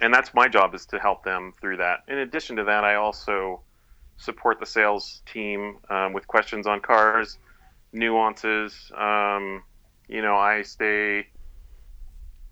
And 0.00 0.12
that's 0.12 0.34
my 0.34 0.48
job 0.48 0.74
is 0.74 0.86
to 0.86 0.98
help 0.98 1.24
them 1.24 1.52
through 1.60 1.78
that. 1.78 2.00
In 2.08 2.18
addition 2.18 2.56
to 2.56 2.64
that, 2.64 2.84
I 2.84 2.96
also 2.96 3.60
support 4.16 4.60
the 4.60 4.66
sales 4.66 5.22
team 5.26 5.78
um, 5.90 6.12
with 6.12 6.26
questions 6.26 6.66
on 6.66 6.80
cars, 6.80 7.38
nuances. 7.92 8.90
Um, 8.96 9.62
you 10.08 10.22
know, 10.22 10.36
I 10.36 10.62
stay 10.62 11.28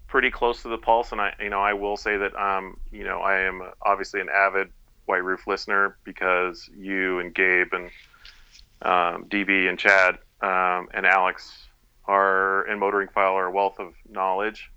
pretty 0.09 0.31
close 0.31 0.63
to 0.63 0.69
the 0.69 0.79
pulse, 0.79 1.13
and 1.13 1.21
I, 1.21 1.35
you 1.41 1.51
know, 1.51 1.61
I 1.61 1.73
will 1.73 1.97
say 1.97 2.17
that, 2.17 2.35
um, 2.37 2.79
you 2.91 3.05
know, 3.05 3.21
I 3.21 3.41
am 3.41 3.63
obviously 3.83 4.21
an 4.21 4.29
avid 4.29 4.69
White 5.07 5.25
Roof 5.25 5.47
listener 5.47 5.97
because 6.05 6.69
you 6.77 7.19
and 7.19 7.35
Gabe 7.35 7.73
and 7.73 7.91
um, 8.83 9.25
DB 9.27 9.69
and 9.69 9.79
Chad 9.79 10.19
um, 10.41 10.89
and 10.95 11.07
Alex 11.07 11.69
are 12.05 12.67
in 12.67 12.81
MotoringFile 12.81 13.33
are 13.33 13.47
a 13.47 13.51
wealth 13.51 13.79
of 13.79 13.95
knowledge. 14.09 14.72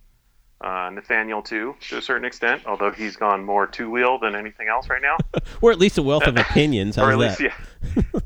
Uh, 0.61 0.89
Nathaniel 0.91 1.41
too, 1.41 1.75
to 1.89 1.97
a 1.97 2.01
certain 2.01 2.23
extent, 2.23 2.63
although 2.65 2.89
he's 2.89 3.17
gone 3.17 3.43
more 3.43 3.67
two 3.67 3.89
wheel 3.89 4.17
than 4.17 4.35
anything 4.35 4.69
else 4.69 4.87
right 4.89 5.01
now. 5.01 5.17
or 5.61 5.71
at 5.71 5.79
least 5.79 5.97
a 5.97 6.01
wealth 6.01 6.25
of 6.25 6.37
opinions. 6.37 6.97
Or 7.05 7.11
at 7.11 7.37
that? 7.37 7.53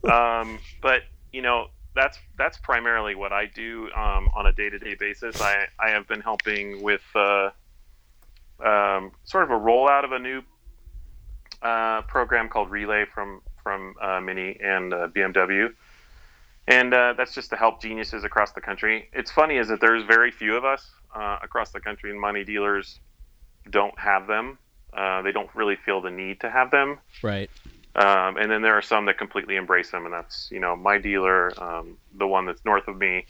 yeah. 0.06 0.40
um, 0.40 0.60
but 0.82 1.02
you 1.34 1.42
know, 1.42 1.70
that's 1.96 2.20
that's 2.38 2.58
primarily 2.60 3.16
what 3.16 3.34
I 3.34 3.48
do 3.48 3.90
um, 3.96 4.30
on 4.36 4.46
a 4.46 4.52
day 4.52 4.70
to 4.70 4.78
day 4.78 4.96
basis. 4.96 5.42
I 5.42 5.66
I 5.80 5.90
have 5.90 6.08
been 6.08 6.22
helping 6.22 6.84
with 6.84 7.02
uh, 7.16 7.50
um, 8.64 9.12
sort 9.24 9.44
of 9.44 9.50
a 9.50 9.60
rollout 9.60 10.04
of 10.04 10.12
a 10.12 10.20
new 10.20 10.44
uh, 11.62 12.04
program 12.04 12.48
called 12.48 12.70
Relay 12.70 13.06
from 13.06 13.42
from 13.64 13.96
uh, 14.02 14.22
Mini 14.22 14.58
and 14.64 14.94
uh, 14.94 15.08
BMW. 15.08 15.74
And 16.68 16.94
uh, 16.94 17.14
that's 17.18 17.34
just 17.34 17.50
to 17.50 17.56
help 17.56 17.82
geniuses 17.82 18.24
across 18.24 18.52
the 18.52 18.62
country. 18.62 19.10
It's 19.12 19.32
funny 19.32 19.58
is 19.58 19.70
that 19.70 19.82
there's 19.82 20.04
very 20.06 20.30
few 20.30 20.56
of 20.56 20.64
us 20.64 20.92
uh, 21.16 21.38
across 21.42 21.72
the 21.72 21.80
country, 21.80 22.12
and 22.12 22.20
money 22.20 22.44
dealers 22.44 23.00
don't 23.70 23.98
have 24.00 24.28
them. 24.28 24.58
Uh, 24.94 25.22
they 25.22 25.32
don't 25.32 25.50
really 25.56 25.76
feel 25.76 26.02
the 26.02 26.10
need 26.12 26.40
to 26.42 26.50
have 26.50 26.72
them. 26.72 27.00
Right. 27.22 27.50
Um, 27.96 28.38
and 28.38 28.50
then 28.52 28.62
there 28.62 28.76
are 28.76 28.82
some 28.82 29.06
that 29.06 29.18
completely 29.18 29.56
embrace 29.56 29.92
them, 29.92 30.06
and 30.06 30.14
that's 30.14 30.50
you 30.52 30.60
know 30.60 30.76
my 30.76 30.98
dealer, 30.98 31.52
um, 31.62 31.98
the 32.18 32.28
one 32.28 32.46
that's 32.46 32.64
north 32.66 32.88
of 32.88 32.98
me. 32.98 33.26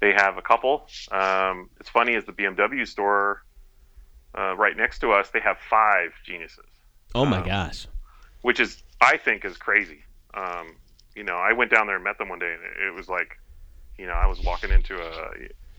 They 0.00 0.12
have 0.12 0.36
a 0.36 0.42
couple. 0.42 0.86
Um, 1.10 1.70
it's 1.80 1.88
funny 1.88 2.14
is 2.14 2.24
the 2.24 2.32
BMW 2.32 2.86
store 2.86 3.42
uh, 4.38 4.54
right 4.56 4.76
next 4.76 4.98
to 5.00 5.12
us. 5.12 5.30
They 5.30 5.40
have 5.40 5.56
five 5.70 6.12
geniuses, 6.26 6.66
Oh 7.14 7.24
my 7.24 7.38
Um, 7.38 7.44
gosh. 7.46 7.86
which 8.42 8.60
is 8.60 8.82
I 9.00 9.16
think 9.16 9.44
is 9.44 9.56
crazy. 9.56 10.02
Um, 10.34 10.76
you 11.14 11.22
know, 11.24 11.36
I 11.36 11.52
went 11.52 11.70
down 11.70 11.86
there 11.86 11.96
and 11.96 12.04
met 12.04 12.18
them 12.18 12.28
one 12.28 12.38
day, 12.38 12.52
and 12.52 12.62
it, 12.62 12.88
it 12.88 12.94
was 12.94 13.08
like, 13.08 13.38
you 13.98 14.06
know, 14.06 14.12
I 14.12 14.26
was 14.26 14.40
walking 14.42 14.70
into 14.70 15.00
a 15.00 15.30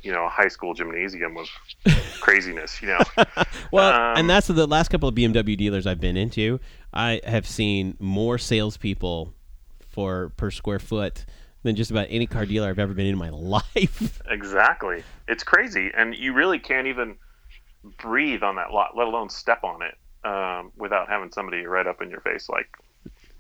you 0.06 0.12
know 0.12 0.26
a 0.26 0.30
high 0.30 0.48
school 0.48 0.74
gymnasium 0.74 1.36
of 1.38 1.48
craziness. 2.22 2.82
You 2.82 2.90
know, 2.90 3.00
Well, 3.72 3.94
Um, 3.94 4.18
and 4.18 4.30
that's 4.30 4.48
the 4.48 4.68
last 4.68 4.90
couple 4.90 5.10
of 5.10 5.16
BMW 5.16 5.58
dealers 5.58 5.88
I've 5.88 6.00
been 6.00 6.16
into. 6.16 6.60
I 6.94 7.22
have 7.26 7.48
seen 7.48 7.98
more 8.00 8.38
salespeople 8.38 9.34
for 9.80 10.30
per 10.38 10.52
square 10.52 10.80
foot 10.80 11.26
than 11.64 11.76
just 11.76 11.90
about 11.90 12.08
any 12.10 12.28
car 12.28 12.46
dealer 12.46 12.70
I've 12.70 12.80
ever 12.80 12.94
been 12.94 13.08
in 13.08 13.18
my 13.18 13.30
life. 13.32 14.22
Exactly. 14.30 15.04
It's 15.28 15.44
crazy, 15.44 15.92
and 15.98 16.16
you 16.16 16.34
really 16.34 16.60
can't 16.60 16.88
even 16.88 17.16
breathe 17.98 18.44
on 18.44 18.56
that 18.56 18.72
lot, 18.72 18.96
let 18.96 19.08
alone 19.08 19.30
step 19.30 19.64
on 19.64 19.82
it, 19.82 19.98
um, 20.28 20.72
without 20.78 21.10
having 21.10 21.32
somebody 21.32 21.66
right 21.66 21.88
up 21.88 22.02
in 22.02 22.10
your 22.10 22.22
face, 22.22 22.48
like 22.50 22.68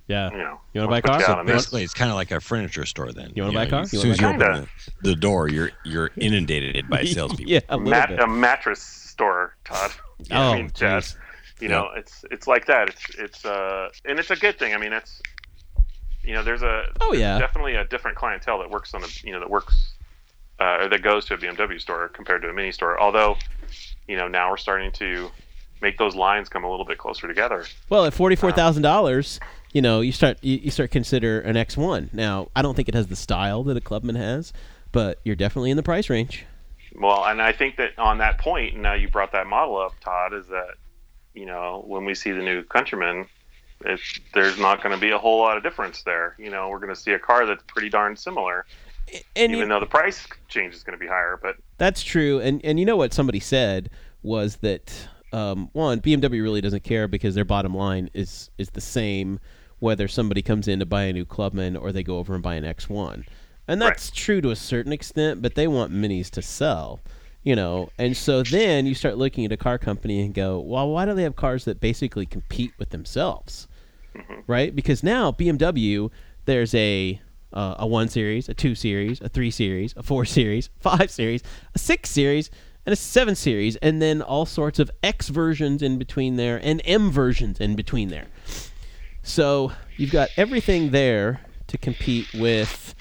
yeah. 0.08 0.32
you 0.32 0.38
know. 0.38 0.60
You 0.74 0.82
wanna 0.82 0.91
buy 0.91 0.97
a 0.99 1.01
car? 1.01 1.20
down 1.20 1.47
So. 1.47 1.53
Basically, 1.53 1.84
it's 1.84 1.93
kind 1.93 2.12
of 2.12 2.16
like 2.16 2.32
a 2.32 2.39
furniture 2.39 2.86
store. 2.86 3.12
Then 3.12 3.32
You 3.36 3.43
wanna 3.43 3.56
buy 3.56 3.64
a 3.66 3.70
car? 3.70 3.82
As 3.82 3.91
soon 3.91 4.12
as 4.12 4.20
you 4.20 4.28
wanna 4.28 4.39
buy 4.39 4.45
a 4.45 4.49
open 4.51 4.70
the, 5.01 5.10
the 5.12 5.16
door, 5.16 5.47
you're 5.49 5.72
you're 5.84 6.12
inundated 6.18 6.89
by 6.89 7.03
salespeople. 7.03 7.45
yeah, 7.51 7.62
a 7.70 7.78
Mat- 7.80 8.20
a 8.20 8.28
mattress 8.28 8.82
store, 8.82 9.56
Todd. 9.66 9.91
Oh, 10.32 10.53
I 10.53 10.56
mean, 10.56 10.72
Chad, 10.74 11.03
jeez. 11.03 11.18
you 11.60 11.68
know, 11.68 11.89
it's 11.93 12.24
it's 12.32 12.47
like 12.47 12.68
that. 12.68 12.88
It's 12.88 13.10
it's 13.20 13.45
uh, 13.45 13.89
and 14.06 14.18
it's 14.18 14.32
a 14.32 14.38
good 14.38 14.58
thing. 14.58 14.74
I 14.74 14.78
mean, 14.78 14.93
it's 14.93 15.22
you 16.24 16.34
know, 16.34 16.41
there's 16.41 16.62
a 16.64 16.86
Oh, 17.01 17.10
there's 17.12 17.20
yeah. 17.20 17.38
definitely 17.38 17.76
a 17.76 17.84
different 17.84 18.16
clientele 18.18 18.60
that 18.60 18.70
works 18.70 18.93
on 18.93 19.03
a 19.03 19.08
you 19.26 19.34
know 19.34 19.41
that 19.41 19.49
works 19.49 19.93
uh, 20.60 20.78
or 20.84 20.88
that 20.89 21.01
goes 21.01 21.26
to 21.26 21.34
a 21.34 21.38
BMW 21.38 21.80
store 21.80 22.08
compared 22.10 22.41
to 22.43 22.49
a 22.49 22.53
mini 22.53 22.72
store. 22.72 22.99
Although, 22.99 23.38
you 24.08 24.16
know, 24.16 24.28
now 24.30 24.49
we're 24.49 24.58
starting 24.58 24.91
to 24.93 25.30
make 25.82 25.97
those 25.97 26.16
lines 26.16 26.47
come 26.49 26.64
a 26.64 26.70
little 26.70 26.86
bit 26.86 26.97
closer 26.97 27.28
together. 27.28 27.66
Well, 27.89 28.06
at 28.06 28.14
forty 28.14 28.36
four 28.36 28.51
thousand 28.51 28.84
dollars, 28.84 29.39
you 29.76 29.82
know, 29.82 29.99
you 29.99 30.13
start 30.13 30.38
you, 30.41 30.55
you 30.63 30.71
start 30.71 30.89
consider 30.89 31.41
an 31.41 31.57
X 31.57 31.76
one. 31.76 32.09
Now, 32.13 32.47
I 32.55 32.61
don't 32.61 32.76
think 32.76 32.88
it 32.88 32.95
has 32.95 33.07
the 33.07 33.15
style 33.17 33.61
that 33.65 33.76
a 33.76 33.82
Clubman 33.82 34.15
has, 34.15 34.53
but 34.93 35.19
you're 35.26 35.36
definitely 35.36 35.69
in 35.69 35.76
the 35.76 35.84
price 35.84 36.09
range. 36.09 36.45
Well, 36.97 37.26
and 37.26 37.41
I 37.41 37.51
think 37.51 37.76
that 37.76 37.99
on 37.99 38.19
that 38.19 38.38
point, 38.39 38.76
and 38.76 38.84
now 38.84 38.93
you 38.93 39.09
brought 39.09 39.34
that 39.34 39.47
model 39.47 39.78
up, 39.78 39.91
Todd, 39.99 40.34
is 40.34 40.47
that 40.47 40.76
you 41.34 41.45
know 41.45 41.84
when 41.86 42.05
we 42.05 42.15
see 42.15 42.32
the 42.32 42.41
new 42.41 42.63
Countryman, 42.63 43.26
it's, 43.82 44.17
there's 44.34 44.57
not 44.57 44.82
going 44.82 44.95
to 44.95 45.01
be 45.01 45.11
a 45.11 45.17
whole 45.17 45.39
lot 45.39 45.57
of 45.57 45.63
difference 45.63 46.03
there. 46.03 46.38
You 46.39 46.51
know, 46.51 46.69
we're 46.69 46.80
going 46.80 46.95
to 46.95 46.99
see 46.99 47.11
a 47.11 47.19
car 47.19 47.45
that's 47.45 47.63
pretty 47.67 47.89
darn 47.89 48.15
similar, 48.15 48.65
And 49.36 49.51
you- 49.51 49.57
even 49.57 49.67
though 49.67 49.82
the 49.82 49.86
price 49.88 50.26
change 50.47 50.73
is 50.73 50.84
going 50.84 50.97
to 50.97 51.03
be 51.03 51.07
higher. 51.07 51.38
But 51.41 51.57
That's 51.80 52.01
true, 52.01 52.39
and 52.39 52.63
and 52.63 52.80
you 52.80 52.86
know 52.86 52.95
what 52.95 53.13
somebody 53.13 53.41
said 53.41 53.89
was 54.23 54.55
that 54.57 55.09
um, 55.34 55.69
one 55.73 55.99
BMW 55.99 56.41
really 56.41 56.61
doesn't 56.61 56.86
care 56.86 57.09
because 57.09 57.36
their 57.36 57.43
bottom 57.43 57.76
line 57.76 58.09
is 58.13 58.49
is 58.57 58.69
the 58.69 58.80
same 58.80 59.41
whether 59.86 60.08
somebody 60.08 60.42
comes 60.42 60.68
in 60.68 60.80
to 60.80 60.86
buy 60.86 61.04
a 61.04 61.14
new 61.14 61.26
Clubman 61.26 61.78
or 61.78 61.92
they 61.92 62.02
go 62.02 62.18
over 62.18 62.34
and 62.34 62.42
buy 62.42 62.56
an 62.56 62.64
X1, 62.64 63.24
and 63.68 63.80
that's 63.80 64.10
true 64.10 64.42
to 64.42 64.50
a 64.50 64.56
certain 64.56 64.92
extent. 64.92 65.44
But 65.44 65.54
they 65.54 65.68
want 65.68 65.94
minis 65.94 66.32
to 66.32 66.42
sell, 66.42 67.00
you 67.44 67.56
know, 67.56 67.90
and 68.00 68.18
so 68.18 68.42
then 68.42 68.88
you 68.88 68.96
start 68.96 69.18
looking 69.18 69.46
at 69.46 69.52
a 69.52 69.58
car 69.58 69.78
company 69.78 70.22
and 70.22 70.34
go, 70.34 70.60
well, 70.60 70.90
why 70.90 71.06
do 71.06 71.14
they 71.14 71.22
have 71.22 71.36
cars 71.36 71.66
that 71.66 71.80
basically 71.80 72.26
compete 72.26 72.74
with 72.80 72.90
themselves, 72.90 73.68
right? 74.48 74.76
Because 74.76 75.04
now 75.04 75.32
BMW, 75.32 76.10
there's 76.46 76.74
a 76.74 77.22
uh, 77.54 77.76
a 77.80 77.88
one 77.88 78.10
series, 78.10 78.50
a 78.50 78.54
two 78.54 78.74
series, 78.74 79.22
a 79.22 79.30
three 79.30 79.52
series, 79.52 79.94
a 79.96 80.04
four 80.04 80.26
series, 80.38 80.70
five 80.80 81.12
series, 81.12 81.44
a 81.76 81.80
six 81.80 82.10
series, 82.10 82.50
and 82.86 82.94
a 82.94 82.96
seven 82.96 83.36
series, 83.36 83.76
and 83.78 84.02
then 84.02 84.22
all 84.22 84.46
sorts 84.46 84.80
of 84.80 84.92
X 85.04 85.30
versions 85.30 85.82
in 85.82 85.98
between 85.98 86.36
there 86.36 86.60
and 86.62 86.82
M 86.86 87.12
versions 87.12 87.60
in 87.60 87.76
between 87.76 88.10
there. 88.10 88.28
So 89.26 89.71
you've 89.97 90.11
got 90.11 90.30
everything 90.38 90.91
there 90.91 91.41
to 91.67 91.78
compete 91.78 92.28
with, 92.34 92.93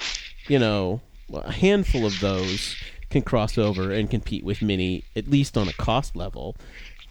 you 0.49 0.59
know, 0.59 1.03
a 1.33 1.53
handful 1.53 2.07
of 2.07 2.19
those 2.21 2.77
can 3.11 3.23
cross 3.23 3.59
over 3.59 3.93
and 3.93 4.11
compete 4.11 4.43
with 4.43 4.63
Mini, 4.63 5.05
at 5.15 5.29
least 5.29 5.57
on 5.57 5.69
a 5.69 5.73
cost 5.75 6.17
level. 6.17 6.57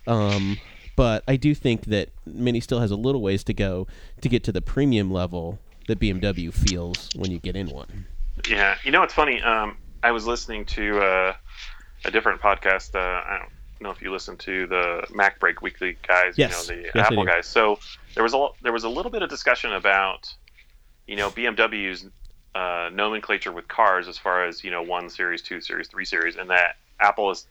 Um, 0.07 0.57
but 0.95 1.24
I 1.28 1.36
do 1.36 1.53
think 1.53 1.86
that 1.86 2.09
Mini 2.26 2.59
still 2.59 2.80
has 2.80 2.89
a 2.89 2.95
little 2.95 3.22
ways 3.22 3.43
to 3.45 3.53
go 3.53 3.88
to 4.22 4.30
get 4.30 4.43
to 4.45 4.51
the 4.51 4.61
premium 4.61 5.11
level 5.11 5.59
that 5.88 5.99
BMW 5.99 6.51
feels 6.51 7.09
when 7.16 7.32
you 7.32 7.39
get 7.39 7.55
in 7.55 7.70
one. 7.70 8.05
yeah, 8.49 8.78
you 8.84 8.91
know, 8.91 9.03
it's 9.03 9.14
funny. 9.14 9.41
Um, 9.41 9.78
I 10.01 10.11
was 10.11 10.26
listening 10.26 10.66
to 10.66 10.99
uh, 10.99 11.34
a 12.03 12.11
different 12.11 12.41
podcast. 12.41 12.95
Uh, 12.95 12.99
I 12.99 13.38
don't 13.39 13.51
know 13.84 13.92
if 13.92 14.02
you 14.02 14.12
listen 14.12 14.38
to 14.38 14.68
the 14.68 15.06
MacBreak 15.10 15.62
Weekly 15.62 15.98
guys. 16.08 16.38
Yes. 16.38 16.68
You 16.68 16.76
know, 16.76 16.82
the 16.82 16.92
Yes, 16.96 17.08
Apple 17.08 17.26
guys. 17.26 17.48
So 17.48 17.80
there 18.16 18.24
was 18.24 18.34
a 18.34 18.48
there 18.62 18.74
was 18.74 18.84
a 18.84 18.90
little 18.90 19.12
bit 19.12 19.22
of 19.22 19.30
discussion 19.30 19.74
about 19.74 20.34
you 21.08 21.16
know 21.16 21.30
BMW's 21.30 22.06
uh, 22.56 22.90
nomenclature 22.94 23.52
with 23.52 23.68
cars 23.68 24.08
as 24.08 24.18
far 24.18 24.46
as 24.46 24.64
you 24.64 24.72
know 24.72 24.82
one 24.82 25.10
series, 25.10 25.42
two 25.42 25.62
series, 25.62 25.88
three 25.88 26.06
series, 26.06 26.36
and 26.36 26.50
that 26.50 26.78
Apple 27.00 27.32
is 27.32 27.48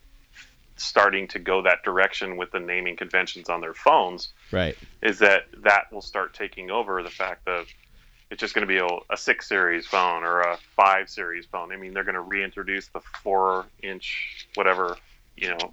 starting 0.76 1.28
to 1.28 1.39
go 1.39 1.62
that 1.62 1.83
direction 1.83 2.37
with 2.37 2.51
the 2.51 2.61
naming 2.61 2.97
conventions 2.97 3.49
on 3.49 3.61
their 3.61 3.74
phones. 3.74 4.33
Right. 4.51 4.76
Is 5.03 5.18
that 5.18 5.47
that 5.59 5.93
will 5.93 6.03
start 6.03 6.35
taking 6.35 6.70
over 6.70 7.03
the 7.03 7.11
fact 7.11 7.45
that 7.45 7.66
it's 8.30 8.41
just 8.41 8.55
going 8.55 8.66
to 8.66 8.72
be 8.72 8.78
a, 8.78 8.87
a 9.12 9.16
six 9.16 9.47
series 9.47 9.87
phone 9.87 10.24
or 10.24 10.41
a 10.41 10.57
five 10.74 11.11
series 11.11 11.45
phone. 11.47 11.70
I 11.70 11.76
mean, 11.76 11.93
they're 11.93 12.05
going 12.05 12.14
to 12.14 12.22
reintroduce 12.22 12.89
the 12.89 13.01
four 13.22 13.66
inch 13.83 14.49
whatever 14.55 14.97
you 15.37 15.49
know 15.49 15.72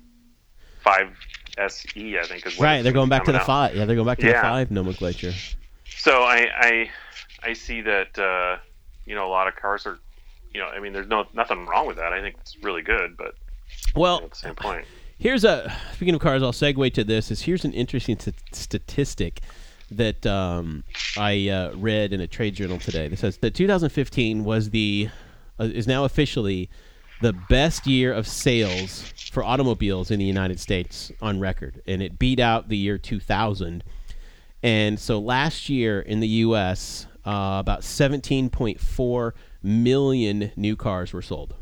five 0.84 1.16
SE. 1.58 2.18
I 2.18 2.24
think 2.24 2.46
is 2.46 2.58
what 2.58 2.64
Right. 2.64 2.82
They're 2.82 2.94
going 2.94 3.10
back 3.10 3.26
to 3.26 3.32
the 3.32 3.40
out. 3.40 3.46
five. 3.46 3.76
Yeah, 3.76 3.86
they're 3.86 3.96
going 3.96 4.08
back 4.08 4.20
to 4.20 4.28
the 4.28 4.34
five 4.34 4.72
nomenclature. 4.72 5.34
So 5.98 6.24
I 6.24 6.48
I, 6.56 6.90
I 7.44 7.54
see 7.54 7.82
that 7.82 8.18
uh, 8.18 8.58
you 9.06 9.16
know 9.16 9.28
a 9.28 9.32
lot 9.32 9.48
of 9.48 9.56
cars 9.56 9.86
are 9.86 10.00
you 10.54 10.60
know, 10.60 10.68
I 10.68 10.80
mean, 10.80 10.94
there's 10.94 11.08
no 11.08 11.26
nothing 11.34 11.66
wrong 11.66 11.88
with 11.88 11.98
that. 11.98 12.14
I 12.14 12.22
think 12.22 12.36
it's 12.42 12.58
really 12.64 12.82
good, 12.82 13.16
but 13.18 13.36
Well, 13.96 14.16
you 14.16 14.22
know, 14.22 14.26
at 14.26 14.32
the 14.32 14.38
same 14.38 14.56
point, 14.56 14.86
Here's 15.20 15.44
a 15.44 15.76
speaking 15.94 16.16
of 16.16 16.22
cars. 16.22 16.42
I'll 16.42 16.54
segue 16.54 16.94
to 16.94 17.04
this. 17.04 17.30
Is 17.30 17.42
here's 17.42 17.66
an 17.66 17.74
interesting 17.74 18.18
st- 18.18 18.36
statistic 18.54 19.42
that 19.92 20.26
um, 20.26 20.86
I 21.18 21.50
uh, 21.50 21.74
read 21.76 22.14
in 22.14 22.22
a 22.22 22.28
trade 22.28 22.56
journal 22.56 22.80
today. 22.80 23.08
That 23.10 23.20
says 23.20 23.38
that 23.38 23.54
2015 23.54 24.46
was 24.46 24.70
the 24.70 25.10
uh, 25.60 25.66
is 25.66 25.88
now 25.88 26.06
officially 26.06 26.70
the 27.22 27.34
best 27.34 27.86
year 27.86 28.14
of 28.14 28.28
sales 28.28 29.14
for 29.32 29.44
automobiles 29.44 30.12
in 30.12 30.20
the 30.20 30.26
United 30.26 30.60
States 30.60 31.12
on 31.22 31.40
record, 31.40 31.82
and 31.86 32.02
it 32.02 32.20
beat 32.20 32.40
out 32.40 32.70
the 32.70 32.78
year 32.78 32.98
2000. 32.98 33.84
And 34.64 35.00
so 35.00 35.20
last 35.20 35.70
year 35.70 36.00
in 36.00 36.20
the 36.20 36.28
U.S., 36.28 37.06
uh, 37.26 37.58
about 37.60 37.82
17.4 37.82 39.32
million 39.62 40.52
new 40.56 40.76
cars 40.76 41.14
were 41.14 41.22
sold. 41.22 41.54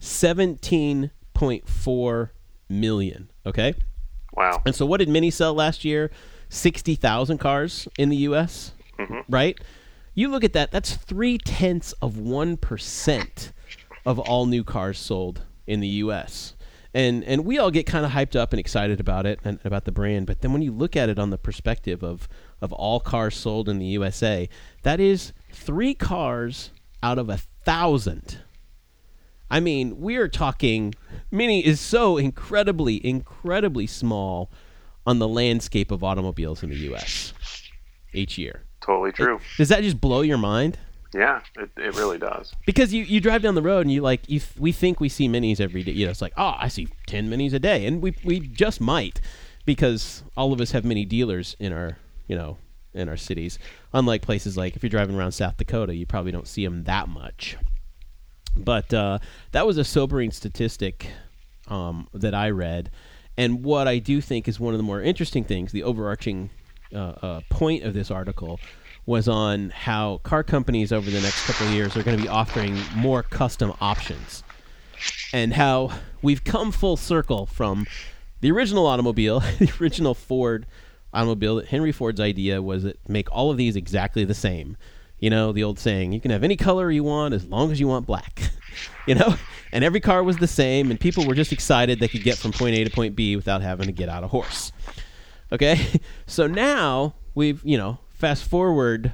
17.4 0.00 2.30
million. 2.68 3.30
Okay. 3.44 3.74
wow, 4.32 4.62
And 4.66 4.74
so 4.74 4.86
what 4.86 4.98
did 4.98 5.08
Mini 5.08 5.30
sell 5.30 5.54
last 5.54 5.84
year? 5.84 6.10
60,000 6.48 7.38
cars 7.38 7.88
in 7.98 8.08
the 8.08 8.16
U.S., 8.18 8.72
right? 9.28 9.58
You 10.14 10.28
look 10.28 10.44
at 10.44 10.52
that, 10.54 10.70
that's 10.70 10.94
three 10.94 11.38
tenths 11.38 11.92
of 12.00 12.14
1% 12.14 13.52
of 14.06 14.18
all 14.18 14.46
new 14.46 14.64
cars 14.64 14.98
sold 14.98 15.42
in 15.66 15.80
the 15.80 15.88
U.S. 15.88 16.54
And, 16.94 17.24
and 17.24 17.44
we 17.44 17.58
all 17.58 17.70
get 17.70 17.84
kind 17.84 18.06
of 18.06 18.12
hyped 18.12 18.36
up 18.36 18.52
and 18.52 18.60
excited 18.60 19.00
about 19.00 19.26
it 19.26 19.40
and 19.44 19.58
about 19.64 19.84
the 19.84 19.92
brand. 19.92 20.26
But 20.26 20.40
then 20.40 20.52
when 20.52 20.62
you 20.62 20.72
look 20.72 20.96
at 20.96 21.08
it 21.10 21.18
on 21.18 21.30
the 21.30 21.36
perspective 21.36 22.02
of, 22.02 22.28
of 22.62 22.72
all 22.72 23.00
cars 23.00 23.36
sold 23.36 23.68
in 23.68 23.78
the 23.78 23.86
USA, 23.86 24.48
that 24.82 25.00
is 25.00 25.32
three 25.52 25.92
cars 25.92 26.70
out 27.02 27.18
of 27.18 27.28
a 27.28 27.36
thousand. 27.36 28.38
I 29.50 29.60
mean, 29.60 30.00
we're 30.00 30.28
talking. 30.28 30.94
Mini 31.30 31.64
is 31.64 31.80
so 31.80 32.16
incredibly, 32.16 33.04
incredibly 33.04 33.86
small 33.86 34.50
on 35.06 35.18
the 35.18 35.28
landscape 35.28 35.90
of 35.90 36.02
automobiles 36.02 36.62
in 36.62 36.70
the 36.70 36.76
U.S. 36.76 37.32
each 38.12 38.38
year. 38.38 38.62
totally 38.80 39.12
true. 39.12 39.38
Does 39.56 39.68
that 39.68 39.82
just 39.82 40.00
blow 40.00 40.22
your 40.22 40.38
mind? 40.38 40.78
Yeah, 41.16 41.40
it, 41.56 41.70
it 41.76 41.96
really 41.96 42.18
does. 42.18 42.52
Because 42.66 42.92
you, 42.92 43.02
you 43.04 43.20
drive 43.20 43.42
down 43.42 43.54
the 43.54 43.62
road 43.62 43.86
and 43.86 43.92
you 43.92 44.02
like 44.02 44.28
you 44.28 44.40
we 44.58 44.70
think 44.70 45.00
we 45.00 45.08
see 45.08 45.28
minis 45.28 45.60
every 45.60 45.82
day. 45.82 45.92
You 45.92 46.04
know, 46.04 46.10
it's 46.10 46.20
like 46.20 46.34
oh 46.36 46.54
I 46.58 46.68
see 46.68 46.88
ten 47.06 47.30
minis 47.30 47.54
a 47.54 47.58
day, 47.58 47.86
and 47.86 48.02
we 48.02 48.14
we 48.22 48.40
just 48.40 48.80
might 48.80 49.20
because 49.64 50.22
all 50.36 50.52
of 50.52 50.60
us 50.60 50.72
have 50.72 50.84
mini 50.84 51.04
dealers 51.04 51.56
in 51.58 51.72
our 51.72 51.96
you 52.26 52.36
know 52.36 52.58
in 52.92 53.08
our 53.08 53.16
cities. 53.16 53.58
Unlike 53.94 54.22
places 54.22 54.56
like 54.56 54.76
if 54.76 54.82
you're 54.82 54.90
driving 54.90 55.16
around 55.16 55.32
South 55.32 55.56
Dakota, 55.56 55.94
you 55.94 56.04
probably 56.04 56.32
don't 56.32 56.48
see 56.48 56.64
them 56.64 56.84
that 56.84 57.08
much. 57.08 57.56
But 58.54 58.92
uh, 58.92 59.18
that 59.52 59.66
was 59.66 59.78
a 59.78 59.84
sobering 59.84 60.30
statistic 60.30 61.10
um, 61.68 62.08
that 62.12 62.34
I 62.34 62.50
read. 62.50 62.90
And 63.38 63.64
what 63.64 63.86
I 63.86 63.98
do 63.98 64.20
think 64.20 64.48
is 64.48 64.58
one 64.58 64.72
of 64.72 64.78
the 64.78 64.84
more 64.84 65.02
interesting 65.02 65.44
things, 65.44 65.72
the 65.72 65.82
overarching 65.82 66.48
uh, 66.94 67.14
uh, 67.22 67.40
point 67.50 67.84
of 67.84 67.92
this 67.92 68.10
article, 68.10 68.58
was 69.06 69.28
on 69.28 69.70
how 69.70 70.18
car 70.24 70.42
companies 70.42 70.92
over 70.92 71.08
the 71.08 71.20
next 71.20 71.46
couple 71.46 71.68
of 71.68 71.72
years 71.72 71.96
are 71.96 72.02
going 72.02 72.16
to 72.16 72.22
be 72.22 72.28
offering 72.28 72.76
more 72.94 73.22
custom 73.22 73.72
options. 73.80 74.42
And 75.32 75.54
how 75.54 75.92
we've 76.22 76.42
come 76.42 76.72
full 76.72 76.96
circle 76.96 77.46
from 77.46 77.86
the 78.40 78.50
original 78.50 78.86
automobile, 78.86 79.40
the 79.58 79.72
original 79.80 80.14
Ford 80.14 80.66
automobile, 81.14 81.56
that 81.56 81.68
Henry 81.68 81.92
Ford's 81.92 82.20
idea 82.20 82.60
was 82.60 82.82
that 82.82 83.08
make 83.08 83.30
all 83.30 83.50
of 83.50 83.56
these 83.56 83.76
exactly 83.76 84.24
the 84.24 84.34
same. 84.34 84.76
You 85.20 85.30
know, 85.30 85.52
the 85.52 85.62
old 85.62 85.78
saying, 85.78 86.12
you 86.12 86.20
can 86.20 86.30
have 86.30 86.44
any 86.44 86.56
color 86.56 86.90
you 86.90 87.04
want 87.04 87.32
as 87.32 87.46
long 87.46 87.72
as 87.72 87.80
you 87.80 87.88
want 87.88 88.06
black. 88.06 88.50
you 89.06 89.14
know? 89.14 89.36
And 89.72 89.82
every 89.84 90.00
car 90.00 90.22
was 90.22 90.36
the 90.36 90.46
same, 90.46 90.90
and 90.90 90.98
people 90.98 91.26
were 91.26 91.34
just 91.34 91.52
excited 91.52 92.00
they 92.00 92.08
could 92.08 92.22
get 92.22 92.38
from 92.38 92.52
point 92.52 92.76
A 92.76 92.84
to 92.84 92.90
point 92.90 93.16
B 93.16 93.36
without 93.36 93.62
having 93.62 93.86
to 93.86 93.92
get 93.92 94.08
out 94.08 94.24
a 94.24 94.28
horse. 94.28 94.72
Okay? 95.52 96.00
So 96.26 96.48
now 96.48 97.14
we've, 97.34 97.60
you 97.64 97.78
know, 97.78 97.98
fast 98.16 98.44
forward 98.44 99.12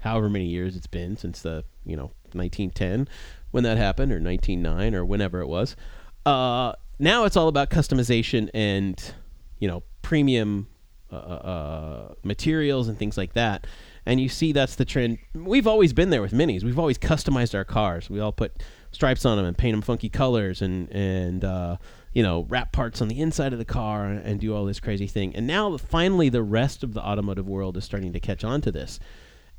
however 0.00 0.28
many 0.28 0.46
years 0.46 0.76
it's 0.76 0.86
been 0.86 1.16
since 1.16 1.42
the, 1.42 1.64
you 1.84 1.96
know, 1.96 2.10
1910 2.32 3.08
when 3.50 3.64
that 3.64 3.76
happened, 3.76 4.12
or 4.12 4.20
1909, 4.20 4.94
or 4.94 5.04
whenever 5.04 5.40
it 5.40 5.46
was. 5.46 5.76
Uh, 6.24 6.72
now 6.98 7.24
it's 7.24 7.36
all 7.36 7.48
about 7.48 7.70
customization 7.70 8.48
and, 8.54 9.14
you 9.58 9.68
know, 9.68 9.82
premium 10.00 10.66
uh, 11.12 11.16
uh, 11.16 12.14
materials 12.22 12.88
and 12.88 12.98
things 12.98 13.16
like 13.16 13.34
that. 13.34 13.66
And 14.06 14.20
you 14.20 14.28
see 14.28 14.52
that's 14.52 14.76
the 14.76 14.84
trend. 14.84 15.18
We've 15.34 15.66
always 15.66 15.92
been 15.92 16.10
there 16.10 16.22
with 16.22 16.32
minis. 16.32 16.64
We've 16.64 16.78
always 16.78 16.98
customized 16.98 17.54
our 17.54 17.64
cars. 17.64 18.10
We 18.10 18.18
all 18.18 18.32
put 18.32 18.62
stripes 18.90 19.24
on 19.24 19.36
them 19.36 19.46
and 19.46 19.56
paint 19.56 19.74
them 19.74 19.82
funky 19.82 20.08
colors 20.08 20.62
and 20.62 20.90
and 20.90 21.44
uh, 21.44 21.76
you 22.12 22.22
know 22.22 22.46
wrap 22.48 22.72
parts 22.72 23.00
on 23.00 23.08
the 23.08 23.20
inside 23.20 23.52
of 23.52 23.58
the 23.58 23.64
car 23.64 24.06
and, 24.06 24.40
do 24.40 24.54
all 24.54 24.64
this 24.64 24.80
crazy 24.80 25.06
thing. 25.06 25.34
And 25.36 25.46
now 25.46 25.76
finally 25.76 26.28
the 26.28 26.42
rest 26.42 26.82
of 26.82 26.94
the 26.94 27.00
automotive 27.00 27.48
world 27.48 27.76
is 27.76 27.84
starting 27.84 28.12
to 28.12 28.20
catch 28.20 28.44
on 28.44 28.60
to 28.62 28.72
this. 28.72 28.98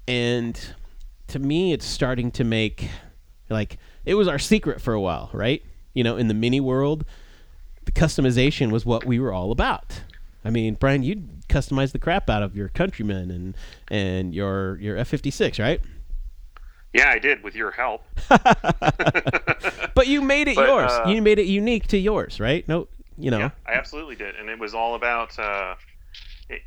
And 0.07 0.59
to 1.27 1.39
me, 1.39 1.71
it's 1.73 1.85
starting 1.85 2.31
to 2.31 2.43
make 2.43 2.89
like 3.49 3.77
it 4.05 4.15
was 4.15 4.27
our 4.27 4.39
secret 4.39 4.81
for 4.81 4.93
a 4.93 5.01
while, 5.01 5.29
right? 5.33 5.63
You 5.93 6.03
know, 6.03 6.17
in 6.17 6.27
the 6.27 6.33
mini 6.33 6.59
world, 6.59 7.05
the 7.85 7.91
customization 7.91 8.71
was 8.71 8.85
what 8.85 9.05
we 9.05 9.19
were 9.19 9.31
all 9.31 9.51
about. 9.51 10.01
I 10.45 10.49
mean, 10.49 10.75
Brian, 10.75 11.03
you 11.03 11.23
customize 11.47 11.91
the 11.91 11.99
crap 11.99 12.29
out 12.29 12.43
of 12.43 12.55
your 12.55 12.69
Countryman 12.69 13.31
and 13.31 13.55
and 13.89 14.33
your 14.33 14.77
your 14.79 14.97
F 14.97 15.07
fifty 15.07 15.31
six, 15.31 15.59
right? 15.59 15.79
Yeah, 16.93 17.09
I 17.09 17.19
did 17.19 17.43
with 17.43 17.55
your 17.55 17.71
help. 17.71 18.05
But 19.95 20.07
you 20.07 20.21
made 20.21 20.47
it 20.47 20.55
But, 20.55 20.67
yours. 20.67 20.91
uh, 20.91 21.05
you 21.07 21.21
made 21.21 21.39
it 21.39 21.45
unique 21.45 21.87
to 21.87 21.97
yours, 21.97 22.39
right? 22.39 22.67
No, 22.67 22.87
you 23.17 23.31
know. 23.31 23.39
Yeah, 23.39 23.51
I 23.67 23.73
absolutely 23.73 24.15
did, 24.15 24.35
and 24.35 24.49
it 24.49 24.57
was 24.59 24.73
all 24.73 24.95
about. 24.95 25.37
Uh, 25.37 25.75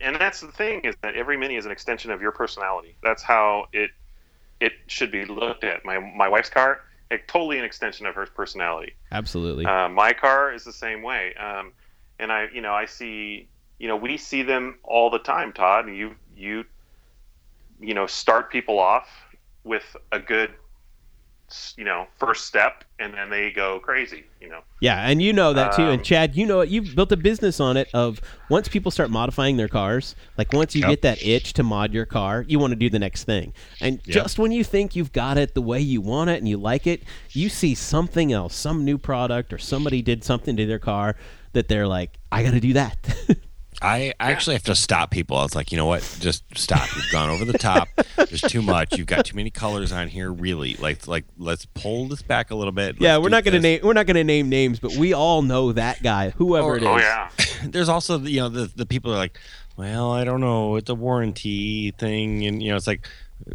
and 0.00 0.16
that's 0.16 0.40
the 0.40 0.52
thing 0.52 0.80
is 0.84 0.94
that 1.02 1.14
every 1.14 1.36
mini 1.36 1.56
is 1.56 1.66
an 1.66 1.72
extension 1.72 2.10
of 2.10 2.20
your 2.20 2.32
personality. 2.32 2.96
That's 3.02 3.22
how 3.22 3.66
it 3.72 3.90
it 4.60 4.72
should 4.86 5.10
be 5.10 5.24
looked 5.24 5.64
at. 5.64 5.84
My 5.84 5.98
my 5.98 6.28
wife's 6.28 6.50
car, 6.50 6.80
it, 7.10 7.28
totally 7.28 7.58
an 7.58 7.64
extension 7.64 8.06
of 8.06 8.14
her 8.14 8.26
personality. 8.26 8.94
Absolutely. 9.12 9.66
Uh, 9.66 9.88
my 9.88 10.12
car 10.12 10.52
is 10.52 10.64
the 10.64 10.72
same 10.72 11.02
way. 11.02 11.34
Um, 11.34 11.72
and 12.18 12.32
I, 12.32 12.48
you 12.52 12.60
know, 12.60 12.72
I 12.72 12.86
see, 12.86 13.48
you 13.78 13.88
know, 13.88 13.96
we 13.96 14.16
see 14.16 14.42
them 14.42 14.78
all 14.82 15.10
the 15.10 15.18
time, 15.18 15.52
Todd. 15.52 15.88
You, 15.88 16.14
you, 16.34 16.64
you 17.78 17.92
know, 17.92 18.06
start 18.06 18.50
people 18.50 18.78
off 18.78 19.06
with 19.66 19.96
a 20.12 20.18
good, 20.18 20.54
you 21.76 21.84
know, 21.84 22.06
first 22.18 22.46
step, 22.46 22.84
and 22.98 23.12
then 23.12 23.30
they 23.30 23.50
go 23.50 23.78
crazy. 23.80 24.24
You 24.40 24.48
know, 24.48 24.60
Yeah, 24.80 25.08
and 25.08 25.20
you 25.22 25.32
know 25.32 25.52
that 25.54 25.72
too. 25.72 25.90
and 25.90 26.00
Um, 26.00 26.04
Chad, 26.04 26.36
you 26.36 26.46
know 26.46 26.60
it. 26.60 26.68
You've 26.68 26.94
built 26.94 27.10
a 27.12 27.16
business 27.16 27.60
on 27.60 27.76
it. 27.76 27.88
Of 27.94 28.20
once 28.48 28.68
people 28.68 28.90
start 28.90 29.10
modifying 29.10 29.56
their 29.56 29.68
cars, 29.68 30.14
like 30.38 30.52
once 30.52 30.74
you 30.74 30.82
Yep. 30.82 30.90
get 30.90 31.02
that 31.02 31.18
itch 31.22 31.52
to 31.54 31.62
mod 31.62 31.92
your 31.92 32.06
car, 32.06 32.44
you 32.48 32.58
want 32.58 32.70
to 32.72 32.76
do 32.76 32.88
the 32.90 32.98
next 32.98 33.24
thing. 33.24 33.52
And 33.80 34.00
Yep. 34.06 34.14
just 34.14 34.38
when 34.38 34.52
you 34.52 34.62
think 34.64 34.94
you've 34.94 35.12
got 35.12 35.38
it 35.38 35.54
the 35.54 35.62
way 35.62 35.80
you 35.80 36.00
want 36.00 36.30
it 36.30 36.38
and 36.38 36.48
you 36.48 36.58
like 36.58 36.86
it, 36.86 37.04
you 37.32 37.48
see 37.48 37.74
something 37.74 38.32
else, 38.32 38.54
some 38.54 38.84
new 38.84 38.98
product, 38.98 39.52
or 39.52 39.58
somebody 39.58 40.02
did 40.02 40.24
something 40.24 40.56
to 40.56 40.66
their 40.66 40.78
car 40.78 41.16
that 41.52 41.68
they're 41.68 41.88
like, 41.88 42.18
I 42.30 42.42
got 42.42 42.52
to 42.52 42.60
do 42.60 42.74
that. 42.74 42.98
I 43.82 44.14
I 44.18 44.32
actually 44.32 44.54
have 44.54 44.62
to 44.64 44.74
stop 44.74 45.10
people. 45.10 45.36
I 45.36 45.42
was 45.42 45.54
like, 45.54 45.70
you 45.70 45.76
know 45.78 45.86
what? 45.86 46.02
Just 46.20 46.44
stop. 46.56 46.88
You've 46.96 47.10
gone 47.12 47.28
over 47.30 47.44
the 47.44 47.58
top. 47.58 47.88
There's 48.16 48.40
too 48.40 48.62
much. 48.62 48.96
You've 48.96 49.06
got 49.06 49.26
too 49.26 49.36
many 49.36 49.50
colors 49.50 49.92
on 49.92 50.08
here. 50.08 50.32
Really, 50.32 50.74
like 50.76 51.06
like 51.06 51.24
let's 51.38 51.66
pull 51.66 52.08
this 52.08 52.22
back 52.22 52.50
a 52.50 52.54
little 52.54 52.72
bit. 52.72 52.96
yeah, 53.00 53.14
Let's 53.16 53.22
we're 53.24 53.28
do 53.28 53.34
not 53.36 53.44
gonna 53.44 53.56
this. 53.58 53.62
name 53.62 53.80
we're 53.82 53.92
not 53.92 54.06
gonna 54.06 54.24
name 54.24 54.48
names, 54.48 54.78
but 54.80 54.92
we 54.96 55.12
all 55.12 55.42
know 55.42 55.72
that 55.72 56.02
guy, 56.02 56.30
whoever 56.30 56.68
Or- 56.68 56.76
it 56.78 56.82
oh, 56.84 56.96
is. 56.96 57.04
oh 57.04 57.06
yeah, 57.06 57.30
There's 57.68 57.88
also 57.88 58.18
you 58.20 58.40
know 58.40 58.48
the 58.48 58.70
the 58.74 58.86
people 58.86 59.12
are 59.12 59.16
like, 59.18 59.38
well, 59.76 60.10
I 60.10 60.24
don't 60.24 60.40
know. 60.40 60.76
It's 60.76 60.88
a 60.90 60.94
warranty 60.94 61.90
thing, 61.92 62.46
and 62.46 62.62
you 62.62 62.70
know 62.70 62.76
it's 62.76 62.86
like. 62.86 63.06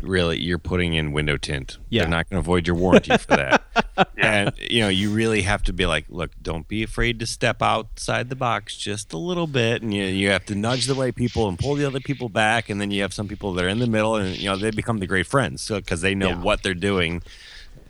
Really, 0.01 0.39
you're 0.39 0.57
putting 0.59 0.93
in 0.93 1.11
window 1.11 1.37
tint. 1.37 1.77
Yeah. 1.89 2.03
They're 2.03 2.09
not 2.11 2.29
going 2.29 2.41
to 2.41 2.45
avoid 2.45 2.67
your 2.67 2.75
warranty 2.75 3.17
for 3.17 3.35
that. 3.35 3.63
Yeah. 4.17 4.31
And 4.45 4.53
you 4.59 4.79
know, 4.81 4.87
you 4.89 5.11
really 5.11 5.41
have 5.43 5.63
to 5.63 5.73
be 5.73 5.85
like, 5.85 6.05
look, 6.09 6.31
don't 6.41 6.67
be 6.67 6.81
afraid 6.83 7.19
to 7.19 7.25
step 7.27 7.61
outside 7.61 8.29
the 8.29 8.35
box 8.35 8.75
just 8.77 9.13
a 9.13 9.17
little 9.17 9.47
bit, 9.47 9.81
and 9.81 9.93
you 9.93 10.03
you 10.03 10.29
have 10.29 10.45
to 10.45 10.55
nudge 10.55 10.85
the 10.85 10.95
way 10.95 11.11
people 11.11 11.47
and 11.49 11.57
pull 11.59 11.75
the 11.75 11.85
other 11.85 11.99
people 11.99 12.29
back, 12.29 12.69
and 12.69 12.79
then 12.79 12.89
you 12.91 13.01
have 13.01 13.13
some 13.13 13.27
people 13.27 13.53
that 13.53 13.65
are 13.65 13.67
in 13.67 13.79
the 13.79 13.87
middle, 13.87 14.15
and 14.15 14.37
you 14.37 14.45
know 14.45 14.55
they 14.55 14.71
become 14.71 14.99
the 14.99 15.07
great 15.07 15.25
friends, 15.27 15.61
so 15.61 15.75
because 15.77 16.01
they 16.01 16.13
know 16.15 16.29
Yeah. 16.29 16.41
what 16.41 16.61
they're 16.63 16.73
doing, 16.73 17.21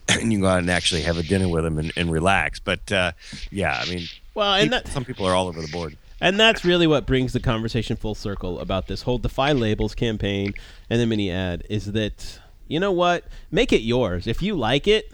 and 0.09 0.31
you 0.33 0.39
go 0.41 0.47
out 0.47 0.59
and 0.59 0.69
actually 0.69 1.01
have 1.01 1.17
a 1.17 1.23
dinner 1.23 1.47
with 1.49 1.63
them 1.63 1.77
and, 1.77 1.91
and 1.95 2.11
relax. 2.11 2.59
But 2.59 2.91
uh, 2.91 3.11
yeah, 3.51 3.81
I 3.85 3.89
mean, 3.89 4.07
Well, 4.33 4.53
and 4.53 4.63
people- 4.71 4.79
that 4.79 4.87
some 4.89 5.05
people 5.05 5.25
are 5.27 5.35
all 5.35 5.47
over 5.47 5.61
the 5.61 5.67
board. 5.71 5.97
And 6.21 6.39
that's 6.39 6.63
really 6.63 6.85
what 6.85 7.07
brings 7.07 7.33
the 7.33 7.39
conversation 7.39 7.95
full 7.95 8.13
circle 8.13 8.59
about 8.59 8.85
this 8.85 9.01
whole 9.01 9.17
Defy 9.17 9.53
Labels 9.53 9.95
campaign 9.95 10.53
and 10.87 11.01
the 11.01 11.07
mini 11.07 11.31
ad 11.31 11.63
is 11.67 11.93
that, 11.93 12.39
you 12.67 12.79
know 12.79 12.91
what? 12.91 13.25
Make 13.49 13.73
it 13.73 13.81
yours. 13.81 14.27
If 14.27 14.39
you 14.43 14.55
like 14.55 14.87
it, 14.87 15.11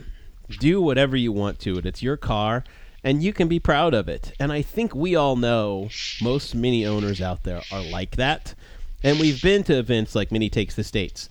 do 0.60 0.82
whatever 0.82 1.16
you 1.16 1.32
want 1.32 1.60
to 1.60 1.78
it. 1.78 1.86
It's 1.86 2.04
your 2.04 2.18
car 2.18 2.66
and 3.06 3.24
you 3.24 3.32
can 3.32 3.48
be 3.48 3.58
proud 3.58 3.94
of 3.94 4.10
it. 4.10 4.34
And 4.38 4.52
I 4.52 4.62
think 4.62 4.94
we 4.94 5.16
all 5.16 5.38
know 5.38 5.88
most 6.22 6.54
mini 6.54 6.86
owners 6.86 7.22
out 7.22 7.44
there 7.44 7.62
are 7.72 7.84
like 7.84 8.18
that. 8.18 8.54
And 9.02 9.18
we've 9.18 9.42
been 9.42 9.64
to 9.66 9.78
events 9.78 10.14
like 10.14 10.30
Mini 10.30 10.50
Takes 10.50 10.76
the 10.76 10.84
States. 10.84 11.30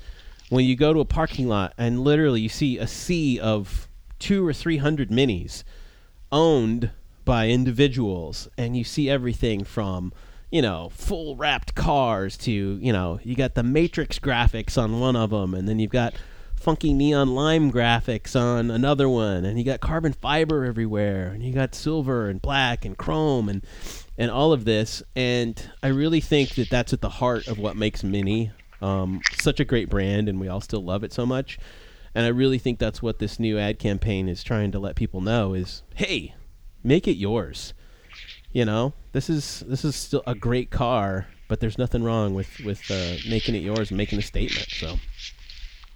When 0.49 0.65
you 0.65 0.75
go 0.75 0.95
to 0.95 1.01
a 1.01 1.05
parking 1.05 1.49
lot 1.49 1.75
and 1.77 2.01
literally 2.01 2.41
you 2.41 2.49
see 2.49 2.79
a 2.79 2.87
sea 2.87 3.39
of 3.39 3.89
two 4.19 4.47
or 4.47 4.55
three 4.55 4.79
hundred 4.79 5.11
minis 5.11 5.65
owned 6.33 6.93
by 7.27 7.49
individuals, 7.49 8.49
and 8.57 8.75
you 8.75 8.85
see 8.85 9.11
everything 9.11 9.65
from 9.65 10.15
you 10.51 10.63
know 10.63 10.89
full 10.95 11.37
wrapped 11.37 11.75
cars 11.75 12.39
to 12.39 12.51
you 12.51 12.93
know 12.93 13.21
you 13.23 13.35
got 13.35 13.55
the 13.55 13.63
Matrix 13.63 14.19
graphics 14.19 14.83
on 14.83 14.99
one 14.99 15.17
of 15.17 15.29
them, 15.29 15.53
and 15.53 15.69
then 15.69 15.79
you've 15.79 15.91
got 15.91 16.15
funky 16.55 16.95
neon 16.95 17.35
lime 17.35 17.71
graphics 17.71 18.35
on 18.35 18.71
another 18.71 19.09
one, 19.09 19.45
and 19.45 19.59
you 19.59 19.65
got 19.65 19.81
carbon 19.81 20.15
fiber 20.15 20.65
everywhere, 20.65 21.29
and 21.29 21.43
you 21.43 21.53
got 21.53 21.75
silver 21.75 22.31
and 22.31 22.41
black 22.41 22.87
and 22.87 22.97
chrome 22.97 23.51
and 23.51 23.63
and 24.17 24.31
all 24.31 24.53
of 24.53 24.65
this. 24.65 25.03
And 25.15 25.71
I 25.83 25.89
really 25.89 26.21
think 26.21 26.55
that 26.55 26.71
that's 26.71 26.95
at 26.95 27.03
the 27.03 27.11
heart 27.11 27.47
of 27.49 27.59
what 27.59 27.77
makes 27.77 28.03
Mini 28.03 28.51
um, 28.81 29.21
such 29.35 29.61
a 29.61 29.65
great 29.65 29.91
brand, 29.91 30.29
and 30.29 30.41
we 30.41 30.49
all 30.49 30.61
still 30.61 30.83
love 30.83 31.05
it 31.05 31.13
so 31.13 31.27
much. 31.27 31.59
And 32.15 32.25
I 32.25 32.29
really 32.29 32.59
think 32.59 32.79
that's 32.79 33.03
what 33.03 33.19
this 33.19 33.39
new 33.39 33.59
ad 33.59 33.79
campaign 33.79 34.29
is 34.29 34.43
trying 34.43 34.73
to 34.73 34.79
let 34.79 34.97
people 34.97 35.21
know 35.21 35.53
is, 35.53 35.83
hey, 35.95 36.35
make 36.87 37.09
it 37.09 37.17
yours. 37.17 37.75
You 38.53 38.65
know, 38.65 38.95
this 39.13 39.29
is 39.29 39.63
this 39.67 39.85
is 39.85 39.95
still 39.95 40.23
a 40.27 40.35
great 40.35 40.71
car, 40.71 41.27
but 41.49 41.61
there's 41.61 41.77
nothing 41.77 42.03
wrong 42.03 42.33
with 42.33 42.61
with 42.65 42.81
uh, 42.91 43.17
making 43.29 43.55
it 43.55 43.63
yours 43.63 43.91
and 43.91 43.99
making 43.99 44.19
a 44.19 44.23
statement. 44.23 44.69
So. 44.71 44.97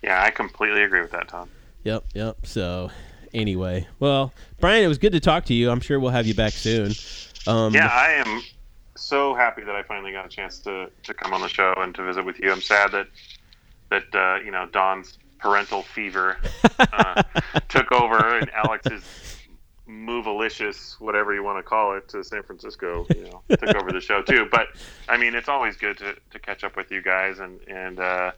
Yeah, 0.03 0.23
I 0.23 0.31
completely 0.31 0.83
agree 0.83 1.03
with 1.03 1.11
that, 1.13 1.29
Tom. 1.29 1.51
Yep, 1.85 2.05
yep. 2.15 2.47
So, 2.47 2.91
anyway, 3.35 3.87
well, 3.99 4.33
Brian, 4.59 4.83
it 4.83 4.89
was 4.89 4.97
good 4.97 5.13
to 5.13 5.21
talk 5.21 5.45
to 5.47 5.55
you. 5.55 5.71
I'm 5.71 5.81
sure 5.81 6.01
we'll 6.01 6.11
have 6.11 6.27
you 6.27 6.35
back 6.35 6.53
soon. 6.53 6.93
Um, 7.47 7.75
yeah, 7.75 7.87
I 7.87 8.13
am 8.13 8.43
so 8.97 9.35
happy 9.35 9.63
that 9.63 9.75
I 9.75 9.83
finally 9.83 10.13
got 10.13 10.25
a 10.25 10.29
chance 10.29 10.59
to, 10.61 10.91
to 11.03 11.15
come 11.15 11.35
on 11.35 11.43
the 11.43 11.49
show 11.49 11.75
and 11.79 11.95
to 11.95 12.03
visit 12.03 12.25
with 12.25 12.39
you. 12.41 12.51
I'm 12.51 12.63
sad 12.63 12.93
that 12.93 13.09
that 13.91 14.15
uh, 14.15 14.43
you 14.43 14.51
know 14.51 14.67
Don's 14.67 15.19
parental 15.39 15.83
fever 15.83 16.39
uh, 16.79 17.23
took 17.69 17.93
over 17.93 18.39
and 18.39 18.51
Alex's 18.51 19.40
movealicious, 20.01 21.01
whatever 21.01 21.35
you 21.35 21.43
want 21.43 21.59
to 21.59 21.63
call 21.63 21.97
it, 21.97 22.09
to 22.09 22.25
San 22.25 22.43
Francisco, 22.43 23.07
you 23.15 23.25
know, 23.25 23.43
took 23.49 23.77
over 23.77 23.93
the 23.93 24.01
show 24.01 24.23
too. 24.23 24.47
But 24.51 24.69
I 25.09 25.17
mean, 25.17 25.35
it's 25.35 25.49
always 25.49 25.77
good 25.77 25.99
to, 25.99 26.17
to 26.31 26.39
catch 26.39 26.65
up 26.65 26.77
with 26.77 26.91
you 26.91 27.03
guys, 27.03 27.39
and 27.39 27.61
and 27.69 28.01
uh, 28.01 28.33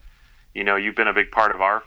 you 0.55 0.65
know, 0.65 0.77
you've 0.77 0.97
been 0.97 1.09
a 1.09 1.15
big 1.15 1.31
part 1.31 1.55
of 1.55 1.61
our 1.61 1.83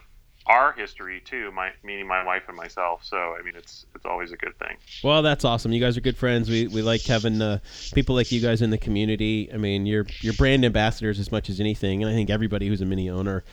our 0.48 0.74
history 0.74 1.22
too, 1.26 1.52
my 1.52 1.72
meaning 1.84 2.08
my 2.08 2.24
wife 2.24 2.44
and 2.48 2.56
myself. 2.56 3.04
So 3.04 3.18
I 3.18 3.42
mean, 3.42 3.56
it's 3.56 3.86
it's 3.96 4.06
always 4.06 4.32
a 4.32 4.38
good 4.38 4.58
thing. 4.60 4.78
Well, 5.04 5.22
that's 5.22 5.44
awesome. 5.44 5.72
You 5.72 5.82
guys 5.82 5.98
are 5.98 6.02
good 6.02 6.18
friends. 6.18 6.50
We 6.50 6.68
we 6.68 6.82
like 6.82 7.02
having 7.04 7.42
uh, 7.42 7.60
people 7.94 8.16
like 8.16 8.32
you 8.32 8.42
guys 8.42 8.62
in 8.62 8.70
the 8.70 8.78
community. 8.78 9.50
I 9.54 9.58
mean, 9.58 9.86
you're 9.86 10.06
you're 10.22 10.34
brand 10.34 10.66
ambassadors 10.66 11.20
as 11.20 11.32
much 11.32 11.50
as 11.50 11.60
anything, 11.60 12.04
and 12.04 12.12
I 12.12 12.16
think 12.16 12.30
everybody 12.30 12.68
who's 12.68 12.82
a 12.82 12.86
mini 12.86 13.10
owner. 13.10 13.44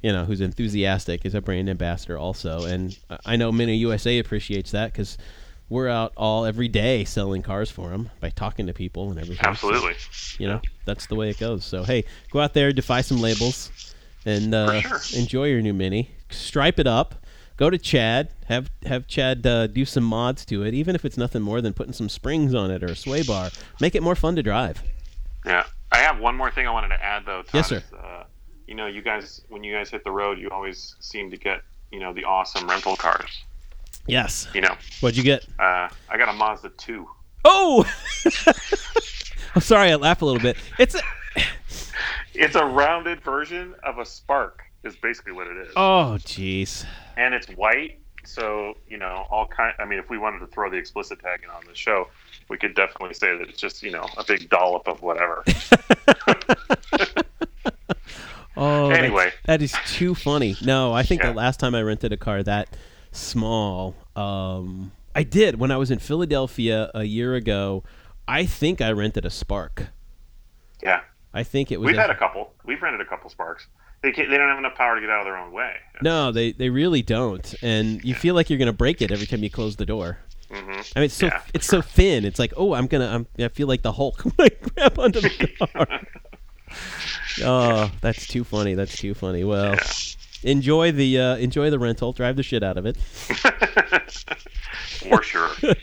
You 0.00 0.12
know, 0.12 0.24
who's 0.24 0.40
enthusiastic 0.40 1.26
is 1.26 1.34
a 1.34 1.40
brand 1.40 1.68
ambassador 1.68 2.16
also, 2.16 2.64
and 2.64 2.96
I 3.26 3.34
know 3.34 3.50
Mini 3.50 3.74
USA 3.78 4.20
appreciates 4.20 4.70
that 4.70 4.92
because 4.92 5.18
we're 5.68 5.88
out 5.88 6.12
all 6.16 6.46
every 6.46 6.68
day 6.68 7.04
selling 7.04 7.42
cars 7.42 7.70
for 7.70 7.90
them 7.90 8.10
by 8.20 8.30
talking 8.30 8.66
to 8.66 8.72
people 8.72 9.10
and 9.10 9.18
everything. 9.20 9.44
Absolutely. 9.46 9.94
So, 10.10 10.42
you 10.42 10.48
know, 10.48 10.60
that's 10.84 11.06
the 11.06 11.14
way 11.14 11.30
it 11.30 11.38
goes. 11.38 11.64
So 11.64 11.84
hey, 11.84 12.04
go 12.30 12.40
out 12.40 12.54
there, 12.54 12.72
defy 12.72 13.02
some 13.02 13.20
labels, 13.20 13.94
and 14.24 14.54
uh, 14.54 14.80
sure. 14.80 15.00
enjoy 15.20 15.44
your 15.48 15.60
new 15.60 15.74
Mini. 15.74 16.10
Stripe 16.30 16.78
it 16.78 16.86
up. 16.86 17.14
Go 17.56 17.70
to 17.70 17.78
Chad. 17.78 18.30
Have 18.46 18.70
have 18.86 19.06
Chad 19.06 19.46
uh, 19.46 19.66
do 19.66 19.84
some 19.84 20.04
mods 20.04 20.44
to 20.46 20.62
it, 20.62 20.74
even 20.74 20.94
if 20.94 21.04
it's 21.04 21.16
nothing 21.16 21.42
more 21.42 21.60
than 21.60 21.74
putting 21.74 21.92
some 21.92 22.08
springs 22.08 22.54
on 22.54 22.70
it 22.70 22.82
or 22.82 22.86
a 22.86 22.96
sway 22.96 23.22
bar. 23.22 23.50
Make 23.80 23.94
it 23.94 24.02
more 24.02 24.14
fun 24.14 24.36
to 24.36 24.42
drive. 24.42 24.82
Yeah, 25.44 25.64
I 25.90 25.98
have 25.98 26.18
one 26.18 26.36
more 26.36 26.50
thing 26.50 26.66
I 26.66 26.70
wanted 26.70 26.88
to 26.88 27.02
add 27.02 27.24
though. 27.26 27.42
Todd, 27.42 27.54
Yes, 27.54 27.68
sir. 27.68 27.76
is, 27.78 27.92
uh, 27.92 28.24
you 28.66 28.74
know, 28.74 28.86
you 28.86 29.02
guys 29.02 29.42
when 29.48 29.64
you 29.64 29.74
guys 29.74 29.90
hit 29.90 30.04
the 30.04 30.10
road, 30.10 30.38
you 30.38 30.50
always 30.50 30.94
seem 31.00 31.30
to 31.30 31.36
get 31.36 31.62
you 31.90 31.98
know 31.98 32.12
the 32.12 32.24
awesome 32.24 32.68
rental 32.68 32.96
cars. 32.96 33.44
Yes. 34.08 34.48
You 34.54 34.62
know, 34.62 34.74
What'd 35.00 35.16
you 35.16 35.22
get? 35.22 35.44
uh, 35.58 35.88
I 36.08 36.16
got 36.18 36.28
a 36.28 36.32
Mazda 36.32 36.70
two. 36.70 37.08
Oh, 37.44 37.84
I'm 39.54 39.60
sorry. 39.62 39.90
I 39.92 39.94
laugh 39.96 40.22
a 40.22 40.24
little 40.24 40.40
bit. 40.42 40.56
It's 40.78 40.94
a, 40.94 41.00
It's 42.34 42.54
a 42.56 42.64
rounded 42.64 43.20
version 43.22 43.74
of 43.84 43.98
a 43.98 44.04
Spark. 44.06 44.62
Is 44.84 44.94
basically 44.96 45.32
what 45.32 45.48
it 45.48 45.56
is, 45.56 45.72
oh, 45.74 46.16
jeez. 46.20 46.84
and 47.16 47.34
it's 47.34 47.48
white. 47.48 47.98
So 48.24 48.76
you 48.88 48.96
know, 48.96 49.26
all 49.28 49.46
kind. 49.48 49.74
I 49.80 49.84
mean, 49.84 49.98
if 49.98 50.08
we 50.08 50.18
wanted 50.18 50.38
to 50.38 50.46
throw 50.46 50.70
the 50.70 50.76
explicit 50.76 51.18
tag 51.20 51.40
in 51.42 51.50
on 51.50 51.62
the 51.68 51.74
show, 51.74 52.06
we 52.48 52.58
could 52.58 52.74
definitely 52.76 53.14
say 53.14 53.36
that 53.36 53.48
it's 53.48 53.60
just 53.60 53.82
you 53.82 53.90
know 53.90 54.06
a 54.16 54.22
big 54.24 54.48
dollop 54.48 54.86
of 54.86 55.02
whatever. 55.02 55.44
Oh, 58.60 58.88
that- 58.88 59.04
Anyway. 59.04 59.32
that 59.46 59.62
is 59.62 59.72
too 59.86 60.16
funny. 60.16 60.56
No, 60.62 60.92
I 60.92 61.04
think 61.04 61.22
Yeah. 61.22 61.30
the 61.30 61.36
last 61.36 61.60
time 61.60 61.76
I 61.76 61.82
rented 61.82 62.12
a 62.12 62.16
car 62.16 62.42
that 62.42 62.68
small, 63.18 63.94
um, 64.16 64.92
I 65.14 65.22
did 65.22 65.58
when 65.58 65.70
I 65.70 65.76
was 65.76 65.90
in 65.90 65.98
Philadelphia 65.98 66.90
a 66.94 67.04
year 67.04 67.34
ago. 67.34 67.82
I 68.26 68.46
think 68.46 68.80
I 68.80 68.90
rented 68.92 69.24
a 69.24 69.30
Spark. 69.30 69.88
yeah, 70.82 71.00
I 71.34 71.42
think 71.42 71.70
it 71.72 71.80
was. 71.80 71.86
we've 71.88 71.96
a- 71.96 72.00
had 72.00 72.10
a 72.10 72.14
couple. 72.16 72.52
We've 72.64 72.80
rented 72.80 73.00
a 73.00 73.04
couple 73.08 73.28
Sparks. 73.30 73.66
They 74.02 74.12
they 74.12 74.24
don't 74.36 74.48
have 74.48 74.58
enough 74.58 74.74
power 74.76 74.94
to 74.94 75.00
get 75.00 75.10
out 75.10 75.20
of 75.20 75.24
their 75.26 75.36
own 75.36 75.50
way. 75.52 75.74
no, 76.02 76.30
they 76.30 76.52
they 76.52 76.70
really 76.70 77.02
don't, 77.02 77.54
and 77.62 78.02
you 78.04 78.14
feel 78.14 78.34
like 78.34 78.48
you're 78.48 78.58
gonna 78.58 78.72
break 78.72 79.02
it 79.02 79.10
every 79.10 79.26
time 79.26 79.42
you 79.42 79.50
close 79.50 79.74
the 79.76 79.86
door. 79.86 80.18
hmm 80.52 80.54
I 80.94 81.00
mean, 81.00 81.04
it's 81.06 81.14
so 81.14 81.26
Yeah, 81.26 81.42
it's 81.52 81.66
so 81.66 81.82
thin. 81.82 82.24
It's 82.24 82.38
like, 82.38 82.52
oh, 82.56 82.74
I'm 82.74 82.86
gonna. 82.86 83.08
I'm, 83.08 83.26
I 83.44 83.48
feel 83.48 83.66
like 83.66 83.82
the 83.82 83.92
Hulk 83.92 84.24
might 84.38 84.60
grab 84.74 84.98
onto 84.98 85.20
the 85.20 85.30
car. 85.74 86.00
oh, 87.42 87.90
that's 88.00 88.26
too 88.26 88.44
funny. 88.44 88.74
That's 88.74 88.96
too 88.96 89.14
funny. 89.14 89.42
Well, 89.44 89.76
enjoy 90.42 90.92
the 90.92 91.18
uh, 91.18 91.36
enjoy 91.36 91.70
the 91.70 91.78
rental. 91.78 92.12
Drive 92.12 92.36
the 92.36 92.42
shit 92.42 92.62
out 92.62 92.76
of 92.76 92.86
it. 92.86 92.96
For 95.08 95.22
sure. 95.22 95.50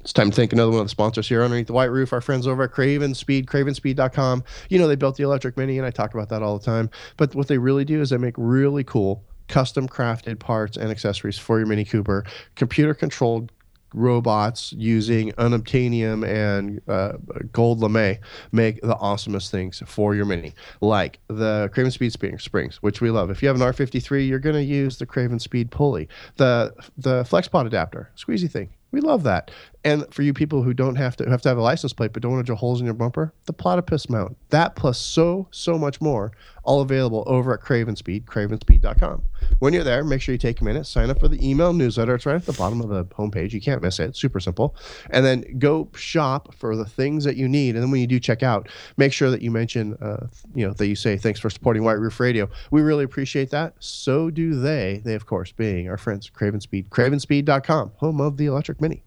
It's 0.00 0.12
time 0.12 0.30
to 0.30 0.36
thank 0.36 0.52
another 0.52 0.72
one 0.72 0.80
of 0.80 0.86
the 0.86 0.90
sponsors 0.90 1.28
here 1.28 1.44
underneath 1.44 1.68
the 1.68 1.72
white 1.72 1.84
roof, 1.84 2.12
our 2.12 2.20
friends 2.20 2.48
over 2.48 2.64
at 2.64 2.72
CravenSpeed, 2.72 3.46
cravenspeed.com. 3.46 4.42
You 4.68 4.80
know, 4.80 4.88
they 4.88 4.96
built 4.96 5.16
the 5.16 5.22
electric 5.22 5.56
mini, 5.56 5.78
and 5.78 5.86
I 5.86 5.92
talk 5.92 6.12
about 6.12 6.28
that 6.30 6.42
all 6.42 6.58
the 6.58 6.64
time. 6.64 6.90
But 7.16 7.36
what 7.36 7.46
they 7.46 7.56
really 7.56 7.84
do 7.84 8.00
is 8.00 8.10
they 8.10 8.16
make 8.16 8.34
really 8.36 8.82
cool, 8.82 9.22
custom 9.46 9.88
crafted 9.88 10.40
parts 10.40 10.76
and 10.76 10.90
accessories 10.90 11.38
for 11.38 11.58
your 11.58 11.68
Mini 11.68 11.84
Cooper, 11.84 12.24
computer 12.56 12.94
controlled 12.94 13.52
robots 13.94 14.72
using 14.72 15.32
unobtainium 15.32 16.26
and 16.26 16.80
uh, 16.88 17.12
gold 17.52 17.80
lame 17.80 18.18
make 18.52 18.80
the 18.80 18.96
awesomest 18.96 19.50
things 19.50 19.82
for 19.86 20.14
your 20.14 20.24
mini 20.24 20.54
like 20.80 21.18
the 21.28 21.70
CravenSpeed 21.74 22.40
springs 22.40 22.82
which 22.82 23.00
we 23.00 23.10
love. 23.10 23.30
If 23.30 23.42
you 23.42 23.48
have 23.48 23.60
an 23.60 23.62
r53 23.62 24.26
you're 24.26 24.38
going 24.38 24.56
to 24.56 24.62
use 24.62 24.98
the 24.98 25.06
craven 25.06 25.38
speed 25.38 25.70
pulley 25.70 26.08
the 26.36 26.72
the 26.96 27.22
flexpod 27.24 27.66
adapter 27.66 28.10
squeezy 28.16 28.50
thing. 28.50 28.70
We 28.90 29.00
love 29.00 29.22
that 29.22 29.50
and 29.84 30.12
for 30.12 30.22
you 30.22 30.32
people 30.32 30.62
who 30.62 30.72
don't 30.72 30.96
have 30.96 31.16
to 31.16 31.28
have 31.28 31.42
to 31.42 31.48
have 31.48 31.58
a 31.58 31.62
license 31.62 31.92
plate 31.92 32.12
but 32.12 32.22
don't 32.22 32.32
want 32.32 32.44
to 32.44 32.46
drill 32.46 32.58
holes 32.58 32.80
in 32.80 32.84
your 32.84 32.94
bumper 32.94 33.32
the 33.46 33.52
platypus 33.52 34.08
mount 34.08 34.36
that 34.50 34.76
plus 34.76 34.98
so 34.98 35.48
so 35.50 35.78
much 35.78 36.00
more 36.00 36.32
all 36.64 36.80
available 36.80 37.24
over 37.26 37.52
at 37.52 37.60
CravenSpeed 37.60 38.24
cravenspeed.com 38.24 39.22
when 39.58 39.72
you're 39.72 39.84
there 39.84 40.04
make 40.04 40.20
sure 40.20 40.32
you 40.32 40.38
take 40.38 40.60
a 40.60 40.64
minute 40.64 40.86
sign 40.86 41.10
up 41.10 41.20
for 41.20 41.28
the 41.28 41.48
email 41.48 41.72
newsletter. 41.72 42.14
It's 42.14 42.26
right 42.26 42.36
at 42.36 42.46
the 42.46 42.52
bottom 42.52 42.80
of 42.80 42.88
the 42.88 43.04
homepage. 43.06 43.52
You 43.52 43.60
can't 43.60 43.82
miss 43.82 43.98
it. 43.98 44.16
Super 44.16 44.40
simple. 44.40 44.76
And 45.10 45.24
then 45.24 45.44
go 45.58 45.88
shop 45.94 46.54
for 46.54 46.76
the 46.76 46.84
things 46.84 47.24
that 47.24 47.36
you 47.36 47.48
need. 47.48 47.74
And 47.74 47.82
then 47.82 47.90
when 47.90 48.00
you 48.00 48.06
do 48.06 48.20
check 48.20 48.42
out 48.42 48.68
make 48.96 49.12
sure 49.12 49.30
that 49.30 49.42
you 49.42 49.50
mention 49.50 49.94
uh, 49.94 50.26
you 50.54 50.66
know 50.66 50.74
that 50.74 50.86
you 50.86 50.96
say 50.96 51.16
thanks 51.16 51.40
for 51.40 51.50
supporting 51.50 51.84
white 51.84 51.98
roof 51.98 52.20
radio. 52.20 52.48
We 52.70 52.82
really 52.82 53.04
appreciate 53.04 53.50
that. 53.50 53.74
So 53.78 54.30
do 54.30 54.60
they 54.60 55.02
they 55.04 55.14
of 55.14 55.26
course 55.26 55.52
being 55.52 55.88
our 55.88 55.98
friends 55.98 56.28
at 56.28 56.34
CravenSpeed 56.34 56.88
cravenspeed.com 56.88 57.92
home 57.96 58.20
of 58.20 58.36
the 58.36 58.46
electric 58.46 58.80
mini 58.80 59.02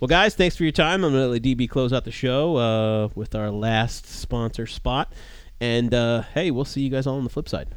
Well, 0.00 0.08
guys, 0.08 0.34
thanks 0.34 0.56
for 0.56 0.62
your 0.62 0.72
time. 0.72 1.04
I'm 1.04 1.12
going 1.12 1.24
to 1.24 1.28
let 1.28 1.42
DB 1.42 1.68
close 1.68 1.92
out 1.92 2.04
the 2.04 2.10
show 2.10 2.56
uh, 2.56 3.08
with 3.14 3.34
our 3.34 3.50
last 3.50 4.06
sponsor 4.06 4.66
spot. 4.66 5.12
And 5.60 5.92
uh, 5.92 6.22
hey, 6.32 6.50
we'll 6.50 6.64
see 6.64 6.80
you 6.80 6.88
guys 6.88 7.06
all 7.06 7.18
on 7.18 7.24
the 7.24 7.30
flip 7.30 7.48
side. 7.50 7.68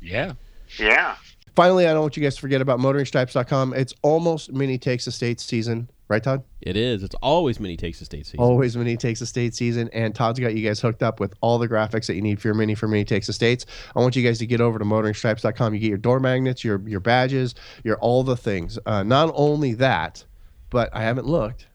Yeah. 0.00 0.32
Yeah. 0.78 1.16
finally 1.54 1.86
i 1.86 1.92
don't 1.92 2.00
want 2.00 2.16
you 2.16 2.22
guys 2.22 2.34
to 2.34 2.40
forget 2.40 2.62
about 2.62 2.78
motoringstripes.com 2.78 3.74
it's 3.74 3.92
almost 4.00 4.50
mini 4.52 4.78
takes 4.78 5.06
a 5.06 5.12
state 5.12 5.38
season 5.38 5.86
right 6.08 6.22
todd 6.24 6.42
It 6.62 6.78
is. 6.78 7.02
It's 7.02 7.14
always 7.16 7.60
mini 7.60 7.76
takes 7.76 8.00
a 8.00 8.06
state 8.06 8.24
season. 8.24 8.40
Always 8.40 8.74
Mini 8.74 8.96
Takes 8.96 9.20
a 9.20 9.26
State 9.26 9.54
season, 9.54 9.90
and 9.92 10.14
Todd's 10.14 10.40
got 10.40 10.54
you 10.54 10.66
guys 10.66 10.80
hooked 10.80 11.02
up 11.02 11.20
with 11.20 11.34
all 11.42 11.58
the 11.58 11.68
graphics 11.68 12.06
that 12.06 12.14
you 12.14 12.22
need 12.22 12.40
for 12.40 12.48
your 12.48 12.54
Mini 12.54 12.74
for 12.74 12.86
Mini 12.88 13.04
Takes 13.04 13.28
a 13.28 13.32
States. 13.32 13.66
I 13.94 14.00
want 14.00 14.16
you 14.16 14.22
guys 14.22 14.38
to 14.38 14.46
get 14.46 14.60
over 14.60 14.78
to 14.78 14.84
motoringstripes.com. 14.84 15.74
You 15.74 15.80
get 15.80 15.88
your 15.88 15.98
door 15.98 16.20
magnets, 16.20 16.62
your 16.64 16.80
your 16.88 17.00
badges, 17.00 17.54
your 17.84 17.96
all 17.98 18.22
the 18.24 18.36
things. 18.36 18.78
Uh, 18.86 19.02
not 19.02 19.30
only 19.34 19.74
that, 19.74 20.24
but 20.72 20.88
I 20.92 21.02
haven't 21.02 21.26
looked. 21.26 21.68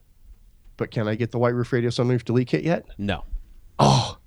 But 0.75 0.91
can 0.91 1.07
I 1.07 1.15
get 1.15 1.31
the 1.31 1.39
White 1.39 1.53
Roof 1.53 1.71
Radio 1.71 1.89
Sunroof 1.89 2.25
Delete 2.25 2.49
Kit 2.49 2.63
yet? 2.63 2.85
No. 2.97 3.23
Oh, 3.79 4.17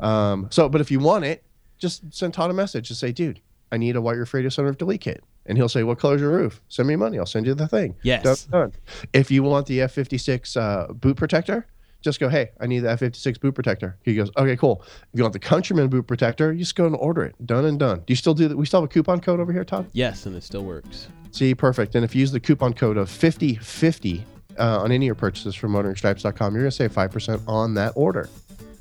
um, 0.00 0.48
so 0.50 0.68
but 0.68 0.80
if 0.80 0.90
you 0.90 0.98
want 0.98 1.24
it, 1.24 1.44
just 1.78 2.12
send 2.12 2.34
Todd 2.34 2.50
a 2.50 2.54
message 2.54 2.90
and 2.90 2.96
say, 2.96 3.12
dude, 3.12 3.40
I 3.70 3.76
need 3.76 3.96
a 3.96 4.00
White 4.00 4.16
Roof 4.16 4.34
Radio 4.34 4.48
Sunroof 4.48 4.78
Delete 4.78 5.02
Kit. 5.02 5.22
And 5.46 5.58
he'll 5.58 5.68
say, 5.68 5.82
What 5.82 5.98
color's 5.98 6.22
your 6.22 6.30
roof? 6.30 6.62
Send 6.68 6.88
me 6.88 6.96
money. 6.96 7.18
I'll 7.18 7.26
send 7.26 7.44
you 7.44 7.54
the 7.54 7.68
thing. 7.68 7.96
Yes. 8.02 8.44
Done. 8.46 8.72
If 9.12 9.30
you 9.30 9.42
want 9.42 9.66
the 9.66 9.82
F 9.82 9.92
56 9.92 10.56
uh, 10.56 10.86
boot 10.94 11.18
protector, 11.18 11.66
just 12.00 12.18
go, 12.18 12.30
Hey, 12.30 12.52
I 12.60 12.66
need 12.66 12.80
the 12.80 12.90
F 12.90 13.00
56 13.00 13.36
boot 13.38 13.54
protector. 13.54 13.98
He 14.04 14.14
goes, 14.14 14.30
Okay, 14.38 14.56
cool. 14.56 14.82
If 14.86 15.18
you 15.18 15.22
want 15.22 15.34
the 15.34 15.38
Countryman 15.38 15.88
boot 15.88 16.06
protector, 16.06 16.50
you 16.50 16.60
just 16.60 16.76
go 16.76 16.86
and 16.86 16.96
order 16.96 17.24
it. 17.24 17.34
Done 17.44 17.66
and 17.66 17.78
done. 17.78 17.98
Do 17.98 18.04
you 18.08 18.16
still 18.16 18.32
do 18.32 18.48
that? 18.48 18.56
We 18.56 18.64
still 18.64 18.80
have 18.80 18.88
a 18.88 18.92
coupon 18.92 19.20
code 19.20 19.38
over 19.38 19.52
here, 19.52 19.64
Todd? 19.64 19.90
Yes, 19.92 20.24
and 20.24 20.34
it 20.34 20.44
still 20.44 20.64
works. 20.64 21.08
See, 21.34 21.52
perfect. 21.52 21.96
And 21.96 22.04
if 22.04 22.14
you 22.14 22.20
use 22.20 22.30
the 22.30 22.38
coupon 22.38 22.74
code 22.74 22.96
of 22.96 23.10
5050 23.10 24.24
uh, 24.56 24.82
on 24.82 24.92
any 24.92 25.04
of 25.04 25.06
your 25.06 25.14
purchases 25.16 25.56
from 25.56 25.72
motoringstripes.com, 25.72 26.54
you're 26.54 26.62
going 26.62 26.70
to 26.70 26.76
save 26.76 26.92
5% 26.92 27.42
on 27.48 27.74
that 27.74 27.92
order. 27.96 28.28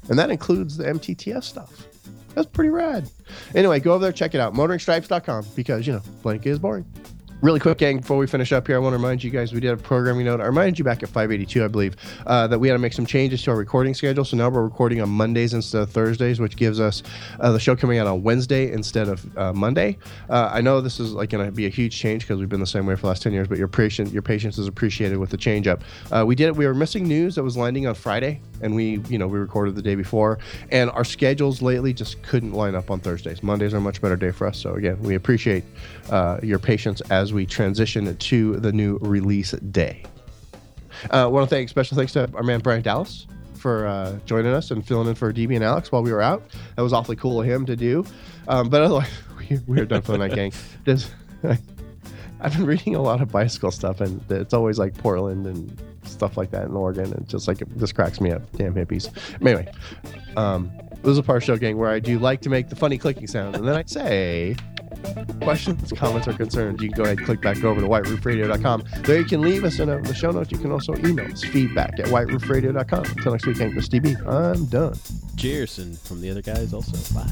And 0.08 0.20
that 0.20 0.30
includes 0.30 0.78
the 0.78 0.84
MTTS 0.84 1.46
stuff. 1.46 1.88
That's 2.36 2.46
pretty 2.46 2.70
rad. 2.70 3.10
Anyway, 3.56 3.80
go 3.80 3.94
over 3.94 4.04
there, 4.04 4.12
check 4.12 4.36
it 4.36 4.40
out. 4.40 4.54
Motoringstripes.com 4.54 5.48
because, 5.56 5.88
you 5.88 5.94
know, 5.94 6.04
blank 6.22 6.46
is 6.46 6.60
boring. 6.60 6.86
Really 7.44 7.60
quick, 7.60 7.78
gang, 7.78 7.98
before 7.98 8.16
we 8.16 8.26
finish 8.26 8.54
up 8.54 8.68
here, 8.68 8.78
I 8.78 8.80
want 8.80 8.94
to 8.94 8.98
remind 8.98 9.22
you 9.22 9.30
guys 9.30 9.52
we 9.52 9.60
did 9.60 9.72
a 9.72 9.76
programming 9.76 10.24
note. 10.24 10.40
I 10.40 10.46
reminded 10.46 10.80
you 10.80 10.86
back 10.86 11.04
at 11.04 11.10
582, 11.10 11.66
I 11.66 11.68
believe, 11.68 11.98
uh, 12.26 12.48
that 12.48 12.58
we 12.58 12.70
had 12.70 12.76
to 12.76 12.80
make 12.80 12.94
some 12.94 13.06
changes 13.06 13.44
to 13.44 13.52
our 13.52 13.58
recording 13.58 13.94
schedule. 13.94 14.24
So 14.24 14.38
now 14.38 14.48
we're 14.48 14.64
recording 14.64 15.02
on 15.02 15.10
Mondays 15.10 15.54
instead 15.54 15.82
of 15.82 15.90
Thursdays, 15.90 16.40
which 16.40 16.56
gives 16.56 16.80
us 16.80 17.04
uh, 17.42 17.52
the 17.52 17.60
show 17.60 17.76
coming 17.76 17.98
out 17.98 18.08
on 18.08 18.24
Wednesday 18.24 18.72
instead 18.72 19.10
of 19.10 19.38
uh, 19.38 19.52
Monday. 19.52 19.98
Uh, 20.30 20.52
I 20.54 20.62
know 20.62 20.80
this 20.80 21.02
is 21.02 21.12
like 21.12 21.32
going 21.32 21.46
to 21.46 21.52
be 21.52 21.66
a 21.66 21.70
huge 21.70 21.98
change 21.98 22.22
because 22.22 22.40
we've 22.40 22.48
been 22.48 22.62
the 22.62 22.66
same 22.66 22.86
way 22.86 22.96
for 22.96 23.02
the 23.02 23.08
last 23.08 23.24
10 23.24 23.34
years, 23.34 23.50
but 23.50 23.58
your 23.58 23.68
patience, 23.68 24.14
your 24.14 24.22
patience 24.22 24.58
is 24.58 24.66
appreciated 24.66 25.18
with 25.18 25.30
the 25.30 25.36
change 25.36 25.68
up. 25.68 25.84
Uh, 26.14 26.24
we 26.26 26.36
did 26.36 26.48
it. 26.48 26.56
We 26.56 26.66
were 26.66 26.74
missing 26.74 27.06
news 27.06 27.36
that 27.36 27.44
was 27.44 27.58
landing 27.58 27.88
on 27.88 27.96
Friday, 27.96 28.40
and 28.62 28.74
we, 28.74 29.02
you 29.10 29.18
know, 29.18 29.28
we 29.28 29.38
recorded 29.38 29.76
the 29.76 29.82
day 29.82 29.96
before, 29.96 30.40
and 30.72 30.90
our 30.92 31.04
schedules 31.04 31.62
lately 31.62 31.92
just 31.92 32.24
couldn't 32.24 32.54
line 32.54 32.74
up 32.74 32.90
on 32.90 33.02
Thursdays. 33.02 33.44
Mondays 33.44 33.74
are 33.74 33.80
a 33.80 33.82
much 33.82 34.02
better 34.02 34.16
day 34.16 34.32
for 34.32 34.48
us. 34.48 34.58
So 34.58 34.76
again, 34.76 34.98
we 35.02 35.16
appreciate 35.16 35.66
uh, 36.10 36.40
your 36.42 36.58
patience 36.58 37.02
as 37.12 37.33
we 37.34 37.46
transition 37.46 38.16
to 38.16 38.56
the 38.58 38.72
new 38.72 38.98
release 39.02 39.52
day. 39.52 40.04
I 41.12 41.22
uh, 41.22 41.30
want 41.30 41.50
to 41.50 41.56
thank 41.56 41.70
special 41.70 41.98
thanks 41.98 42.14
to 42.14 42.30
our 42.34 42.44
man 42.44 42.60
Brian 42.60 42.82
Dallas 42.82 43.28
for 43.56 43.88
uh, 43.88 44.18
joining 44.26 44.54
us 44.54 44.72
and 44.72 44.86
filling 44.86 45.08
in 45.08 45.16
for 45.16 45.32
DB 45.34 45.56
and 45.56 45.64
Alex 45.64 45.92
while 45.92 46.04
we 46.04 46.12
were 46.12 46.22
out. 46.22 46.44
That 46.76 46.84
was 46.84 46.94
awfully 46.94 47.16
cool 47.16 47.42
of 47.42 47.48
him 47.48 47.66
to 47.66 47.76
do. 47.76 48.06
Um, 48.48 48.70
but 48.70 48.82
otherwise, 48.82 49.10
we, 49.40 49.60
we 49.68 49.80
are 49.80 49.86
done 49.86 50.02
for 50.02 50.12
the 50.12 50.18
night, 50.18 50.36
gang. 50.36 50.52
Just, 50.86 51.14
I've 51.44 52.52
been 52.52 52.66
reading 52.66 52.96
a 52.96 53.02
lot 53.02 53.22
of 53.22 53.32
bicycle 53.32 53.72
stuff, 53.72 54.02
and 54.02 54.22
it's 54.30 54.54
always 54.54 54.78
like 54.78 54.98
Portland 54.98 55.48
and 55.48 55.82
stuff 56.04 56.36
like 56.36 56.52
that 56.52 56.66
in 56.66 56.76
Oregon, 56.76 57.14
and 57.14 57.28
just 57.28 57.48
like 57.48 57.60
this 57.60 57.94
cracks 57.94 58.20
me 58.20 58.32
up. 58.32 58.42
Damn 58.58 58.74
hippies. 58.74 59.10
Anyway, 59.42 59.72
um, 60.36 60.70
this 61.02 61.12
is 61.12 61.18
a 61.18 61.24
part 61.24 61.38
of 61.38 61.46
show, 61.46 61.56
gang, 61.56 61.78
where 61.78 61.90
I 61.90 62.00
do 62.00 62.20
like 62.20 62.42
to 62.42 62.50
make 62.50 62.68
the 62.68 62.76
funny 62.76 62.98
clicking 62.98 63.28
sound, 63.28 63.56
and 63.56 63.66
then 63.66 63.76
I 63.76 63.84
say 63.86 64.58
questions, 65.42 65.92
comments, 65.96 66.28
or 66.28 66.34
concerns, 66.34 66.82
you 66.82 66.90
can 66.90 66.98
go 66.98 67.04
ahead 67.04 67.18
and 67.18 67.26
click 67.26 67.42
back 67.42 67.64
over 67.64 67.82
to 67.82 67.88
whiteroofradio.com. 67.88 68.84
There 69.02 69.20
you 69.20 69.26
can 69.26 69.42
leave 69.42 69.64
us 69.64 69.80
in 69.80 69.90
a, 69.90 70.02
the 70.02 70.14
show 70.14 70.32
notes. 70.32 70.52
You 70.52 70.58
can 70.58 70.72
also 70.72 70.96
email 70.98 71.32
us 71.32 71.44
feedback 71.44 72.00
at 72.00 72.08
whiteroofradio.com. 72.08 73.06
Until 73.06 73.32
next 73.32 73.46
week, 73.46 73.58
Chris 73.58 73.90
DB, 73.90 74.28
I'm 74.28 74.66
done. 74.66 74.98
Cheers, 75.38 75.80
and 75.80 75.98
from 76.00 76.22
the 76.22 76.30
other 76.30 76.42
guys 76.42 76.74
also, 76.74 76.98
bye. 77.14 77.30